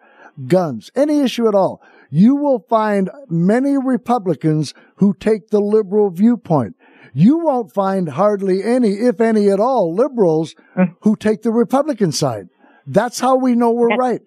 guns, 0.48 0.92
any 0.96 1.22
issue 1.22 1.48
at 1.48 1.56
all, 1.56 1.82
you 2.10 2.36
will 2.36 2.60
find 2.70 3.10
many 3.30 3.78
Republicans 3.78 4.74
who 4.96 5.14
take 5.14 5.50
the 5.50 5.60
liberal 5.60 6.10
viewpoint. 6.10 6.76
You 7.14 7.40
won't 7.40 7.72
find 7.72 8.10
hardly 8.10 8.64
any, 8.64 8.94
if 8.94 9.20
any 9.20 9.50
at 9.50 9.60
all, 9.60 9.94
liberals 9.94 10.56
hmm. 10.76 10.84
who 11.02 11.16
take 11.16 11.42
the 11.42 11.52
Republican 11.52 12.12
side. 12.12 12.50
That's 12.86 13.20
how 13.20 13.36
we 13.36 13.56
know 13.56 13.72
we're 13.72 13.96
right. 13.96 14.22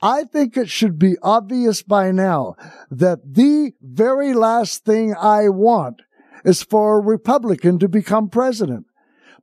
I 0.00 0.24
think 0.24 0.56
it 0.56 0.68
should 0.68 0.98
be 0.98 1.16
obvious 1.22 1.82
by 1.82 2.12
now 2.12 2.54
that 2.90 3.20
the 3.34 3.72
very 3.82 4.32
last 4.32 4.84
thing 4.84 5.14
I 5.14 5.48
want 5.48 6.02
is 6.44 6.62
for 6.62 6.98
a 6.98 7.02
Republican 7.02 7.78
to 7.80 7.88
become 7.88 8.28
president. 8.28 8.86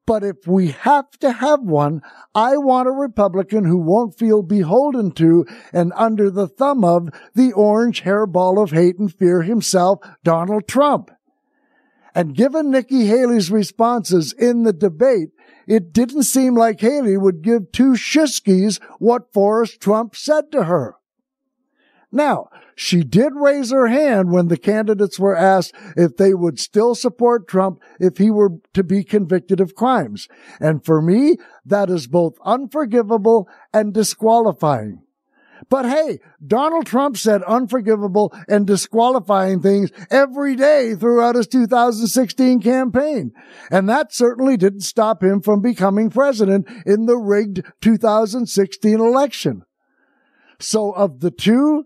But 0.06 0.24
if 0.24 0.48
we 0.48 0.68
have 0.70 1.10
to 1.20 1.32
have 1.32 1.62
one, 1.62 2.02
I 2.36 2.58
want 2.58 2.88
a 2.88 2.92
Republican 2.92 3.66
who 3.66 3.78
won't 3.78 4.18
feel 4.18 4.44
beholden 4.44 5.12
to 5.14 5.46
and 5.74 5.92
under 5.96 6.30
the 6.30 6.48
thumb 6.48 6.84
of 6.84 7.10
the 7.34 7.52
orange 7.54 8.04
hairball 8.04 8.62
of 8.62 8.72
hate 8.72 9.00
and 9.00 9.12
fear 9.12 9.42
himself, 9.42 10.00
Donald 10.24 10.68
Trump. 10.68 11.10
And 12.14 12.36
given 12.36 12.72
Nikki 12.72 13.08
Haley's 13.08 13.52
responses 13.52 14.32
in 14.32 14.64
the 14.64 14.74
debate, 14.74 15.30
it 15.68 15.92
didn't 15.92 16.24
seem 16.24 16.56
like 16.56 16.80
Haley 16.80 17.18
would 17.18 17.42
give 17.42 17.72
two 17.72 17.94
shiskies 17.94 18.80
what 19.00 19.34
Forrest 19.34 19.82
Trump 19.82 20.16
said 20.16 20.52
to 20.52 20.66
her. 20.66 20.96
Now, 22.16 22.48
she 22.76 23.04
did 23.04 23.34
raise 23.36 23.72
her 23.72 23.88
hand 23.88 24.32
when 24.32 24.48
the 24.48 24.56
candidates 24.56 25.20
were 25.20 25.36
asked 25.36 25.76
if 25.98 26.16
they 26.16 26.34
would 26.34 26.62
still 26.62 26.96
support 26.96 27.46
Trump 27.46 27.82
if 28.00 28.20
he 28.20 28.32
were 28.32 28.52
to 28.74 28.86
be 28.86 29.04
convicted 29.04 29.60
of 29.60 29.76
crimes. 29.76 30.30
And 30.62 30.84
for 30.84 31.02
me, 31.02 31.36
that 31.66 31.90
is 31.90 32.08
both 32.08 32.38
unforgivable 32.46 33.50
and 33.74 33.94
disqualifying. 33.94 35.02
But 35.70 35.86
hey, 35.86 36.20
Donald 36.46 36.86
Trump 36.86 37.18
said 37.18 37.44
unforgivable 37.44 38.34
and 38.48 38.66
disqualifying 38.66 39.62
things 39.62 39.92
every 40.10 40.56
day 40.56 40.96
throughout 40.96 41.36
his 41.36 41.48
2016 41.48 42.62
campaign. 42.62 43.34
And 43.70 43.90
that 43.90 44.14
certainly 44.14 44.56
didn't 44.56 44.82
stop 44.82 45.22
him 45.22 45.42
from 45.42 45.62
becoming 45.62 46.10
president 46.10 46.66
in 46.86 47.08
the 47.08 47.18
rigged 47.18 47.62
2016 47.82 49.02
election. 49.02 49.64
So 50.60 50.92
of 50.92 51.20
the 51.20 51.32
two, 51.32 51.86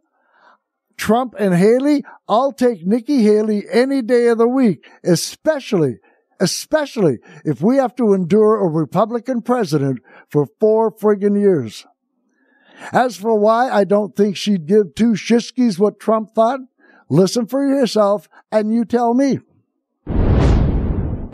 Trump 1.00 1.34
and 1.40 1.56
Haley, 1.56 2.04
I'll 2.28 2.52
take 2.52 2.86
Nikki 2.86 3.24
Haley 3.24 3.64
any 3.72 4.02
day 4.02 4.28
of 4.28 4.38
the 4.38 4.50
week, 4.50 4.86
especially, 5.04 5.98
especially 6.42 7.20
if 7.46 7.62
we 7.62 7.78
have 7.78 7.96
to 7.96 8.14
endure 8.14 8.60
a 8.60 8.68
Republican 8.68 9.42
president 9.42 10.00
for 10.30 10.46
four 10.60 10.92
friggin' 10.92 11.40
years. 11.40 11.88
As 12.92 13.16
for 13.16 13.40
why 13.40 13.70
I 13.70 13.86
don't 13.86 14.14
think 14.14 14.36
she'd 14.36 14.68
give 14.68 14.94
two 14.94 15.14
shiskies 15.14 15.80
what 15.80 16.02
Trump 16.02 16.36
thought, 16.36 16.60
listen 17.10 17.48
for 17.48 17.66
yourself 17.66 18.28
and 18.52 18.74
you 18.74 18.84
tell 18.84 19.14
me. 19.14 19.40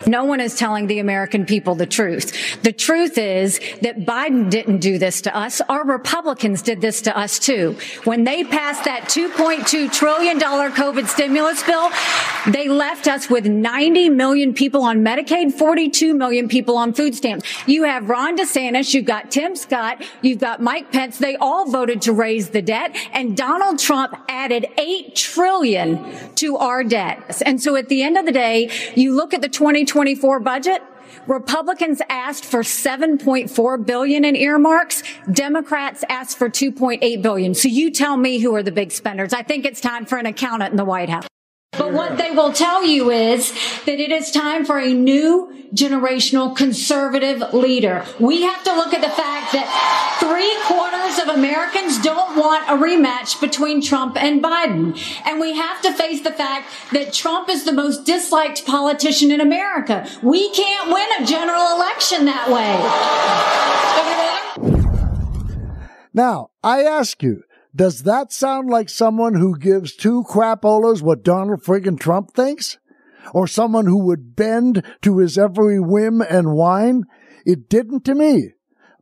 No 0.07 0.25
one 0.25 0.39
is 0.39 0.55
telling 0.55 0.87
the 0.87 0.99
American 0.99 1.45
people 1.45 1.75
the 1.75 1.85
truth. 1.85 2.61
The 2.61 2.71
truth 2.71 3.17
is 3.17 3.59
that 3.81 3.99
Biden 3.99 4.49
didn't 4.49 4.79
do 4.79 4.97
this 4.99 5.21
to 5.21 5.35
us. 5.35 5.61
Our 5.61 5.85
Republicans 5.85 6.61
did 6.61 6.81
this 6.81 7.01
to 7.03 7.17
us 7.17 7.39
too. 7.39 7.77
When 8.03 8.23
they 8.23 8.43
passed 8.43 8.85
that 8.85 9.03
$2.2 9.03 9.91
trillion 9.91 10.39
COVID 10.39 11.07
stimulus 11.07 11.63
bill, 11.63 11.89
they 12.51 12.67
left 12.67 13.07
us 13.07 13.29
with 13.29 13.45
90 13.45 14.09
million 14.09 14.53
people 14.53 14.83
on 14.83 15.03
Medicaid, 15.03 15.53
42 15.53 16.13
million 16.13 16.47
people 16.47 16.77
on 16.77 16.93
food 16.93 17.15
stamps. 17.15 17.45
You 17.67 17.83
have 17.83 18.09
Ron 18.09 18.37
DeSantis, 18.37 18.93
you've 18.93 19.05
got 19.05 19.31
Tim 19.31 19.55
Scott, 19.55 20.03
you've 20.21 20.39
got 20.39 20.61
Mike 20.61 20.91
Pence. 20.91 21.17
They 21.17 21.35
all 21.37 21.69
voted 21.69 22.01
to 22.03 22.13
raise 22.13 22.49
the 22.49 22.61
debt 22.61 22.95
and 23.13 23.35
Donald 23.35 23.79
Trump 23.79 24.15
added 24.29 24.67
8 24.77 25.15
trillion 25.15 26.35
to 26.35 26.57
our 26.57 26.83
debt. 26.83 27.41
And 27.45 27.61
so 27.61 27.75
at 27.75 27.89
the 27.89 28.03
end 28.03 28.17
of 28.17 28.25
the 28.25 28.31
day, 28.31 28.69
you 28.95 29.15
look 29.15 29.33
at 29.33 29.41
the 29.41 29.49
2020 29.49 29.84
2024 29.85 30.39
budget, 30.39 30.81
Republicans 31.27 32.01
asked 32.09 32.45
for 32.45 32.61
7.4 32.61 33.85
billion 33.85 34.25
in 34.25 34.35
earmarks. 34.35 35.03
Democrats 35.31 36.03
asked 36.09 36.37
for 36.37 36.49
2.8 36.49 37.21
billion. 37.21 37.53
So 37.53 37.67
you 37.67 37.91
tell 37.91 38.17
me 38.17 38.39
who 38.39 38.55
are 38.55 38.63
the 38.63 38.71
big 38.71 38.91
spenders. 38.91 39.33
I 39.33 39.43
think 39.43 39.65
it's 39.65 39.81
time 39.81 40.05
for 40.05 40.17
an 40.17 40.25
accountant 40.25 40.71
in 40.71 40.77
the 40.77 40.85
White 40.85 41.09
House. 41.09 41.27
But 41.77 41.93
what 41.93 42.17
they 42.17 42.31
will 42.31 42.53
tell 42.53 42.85
you 42.85 43.11
is 43.11 43.51
that 43.85 43.99
it 43.99 44.11
is 44.11 44.31
time 44.31 44.65
for 44.65 44.79
a 44.79 44.93
new 44.93 45.51
generational 45.73 46.55
conservative 46.55 47.53
leader. 47.53 48.05
We 48.19 48.43
have 48.43 48.63
to 48.63 48.75
look 48.75 48.93
at 48.93 49.01
the 49.01 49.09
fact 49.09 49.51
that 49.51 49.67
three 50.19 50.55
quarters 50.65 51.19
of 51.19 51.35
Americans 51.35 51.99
want 52.37 52.69
a 52.69 52.73
rematch 52.81 53.39
between 53.41 53.81
Trump 53.81 54.15
and 54.21 54.43
Biden. 54.43 54.97
And 55.25 55.39
we 55.39 55.55
have 55.55 55.81
to 55.81 55.93
face 55.93 56.21
the 56.21 56.31
fact 56.31 56.71
that 56.91 57.13
Trump 57.13 57.49
is 57.49 57.63
the 57.65 57.73
most 57.73 58.05
disliked 58.05 58.65
politician 58.65 59.31
in 59.31 59.41
America. 59.41 60.07
We 60.21 60.49
can't 60.51 60.91
win 60.91 61.07
a 61.19 61.25
general 61.25 61.75
election 61.75 62.25
that 62.25 62.49
way. 62.49 62.75
Now, 66.13 66.51
I 66.63 66.83
ask 66.83 67.21
you, 67.21 67.43
does 67.75 68.03
that 68.03 68.31
sound 68.31 68.69
like 68.69 68.87
someone 68.87 69.33
who 69.35 69.57
gives 69.57 69.93
two 69.93 70.23
crapolas 70.23 71.01
what 71.01 71.23
Donald 71.23 71.61
friggin' 71.61 71.99
Trump 71.99 72.33
thinks? 72.33 72.77
Or 73.33 73.47
someone 73.47 73.85
who 73.85 73.97
would 74.05 74.35
bend 74.35 74.81
to 75.01 75.17
his 75.17 75.37
every 75.37 75.79
whim 75.79 76.21
and 76.21 76.53
whine? 76.53 77.03
It 77.45 77.67
didn't 77.67 78.05
to 78.05 78.15
me. 78.15 78.53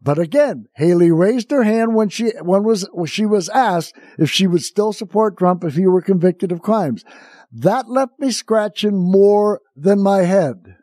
But 0.04 0.20
again, 0.20 0.68
Haley 0.74 1.12
raised 1.12 1.50
her 1.52 1.64
hand 1.64 1.96
when 1.96 2.10
she 2.10 2.32
when 2.42 2.64
was 2.64 2.88
when 2.92 3.08
she 3.08 3.26
was 3.26 3.48
asked 3.50 3.96
if 4.20 4.30
she 4.30 4.48
would 4.48 4.64
still 4.64 4.92
support 4.92 5.38
Trump 5.38 5.64
if 5.64 5.76
he 5.76 5.88
were 5.88 6.02
convicted 6.02 6.52
of 6.52 6.62
crimes. 6.62 7.06
That 7.52 7.90
left 7.90 8.20
me 8.20 8.32
scratching 8.32 8.98
more 8.98 9.62
than 9.76 10.04
my 10.04 10.24
head. 10.24 10.76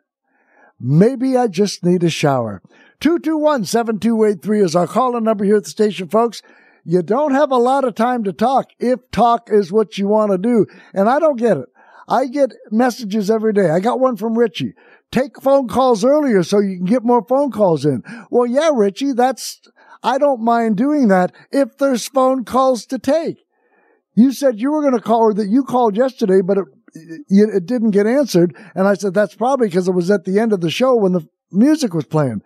Maybe 0.79 1.37
I 1.37 1.47
just 1.47 1.83
need 1.83 2.03
a 2.03 2.09
shower. 2.09 2.63
221-7283 3.01 4.63
is 4.63 4.75
our 4.75 4.87
calling 4.87 5.23
number 5.23 5.43
here 5.43 5.57
at 5.57 5.65
the 5.65 5.69
station, 5.69 6.07
folks 6.07 6.41
you 6.83 7.01
don't 7.01 7.33
have 7.33 7.51
a 7.51 7.57
lot 7.57 7.83
of 7.83 7.95
time 7.95 8.23
to 8.23 8.33
talk 8.33 8.71
if 8.79 8.99
talk 9.11 9.49
is 9.51 9.71
what 9.71 9.97
you 9.97 10.07
want 10.07 10.31
to 10.31 10.37
do. 10.37 10.65
And 10.93 11.09
I 11.09 11.19
don't 11.19 11.37
get 11.37 11.57
it. 11.57 11.69
I 12.07 12.25
get 12.25 12.53
messages 12.71 13.29
every 13.29 13.53
day. 13.53 13.69
I 13.69 13.79
got 13.79 13.99
one 13.99 14.17
from 14.17 14.37
Richie. 14.37 14.73
Take 15.11 15.41
phone 15.41 15.67
calls 15.67 16.05
earlier 16.05 16.43
so 16.43 16.59
you 16.59 16.77
can 16.77 16.85
get 16.85 17.03
more 17.03 17.25
phone 17.27 17.51
calls 17.51 17.85
in. 17.85 18.03
Well, 18.29 18.45
yeah, 18.45 18.69
Richie, 18.73 19.11
that's, 19.11 19.59
I 20.03 20.17
don't 20.17 20.41
mind 20.41 20.77
doing 20.77 21.09
that 21.09 21.33
if 21.51 21.77
there's 21.77 22.07
phone 22.07 22.45
calls 22.45 22.85
to 22.87 22.97
take. 22.97 23.43
You 24.15 24.31
said 24.31 24.59
you 24.59 24.71
were 24.71 24.81
going 24.81 24.93
to 24.93 25.01
call 25.01 25.21
or 25.21 25.33
that 25.33 25.49
you 25.49 25.63
called 25.63 25.97
yesterday, 25.97 26.41
but 26.41 26.57
it, 26.57 26.65
it 27.29 27.65
didn't 27.65 27.91
get 27.91 28.07
answered. 28.07 28.55
And 28.73 28.87
I 28.87 28.93
said, 28.93 29.13
that's 29.13 29.35
probably 29.35 29.67
because 29.67 29.87
it 29.87 29.93
was 29.93 30.09
at 30.09 30.25
the 30.25 30.39
end 30.39 30.53
of 30.53 30.61
the 30.61 30.69
show 30.69 30.95
when 30.95 31.11
the 31.11 31.27
music 31.51 31.93
was 31.93 32.05
playing. 32.05 32.41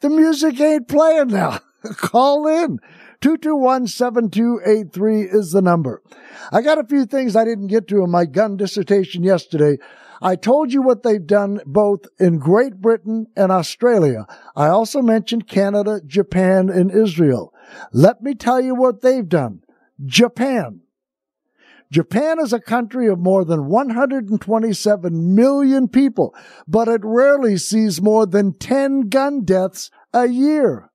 The 0.00 0.10
music 0.10 0.60
ain't 0.60 0.88
playing 0.88 1.28
now. 1.28 1.60
call 1.96 2.46
in. 2.46 2.78
221-7283 3.20 5.32
is 5.32 5.52
the 5.52 5.62
number. 5.62 6.02
I 6.50 6.60
got 6.60 6.78
a 6.78 6.84
few 6.84 7.06
things 7.06 7.36
I 7.36 7.44
didn't 7.44 7.68
get 7.68 7.86
to 7.88 8.02
in 8.02 8.10
my 8.10 8.24
gun 8.24 8.56
dissertation 8.56 9.22
yesterday. 9.22 9.78
I 10.22 10.36
told 10.36 10.72
you 10.72 10.82
what 10.82 11.02
they've 11.02 11.26
done 11.26 11.60
both 11.66 12.06
in 12.20 12.38
Great 12.38 12.76
Britain 12.76 13.26
and 13.36 13.50
Australia. 13.50 14.24
I 14.54 14.68
also 14.68 15.02
mentioned 15.02 15.48
Canada, 15.48 16.00
Japan, 16.06 16.68
and 16.68 16.92
Israel. 16.92 17.52
Let 17.92 18.22
me 18.22 18.34
tell 18.34 18.60
you 18.60 18.76
what 18.76 19.02
they've 19.02 19.28
done. 19.28 19.62
Japan. 20.04 20.82
Japan 21.90 22.38
is 22.40 22.52
a 22.52 22.60
country 22.60 23.08
of 23.08 23.18
more 23.18 23.44
than 23.44 23.66
127 23.66 25.34
million 25.34 25.88
people, 25.88 26.34
but 26.66 26.88
it 26.88 27.02
rarely 27.04 27.56
sees 27.56 28.00
more 28.00 28.24
than 28.24 28.54
10 28.54 29.08
gun 29.08 29.44
deaths 29.44 29.90
a 30.14 30.28
year. 30.28 30.90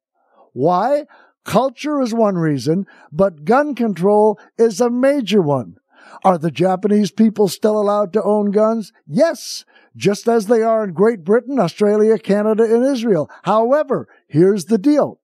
Why? 0.53 1.05
Culture 1.43 2.01
is 2.01 2.13
one 2.13 2.35
reason, 2.35 2.85
but 3.11 3.45
gun 3.45 3.75
control 3.75 4.39
is 4.57 4.81
a 4.81 4.89
major 4.89 5.41
one. 5.41 5.77
Are 6.23 6.37
the 6.37 6.51
Japanese 6.51 7.11
people 7.11 7.47
still 7.47 7.79
allowed 7.79 8.13
to 8.13 8.23
own 8.23 8.51
guns? 8.51 8.91
Yes, 9.07 9.65
just 9.95 10.27
as 10.27 10.47
they 10.47 10.61
are 10.61 10.83
in 10.83 10.93
Great 10.93 11.23
Britain, 11.23 11.59
Australia, 11.59 12.17
Canada, 12.17 12.63
and 12.63 12.85
Israel. 12.85 13.29
However, 13.43 14.07
here's 14.27 14.65
the 14.65 14.77
deal. 14.77 15.19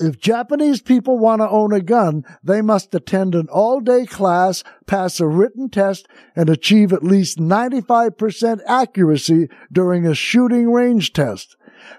If 0.00 0.18
Japanese 0.18 0.82
people 0.82 1.18
want 1.18 1.40
to 1.40 1.48
own 1.48 1.72
a 1.72 1.80
gun, 1.80 2.24
they 2.42 2.62
must 2.62 2.94
attend 2.94 3.34
an 3.34 3.46
all 3.48 3.80
day 3.80 4.06
class, 4.06 4.64
pass 4.86 5.20
a 5.20 5.26
written 5.26 5.68
test, 5.68 6.08
and 6.34 6.50
achieve 6.50 6.92
at 6.92 7.04
least 7.04 7.38
95% 7.38 8.60
accuracy 8.66 9.48
during 9.70 10.04
a 10.04 10.14
shooting 10.14 10.72
range 10.72 11.12
test. 11.12 11.56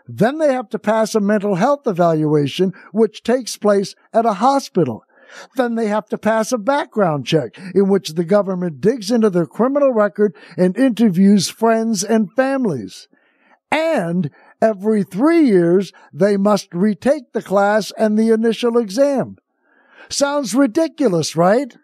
Then 0.08 0.40
they 0.40 0.52
have 0.52 0.70
to 0.70 0.80
pass 0.80 1.16
a 1.16 1.22
mental 1.22 1.56
health 1.56 1.88
evaluation, 1.88 2.74
which 2.92 3.24
takes 3.24 3.56
place 3.56 3.96
at 4.12 4.26
a 4.26 4.34
hospital. 4.34 5.05
Then 5.56 5.76
they 5.76 5.88
have 5.88 6.08
to 6.08 6.18
pass 6.18 6.52
a 6.52 6.58
background 6.58 7.26
check 7.26 7.58
in 7.74 7.88
which 7.90 8.10
the 8.10 8.24
government 8.24 8.82
digs 8.82 9.12
into 9.12 9.30
their 9.30 9.46
criminal 9.46 9.92
record 9.92 10.36
and 10.58 10.78
interviews 10.78 11.50
friends 11.50 12.04
and 12.04 12.32
families. 12.34 13.08
And 13.72 14.30
every 14.62 15.04
three 15.04 15.48
years, 15.48 15.92
they 16.14 16.38
must 16.38 16.74
retake 16.74 17.34
the 17.34 17.42
class 17.42 17.92
and 17.98 18.18
the 18.18 18.30
initial 18.30 18.78
exam. 18.78 19.38
Sounds 20.10 20.54
ridiculous, 20.54 21.36
right? 21.36 21.76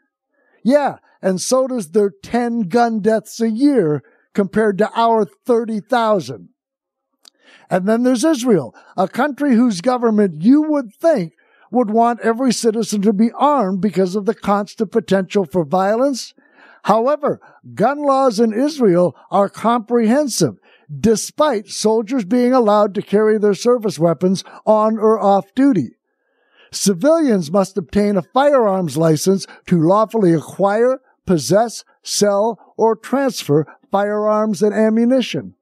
Yeah, 0.64 0.98
and 1.22 1.42
so 1.42 1.68
does 1.68 1.92
their 1.92 2.12
10 2.24 2.62
gun 2.70 3.00
deaths 3.00 3.42
a 3.42 3.50
year 3.50 4.04
compared 4.34 4.78
to 4.78 4.92
our 4.96 5.26
30,000. 5.26 6.50
And 7.70 7.88
then 7.88 8.04
there's 8.04 8.24
Israel, 8.24 8.76
a 8.98 9.08
country 9.08 9.56
whose 9.56 9.82
government 9.82 10.42
you 10.42 10.62
would 10.62 10.94
think 10.94 11.34
would 11.72 11.90
want 11.90 12.20
every 12.20 12.54
citizen 12.54 13.02
to 13.02 13.14
be 13.14 13.32
armed 13.32 13.82
because 13.82 14.16
of 14.16 14.26
the 14.26 14.36
constant 14.36 14.92
potential 14.92 15.46
for 15.46 15.64
violence. 15.64 16.34
However, 16.84 17.40
gun 17.74 18.04
laws 18.04 18.40
in 18.40 18.54
Israel 18.54 19.16
are 19.32 19.50
comprehensive, 19.50 20.58
despite 21.00 21.70
soldiers 21.70 22.26
being 22.26 22.54
allowed 22.54 22.94
to 22.96 23.02
carry 23.02 23.40
their 23.40 23.54
service 23.54 23.98
weapons 23.98 24.44
on 24.66 24.98
or 24.98 25.20
off 25.20 25.54
duty. 25.56 25.96
Civilians 26.72 27.52
must 27.52 27.78
obtain 27.78 28.18
a 28.18 28.22
firearms 28.22 28.98
license 28.98 29.46
to 29.68 29.82
lawfully 29.82 30.34
acquire, 30.34 31.02
possess, 31.26 31.84
sell, 32.02 32.74
or 32.78 32.96
transfer 32.96 33.66
firearms 33.92 34.64
and 34.64 34.74
ammunition. 34.74 35.56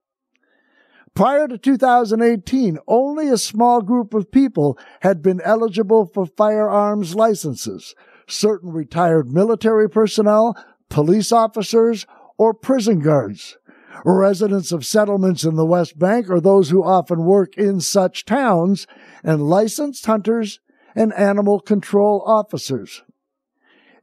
Prior 1.14 1.48
to 1.48 1.58
2018, 1.58 2.78
only 2.88 3.28
a 3.28 3.38
small 3.38 3.82
group 3.82 4.14
of 4.14 4.32
people 4.32 4.78
had 5.02 5.22
been 5.22 5.42
eligible 5.42 6.06
for 6.06 6.26
firearms 6.26 7.16
licenses. 7.16 7.96
Certain 8.28 8.72
retired 8.72 9.32
military 9.32 9.90
personnel, 9.90 10.56
police 10.90 11.32
officers, 11.32 12.06
or 12.38 12.54
prison 12.54 13.00
guards. 13.00 13.58
Residents 14.06 14.72
of 14.72 14.86
settlements 14.86 15.44
in 15.44 15.56
the 15.56 15.66
West 15.66 16.00
Bank 16.00 16.30
are 16.30 16.40
those 16.40 16.70
who 16.70 16.84
often 16.84 17.26
work 17.26 17.58
in 17.58 17.82
such 17.82 18.24
towns, 18.24 18.88
and 19.24 19.50
licensed 19.50 20.06
hunters 20.06 20.60
and 20.96 21.14
animal 21.14 21.60
control 21.60 22.24
officers. 22.26 23.04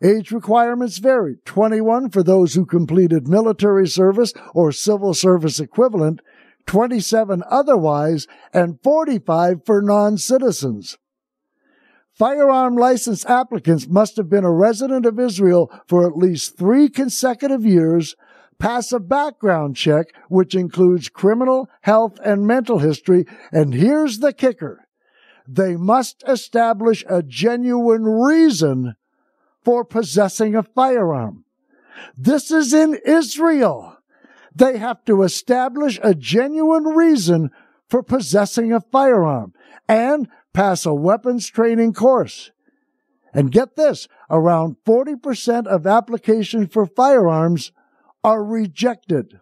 Age 0.04 0.30
requirements 0.30 0.98
vary 0.98 1.36
21 1.46 2.10
for 2.10 2.22
those 2.22 2.54
who 2.54 2.66
completed 2.66 3.28
military 3.28 3.88
service 3.88 4.34
or 4.54 4.70
civil 4.70 5.14
service 5.14 5.58
equivalent, 5.58 6.20
27 6.66 7.42
otherwise, 7.48 8.26
and 8.52 8.82
45 8.82 9.64
for 9.64 9.80
non 9.80 10.18
citizens. 10.18 10.98
Firearm 12.12 12.76
license 12.76 13.26
applicants 13.26 13.86
must 13.86 14.16
have 14.16 14.30
been 14.30 14.44
a 14.44 14.52
resident 14.52 15.04
of 15.04 15.20
Israel 15.20 15.70
for 15.86 16.06
at 16.06 16.16
least 16.16 16.56
three 16.56 16.88
consecutive 16.88 17.64
years, 17.64 18.16
pass 18.58 18.90
a 18.90 18.98
background 18.98 19.76
check, 19.76 20.06
which 20.28 20.54
includes 20.54 21.10
criminal, 21.10 21.68
health, 21.82 22.18
and 22.24 22.46
mental 22.46 22.78
history, 22.78 23.26
and 23.52 23.74
here's 23.74 24.18
the 24.18 24.32
kicker. 24.32 24.86
They 25.46 25.76
must 25.76 26.24
establish 26.26 27.04
a 27.08 27.22
genuine 27.22 28.04
reason 28.04 28.96
for 29.62 29.84
possessing 29.84 30.54
a 30.54 30.62
firearm. 30.62 31.44
This 32.16 32.50
is 32.50 32.72
in 32.72 32.98
Israel. 33.04 33.95
They 34.56 34.78
have 34.78 35.04
to 35.04 35.22
establish 35.22 36.00
a 36.02 36.14
genuine 36.14 36.84
reason 36.84 37.50
for 37.90 38.02
possessing 38.02 38.72
a 38.72 38.80
firearm 38.80 39.52
and 39.86 40.28
pass 40.54 40.86
a 40.86 40.94
weapons 40.94 41.46
training 41.48 41.92
course. 41.92 42.50
And 43.34 43.52
get 43.52 43.76
this, 43.76 44.08
around 44.30 44.76
40% 44.86 45.66
of 45.66 45.86
applications 45.86 46.72
for 46.72 46.86
firearms 46.86 47.70
are 48.24 48.42
rejected. 48.42 49.38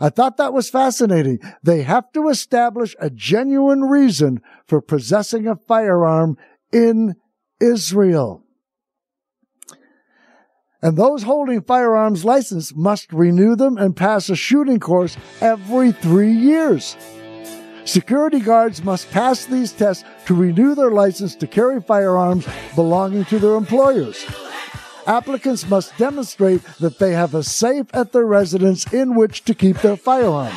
I 0.00 0.08
thought 0.08 0.38
that 0.38 0.52
was 0.52 0.68
fascinating. 0.68 1.38
They 1.62 1.82
have 1.82 2.10
to 2.12 2.28
establish 2.28 2.96
a 2.98 3.10
genuine 3.10 3.82
reason 3.82 4.40
for 4.66 4.80
possessing 4.80 5.46
a 5.46 5.54
firearm 5.54 6.36
in 6.72 7.14
Israel. 7.60 8.45
And 10.82 10.96
those 10.96 11.22
holding 11.22 11.62
firearms 11.62 12.24
license 12.24 12.74
must 12.74 13.12
renew 13.12 13.56
them 13.56 13.78
and 13.78 13.96
pass 13.96 14.28
a 14.28 14.36
shooting 14.36 14.78
course 14.78 15.16
every 15.40 15.92
three 15.92 16.32
years. 16.32 16.96
Security 17.86 18.40
guards 18.40 18.82
must 18.84 19.10
pass 19.10 19.46
these 19.46 19.72
tests 19.72 20.04
to 20.26 20.34
renew 20.34 20.74
their 20.74 20.90
license 20.90 21.34
to 21.36 21.46
carry 21.46 21.80
firearms 21.80 22.46
belonging 22.74 23.24
to 23.26 23.38
their 23.38 23.54
employers. 23.54 24.26
Applicants 25.06 25.68
must 25.70 25.96
demonstrate 25.96 26.62
that 26.80 26.98
they 26.98 27.12
have 27.12 27.34
a 27.34 27.44
safe 27.44 27.86
at 27.94 28.12
their 28.12 28.26
residence 28.26 28.92
in 28.92 29.14
which 29.14 29.44
to 29.44 29.54
keep 29.54 29.78
their 29.78 29.96
firearm. 29.96 30.52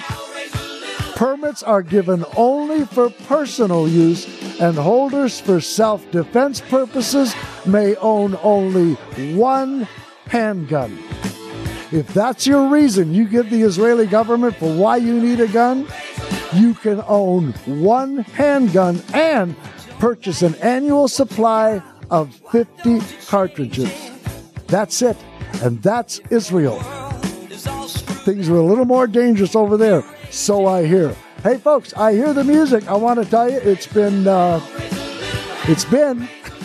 Permits 1.15 1.61
are 1.61 1.84
given 1.84 2.26
only 2.36 2.86
for 2.86 3.09
personal 3.09 3.88
use, 3.88 4.26
and 4.59 4.76
holders 4.76 5.39
for 5.39 5.61
self 5.61 6.09
defense 6.11 6.61
purposes 6.61 7.36
may 7.65 7.95
own 7.97 8.38
only 8.41 8.93
one 9.36 9.88
handgun. 10.30 10.97
If 11.91 12.13
that's 12.13 12.45
your 12.45 12.69
reason 12.69 13.13
you 13.13 13.27
give 13.27 13.49
the 13.49 13.63
Israeli 13.63 14.05
government 14.05 14.55
for 14.55 14.73
why 14.73 14.97
you 14.97 15.19
need 15.19 15.39
a 15.39 15.47
gun, 15.47 15.88
you 16.53 16.73
can 16.75 17.03
own 17.07 17.51
one 17.65 18.19
handgun 18.19 19.01
and 19.13 19.55
purchase 19.99 20.41
an 20.41 20.55
annual 20.55 21.07
supply 21.07 21.82
of 22.11 22.34
50 22.51 22.99
cartridges. 23.25 23.91
That's 24.67 25.01
it. 25.01 25.17
And 25.63 25.82
that's 25.82 26.19
Israel. 26.30 26.80
Things 28.23 28.49
are 28.49 28.57
a 28.57 28.63
little 28.63 28.86
more 28.86 29.07
dangerous 29.07 29.55
over 29.55 29.77
there, 29.77 30.03
so 30.30 30.67
I 30.67 30.86
hear. 30.86 31.15
Hey, 31.41 31.57
folks, 31.57 31.93
I 31.95 32.13
hear 32.13 32.34
the 32.34 32.43
music. 32.43 32.88
I 32.88 32.95
want 32.95 33.23
to 33.23 33.30
tell 33.30 33.49
you, 33.49 33.57
it's 33.57 33.88
been, 33.88 34.27
uh, 34.27 34.61
it's 35.67 35.86
been, 35.86 36.30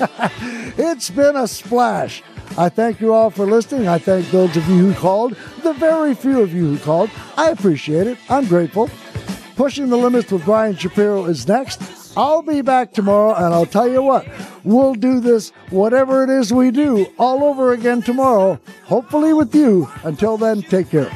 it's 0.77 1.11
been 1.11 1.37
a 1.37 1.49
splash. 1.49 2.23
I 2.57 2.69
thank 2.69 3.01
you 3.01 3.13
all 3.13 3.31
for 3.31 3.47
listening. 3.47 3.89
I 3.89 3.99
thank 3.99 4.31
those 4.31 4.57
of 4.57 4.69
you 4.69 4.93
who 4.93 4.95
called, 4.95 5.37
the 5.63 5.73
very 5.73 6.15
few 6.15 6.41
of 6.41 6.55
you 6.55 6.77
who 6.77 6.79
called. 6.79 7.11
I 7.37 7.51
appreciate 7.51 8.07
it. 8.07 8.19
I'm 8.29 8.47
grateful. 8.47 8.89
Pushing 9.57 9.89
the 9.89 9.97
Limits 9.97 10.31
with 10.31 10.45
Brian 10.45 10.77
Shapiro 10.77 11.25
is 11.25 11.49
next. 11.49 11.81
I'll 12.17 12.43
be 12.43 12.63
back 12.63 12.93
tomorrow, 12.93 13.35
and 13.35 13.53
I'll 13.53 13.67
tell 13.67 13.89
you 13.89 14.01
what, 14.03 14.27
we'll 14.63 14.95
do 14.95 15.19
this, 15.19 15.51
whatever 15.71 16.23
it 16.23 16.31
is 16.31 16.53
we 16.53 16.71
do, 16.71 17.07
all 17.19 17.43
over 17.43 17.73
again 17.73 18.03
tomorrow, 18.03 18.61
hopefully 18.85 19.33
with 19.33 19.53
you. 19.53 19.91
Until 20.05 20.37
then, 20.37 20.63
take 20.63 20.91
care. 20.91 21.11